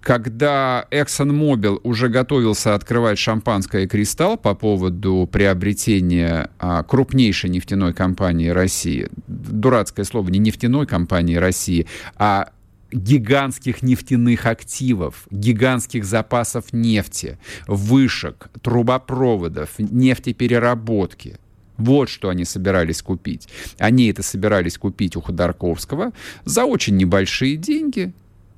Когда 0.00 0.86
ExxonMobil 0.90 1.80
уже 1.82 2.08
готовился 2.08 2.74
открывать 2.74 3.18
шампанское 3.18 3.88
«Кристалл» 3.88 4.36
по 4.36 4.54
поводу 4.54 5.28
приобретения 5.30 6.50
а, 6.58 6.82
крупнейшей 6.82 7.50
нефтяной 7.50 7.92
компании 7.92 8.48
России, 8.48 9.08
дурацкое 9.26 10.04
слово, 10.04 10.28
не 10.28 10.38
нефтяной 10.38 10.86
компании 10.86 11.36
России, 11.36 11.86
а 12.16 12.50
гигантских 12.92 13.82
нефтяных 13.82 14.46
активов, 14.46 15.26
гигантских 15.30 16.04
запасов 16.04 16.72
нефти, 16.72 17.38
вышек, 17.66 18.48
трубопроводов, 18.62 19.70
нефтепереработки– 19.78 21.38
вот 21.78 22.08
что 22.08 22.28
они 22.28 22.44
собирались 22.44 23.02
купить. 23.02 23.48
Они 23.78 24.08
это 24.08 24.22
собирались 24.22 24.78
купить 24.78 25.16
у 25.16 25.20
Ходорковского 25.20 26.12
за 26.44 26.64
очень 26.64 26.96
небольшие 26.96 27.56
деньги, 27.56 28.12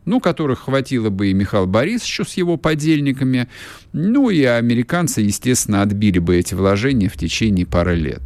ну, 0.04 0.20
которых 0.20 0.60
хватило 0.60 1.10
бы 1.10 1.28
и 1.28 1.34
Михаил 1.34 1.66
Борисовичу 1.66 2.24
с 2.24 2.34
его 2.34 2.56
подельниками, 2.56 3.48
ну, 3.92 4.30
и 4.30 4.42
американцы, 4.42 5.20
естественно, 5.20 5.82
отбили 5.82 6.18
бы 6.18 6.36
эти 6.36 6.54
вложения 6.54 7.08
в 7.08 7.16
течение 7.16 7.66
пары 7.66 7.96
лет. 7.96 8.22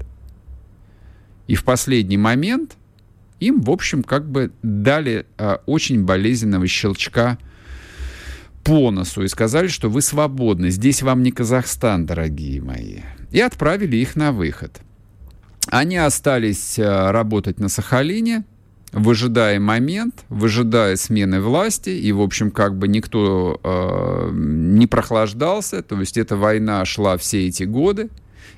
И 1.49 1.55
в 1.57 1.65
последний 1.65 2.19
момент 2.19 2.77
им, 3.41 3.61
в 3.61 3.71
общем, 3.71 4.05
как 4.05 4.31
бы 4.31 4.53
дали 4.63 5.27
а, 5.37 5.61
очень 5.67 6.05
болезненного 6.05 6.69
щелчка 6.69 7.39
по 8.63 8.93
носу 8.93 9.25
и 9.25 9.29
сказали, 9.29 9.67
что 9.67 9.91
вы 9.91 10.03
свободны, 10.03 10.71
здесь 10.71 11.03
вам 11.03 11.25
не 11.25 11.33
Казахстан, 11.33 12.07
дорогие 12.07 12.63
мои 12.63 13.01
и 13.33 13.41
отправили 13.41 13.97
их 13.97 14.17
на 14.17 14.33
выход. 14.33 14.81
Они 15.69 15.97
остались 15.97 16.79
э, 16.79 17.11
работать 17.11 17.59
на 17.59 17.69
Сахалине, 17.69 18.45
выжидая 18.93 19.59
момент, 19.59 20.25
выжидая 20.29 20.97
смены 20.97 21.41
власти, 21.41 21.91
и, 21.91 22.13
в 22.13 22.21
общем, 22.21 22.51
как 22.51 22.77
бы 22.77 22.89
никто 22.89 23.59
э, 23.63 24.31
не 24.33 24.87
прохлаждался, 24.87 25.83
то 25.83 25.99
есть 25.99 26.19
эта 26.19 26.37
война 26.37 26.85
шла 26.85 27.17
все 27.17 27.47
эти 27.47 27.63
годы, 27.65 28.11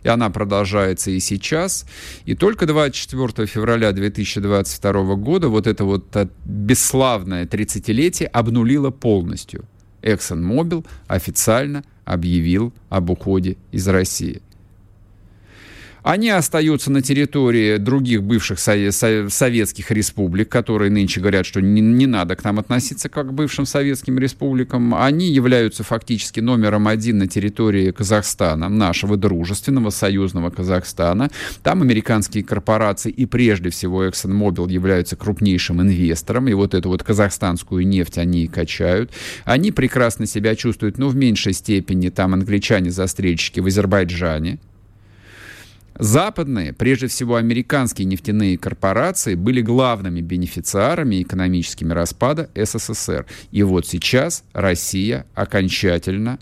и 0.02 0.08
она 0.08 0.30
продолжается 0.30 1.10
и 1.10 1.20
сейчас. 1.20 1.86
И 2.24 2.34
только 2.34 2.66
24 2.66 3.46
февраля 3.46 3.92
2022 3.92 5.14
года 5.16 5.48
вот 5.48 5.66
это 5.66 5.84
вот 5.84 6.14
э, 6.16 6.28
бесславное 6.44 7.46
30-летие 7.46 8.26
обнулило 8.26 8.90
полностью. 8.90 9.64
ExxonMobil 10.02 10.84
официально 11.06 11.84
объявил 12.04 12.72
об 12.88 13.10
уходе 13.10 13.56
из 13.72 13.86
России. 13.88 14.42
Они 16.04 16.28
остаются 16.28 16.92
на 16.92 17.00
территории 17.00 17.78
других 17.78 18.22
бывших 18.22 18.58
советских 18.58 19.90
республик, 19.90 20.50
которые 20.50 20.90
нынче 20.90 21.18
говорят, 21.18 21.46
что 21.46 21.62
не, 21.62 21.80
не 21.80 22.06
надо 22.06 22.36
к 22.36 22.44
нам 22.44 22.58
относиться 22.58 23.08
как 23.08 23.28
к 23.28 23.32
бывшим 23.32 23.64
советским 23.64 24.18
республикам. 24.18 24.94
Они 24.94 25.32
являются 25.32 25.82
фактически 25.82 26.40
номером 26.40 26.88
один 26.88 27.16
на 27.16 27.26
территории 27.26 27.90
Казахстана, 27.90 28.68
нашего 28.68 29.16
дружественного 29.16 29.88
союзного 29.88 30.50
Казахстана. 30.50 31.30
Там 31.62 31.80
американские 31.80 32.44
корпорации 32.44 33.10
и 33.10 33.24
прежде 33.24 33.70
всего 33.70 34.04
ExxonMobil 34.04 34.70
являются 34.70 35.16
крупнейшим 35.16 35.80
инвестором, 35.80 36.48
и 36.48 36.52
вот 36.52 36.74
эту 36.74 36.90
вот 36.90 37.02
казахстанскую 37.02 37.86
нефть 37.86 38.18
они 38.18 38.44
и 38.44 38.46
качают. 38.46 39.10
Они 39.46 39.72
прекрасно 39.72 40.26
себя 40.26 40.54
чувствуют, 40.54 40.98
но 40.98 41.08
в 41.08 41.16
меньшей 41.16 41.54
степени 41.54 42.10
там 42.10 42.34
англичане-застрельщики 42.34 43.60
в 43.60 43.66
Азербайджане, 43.68 44.58
Западные, 45.98 46.72
прежде 46.72 47.06
всего 47.06 47.36
американские 47.36 48.06
нефтяные 48.06 48.58
корпорации, 48.58 49.36
были 49.36 49.60
главными 49.60 50.20
бенефициарами 50.20 51.22
экономическими 51.22 51.92
распада 51.92 52.50
СССР. 52.54 53.26
И 53.52 53.62
вот 53.62 53.86
сейчас 53.86 54.42
Россия 54.52 55.24
окончательно 55.34 56.38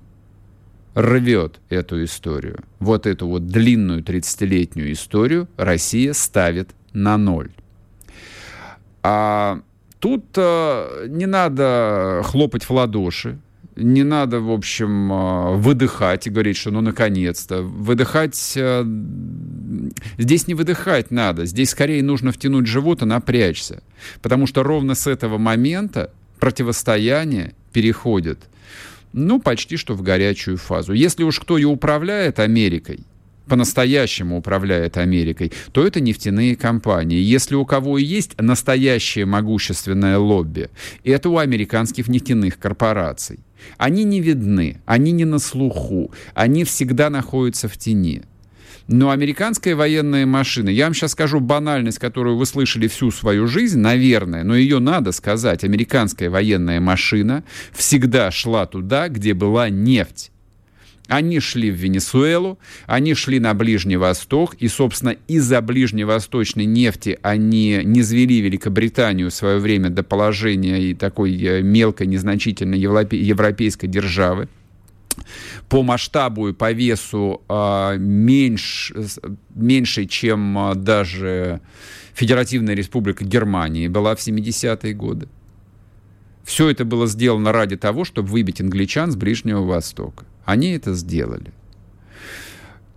рвет 0.95 1.61
эту 1.69 2.03
историю. 2.05 2.61
Вот 2.79 3.07
эту 3.07 3.29
вот 3.29 3.47
длинную 3.47 4.03
30-летнюю 4.03 4.93
историю 4.93 5.49
Россия 5.57 6.13
ставит 6.15 6.71
на 6.93 7.17
ноль. 7.19 7.51
А 9.03 9.61
тут 9.99 10.25
э, 10.37 11.07
не 11.09 11.27
надо 11.27 12.23
хлопать 12.25 12.65
в 12.65 12.71
ладоши, 12.71 13.39
не 13.77 14.03
надо, 14.03 14.41
в 14.41 14.51
общем, 14.51 15.13
а, 15.13 15.53
выдыхать 15.53 16.27
и 16.27 16.31
говорить, 16.31 16.57
что 16.57 16.71
ну 16.71 16.81
наконец-то. 16.81 17.63
Выдыхать... 17.63 18.55
А, 18.57 18.85
здесь 20.19 20.47
не 20.47 20.55
выдыхать 20.55 21.11
надо, 21.11 21.47
здесь 21.47 21.71
скорее 21.71 22.03
нужно 22.03 22.33
втянуть 22.33 22.67
живот 22.67 23.03
и 23.03 23.07
напрячься. 23.07 23.83
Потому 24.21 24.47
что 24.47 24.63
ровно 24.63 24.95
с 24.95 25.07
этого 25.07 25.39
момента 25.39 26.13
противостояние 26.39 27.55
переходит, 27.73 28.39
ну, 29.13 29.41
почти 29.41 29.77
что 29.77 29.95
в 29.95 30.03
горячую 30.03 30.57
фазу. 30.57 30.93
Если 30.93 31.23
уж 31.23 31.39
кто 31.39 31.59
и 31.59 31.65
управляет 31.65 32.39
Америкой, 32.39 33.01
по-настоящему 33.47 34.39
управляет 34.39 34.97
Америкой, 34.97 35.53
то 35.73 35.87
это 35.87 36.01
нефтяные 36.01 36.57
компании. 36.57 37.21
Если 37.21 37.55
у 37.55 37.65
кого 37.65 37.99
и 37.99 38.05
есть 38.05 38.41
настоящее 38.41 39.27
могущественное 39.27 40.19
лобби, 40.19 40.71
это 41.05 41.29
у 41.29 41.39
американских 41.39 42.09
нефтяных 42.09 42.59
корпораций. 42.59 43.41
Они 43.77 44.05
не 44.05 44.21
видны, 44.21 44.81
они 44.87 45.13
не 45.13 45.25
на 45.25 45.39
слуху, 45.39 46.13
они 46.35 46.65
всегда 46.65 47.11
находятся 47.11 47.69
в 47.69 47.77
тени. 47.77 48.23
Но 48.89 49.11
американская 49.11 49.77
военная 49.77 50.27
машина, 50.27 50.69
я 50.69 50.85
вам 50.85 50.95
сейчас 50.95 51.13
скажу 51.13 51.41
банальность, 51.41 51.99
которую 51.99 52.37
вы 52.37 52.47
слышали 52.47 52.89
всю 52.89 53.11
свою 53.11 53.47
жизнь, 53.47 53.79
наверное, 53.79 54.43
но 54.43 54.57
ее 54.57 54.81
надо 54.81 55.13
сказать. 55.13 55.65
Американская 55.65 56.29
военная 56.29 56.81
машина 56.81 57.45
всегда 57.73 58.31
шла 58.31 58.67
туда, 58.67 59.09
где 59.09 59.35
была 59.35 59.69
нефть. 59.69 60.31
Они 61.09 61.41
шли 61.41 61.71
в 61.71 61.75
Венесуэлу, 61.75 62.59
они 62.87 63.15
шли 63.15 63.41
на 63.41 63.55
Ближний 63.55 63.97
Восток, 63.97 64.55
и, 64.55 64.69
собственно, 64.69 65.17
из-за 65.27 65.61
ближневосточной 65.61 66.65
нефти 66.65 67.19
они 67.23 67.81
не 67.85 68.03
звели 68.03 68.41
Великобританию 68.41 69.31
в 69.31 69.35
свое 69.35 69.59
время 69.59 69.91
до 69.91 70.05
положения 70.05 70.81
и 70.81 70.95
такой 70.95 71.37
э, 71.37 71.61
мелкой, 71.63 72.07
незначительной 72.07 72.79
европейской 72.79 73.89
державы 73.89 74.49
по 75.69 75.83
масштабу 75.83 76.49
и 76.49 76.53
по 76.53 76.73
весу 76.73 77.43
э, 77.49 77.97
меньше, 77.99 79.07
меньше, 79.55 80.07
чем 80.07 80.59
э, 80.59 80.75
даже 80.75 81.61
Федеративная 82.15 82.75
Республика 82.75 83.25
Германии 83.25 83.89
была 83.89 84.15
в 84.15 84.19
70-е 84.19 84.95
годы. 84.95 85.29
Все 86.45 86.69
это 86.69 86.85
было 86.85 87.07
сделано 87.07 87.53
ради 87.53 87.77
того, 87.77 88.05
чтобы 88.05 88.29
выбить 88.29 88.61
англичан 88.61 89.13
с 89.13 89.17
Ближнего 89.17 89.63
Востока. 89.63 90.25
Они 90.45 90.71
это 90.73 90.95
сделали. 90.95 91.53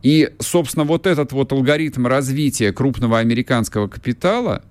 И, 0.06 0.32
собственно, 0.40 0.86
вот 0.86 1.08
этот 1.08 1.32
вот 1.32 1.52
алгоритм 1.52 2.06
развития 2.06 2.72
крупного 2.72 3.18
американского 3.18 3.88
капитала, 3.88 4.64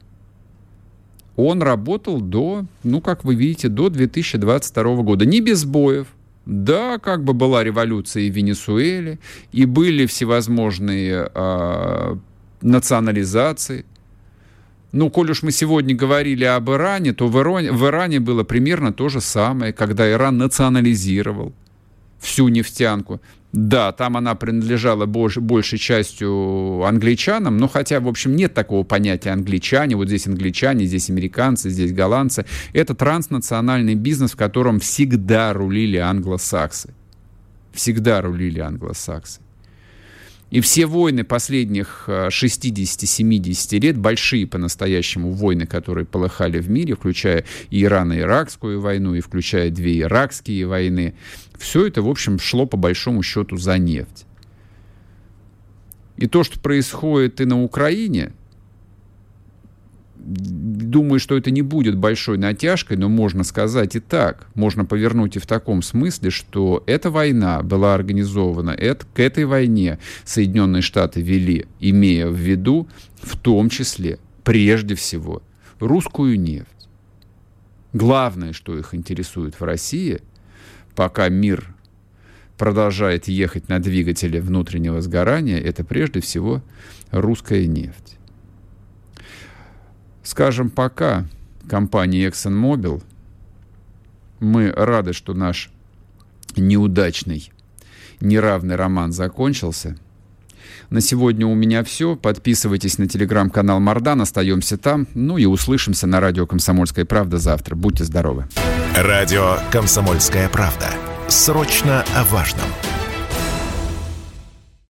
он 1.37 1.61
работал 1.61 2.21
до, 2.21 2.67
ну, 2.85 3.01
как 3.01 3.25
вы 3.25 3.35
видите, 3.35 3.69
до 3.69 3.89
2022 3.89 5.03
года. 5.03 5.27
Не 5.27 5.41
без 5.41 5.65
боев. 5.65 6.07
Да, 6.47 6.99
как 6.99 7.25
бы 7.25 7.33
была 7.33 7.65
революция 7.65 8.31
в 8.31 8.35
Венесуэле, 8.35 9.19
и 9.51 9.65
были 9.65 10.07
всевозможные 10.07 11.31
э, 11.35 12.17
национализации. 12.61 13.87
Ну, 14.93 15.11
коль 15.11 15.31
уж 15.31 15.43
мы 15.43 15.51
сегодня 15.51 15.97
говорили 15.97 16.45
об 16.45 16.71
Иране, 16.71 17.13
то 17.13 17.27
в 17.27 17.41
Иране, 17.41 17.73
в 17.73 17.85
Иране 17.87 18.21
было 18.21 18.45
примерно 18.45 18.93
то 18.93 19.09
же 19.09 19.21
самое, 19.21 19.73
когда 19.73 20.09
Иран 20.09 20.39
национализировал 20.39 21.55
всю 22.19 22.49
нефтянку. 22.49 23.21
Да, 23.53 23.93
там 23.93 24.17
она 24.17 24.35
принадлежала 24.35 25.07
больш, 25.07 25.37
большей 25.37 25.79
частью 25.79 26.83
англичанам, 26.85 27.57
но 27.57 27.69
хотя, 27.69 28.01
в 28.01 28.09
общем, 28.09 28.35
нет 28.35 28.53
такого 28.53 28.83
понятия 28.83 29.31
англичане. 29.31 29.95
Вот 29.95 30.09
здесь 30.09 30.27
англичане, 30.27 30.87
здесь 30.87 31.09
американцы, 31.09 31.71
здесь 31.71 31.93
голландцы. 31.93 32.47
Это 32.73 32.95
транснациональный 32.97 33.95
бизнес, 33.95 34.33
в 34.33 34.37
котором 34.37 34.81
всегда 34.81 35.53
рулили 35.53 35.99
англосаксы. 35.99 36.95
Всегда 37.73 38.23
рулили 38.23 38.59
англосаксы. 38.59 39.44
И 40.55 40.61
все 40.61 40.87
войны 40.87 41.25
последних 41.25 42.05
60-70 42.07 43.81
лет, 43.81 43.99
большие 43.99 44.47
по-настоящему 44.47 45.33
войны, 45.33 45.67
которые 45.67 46.07
полыхали 46.07 46.61
в 46.61 46.71
мире, 46.71 46.95
включая 46.95 47.45
и 47.71 47.83
Ирано-Иракскую 47.83 48.79
войну, 48.79 49.17
и 49.17 49.21
включая 49.21 49.71
две 49.71 50.03
иракские 50.03 50.69
войны, 50.69 51.17
все 51.59 51.89
это, 51.89 52.03
в 52.03 52.09
общем, 52.09 52.39
шло 52.39 52.67
по 52.67 52.77
большому 52.77 53.25
счету 53.25 53.57
за 53.57 53.79
нефть. 53.79 54.27
И 56.19 56.29
то, 56.29 56.45
что 56.45 56.61
происходит 56.61 57.41
и 57.41 57.47
на 57.47 57.61
Украине, 57.61 58.31
думаю, 60.25 61.21
что 61.21 61.37
это 61.37 61.51
не 61.51 61.63
будет 61.63 61.97
большой 61.97 62.39
натяжкой, 62.39 62.97
но 62.97 63.09
можно 63.09 63.45
сказать 63.45 63.97
и 63.97 64.01
так. 64.01 64.49
Можно 64.55 64.85
повернуть 64.85 65.37
и 65.37 65.39
в 65.39 65.47
таком 65.47 65.83
смысле, 65.83 66.31
что 66.31 66.83
эта 66.87 67.11
война 67.11 67.63
была 67.63 67.95
организована, 67.95 68.71
это, 68.71 69.05
к 69.13 69.21
этой 69.21 69.45
войне 69.45 69.99
Соединенные 70.25 70.83
Штаты 70.83 71.21
вели, 71.21 71.67
имея 71.81 72.29
в 72.29 72.37
виду 72.37 72.89
в 73.21 73.39
том 73.39 73.69
числе, 73.69 74.19
прежде 74.43 74.95
всего, 74.95 75.43
русскую 75.79 76.41
нефть. 76.41 76.69
Главное, 77.93 78.53
что 78.53 78.77
их 78.77 78.95
интересует 78.95 79.61
в 79.61 79.65
России, 79.65 80.21
пока 80.95 81.29
мир 81.29 81.75
продолжает 82.57 83.29
ехать 83.29 83.69
на 83.69 83.81
двигателе 83.81 84.41
внутреннего 84.41 85.01
сгорания, 85.01 85.61
это 85.61 85.85
прежде 85.85 86.21
всего 86.21 86.63
русская 87.11 87.67
нефть. 87.67 88.19
Скажем 90.25 90.71
пока 90.71 91.27
компании 91.69 92.27
ExxonMobil, 92.27 93.03
мы 94.41 94.73
рады, 94.73 95.13
что 95.13 95.35
наш 95.35 95.71
неудачный, 96.57 97.53
неравный 98.21 98.77
роман 98.77 99.13
закончился. 99.13 99.97
На 100.91 101.01
сегодня 101.01 101.47
у 101.47 101.55
меня 101.55 101.85
все. 101.85 102.17
Подписывайтесь 102.17 102.99
на 102.99 103.09
телеграм-канал 103.09 103.81
Мардан, 103.81 104.21
остаемся 104.21 104.79
там. 104.79 105.07
Ну 105.15 105.37
и 105.39 105.45
услышимся 105.45 106.07
на 106.07 106.21
радио 106.21 106.47
«Комсомольская 106.47 107.05
правда» 107.05 107.39
завтра. 107.39 107.75
Будьте 107.75 108.05
здоровы. 108.05 108.47
Радио 108.97 109.59
«Комсомольская 109.71 110.49
правда». 110.49 110.89
Срочно 111.29 112.05
о 112.15 112.25
важном. 112.25 112.69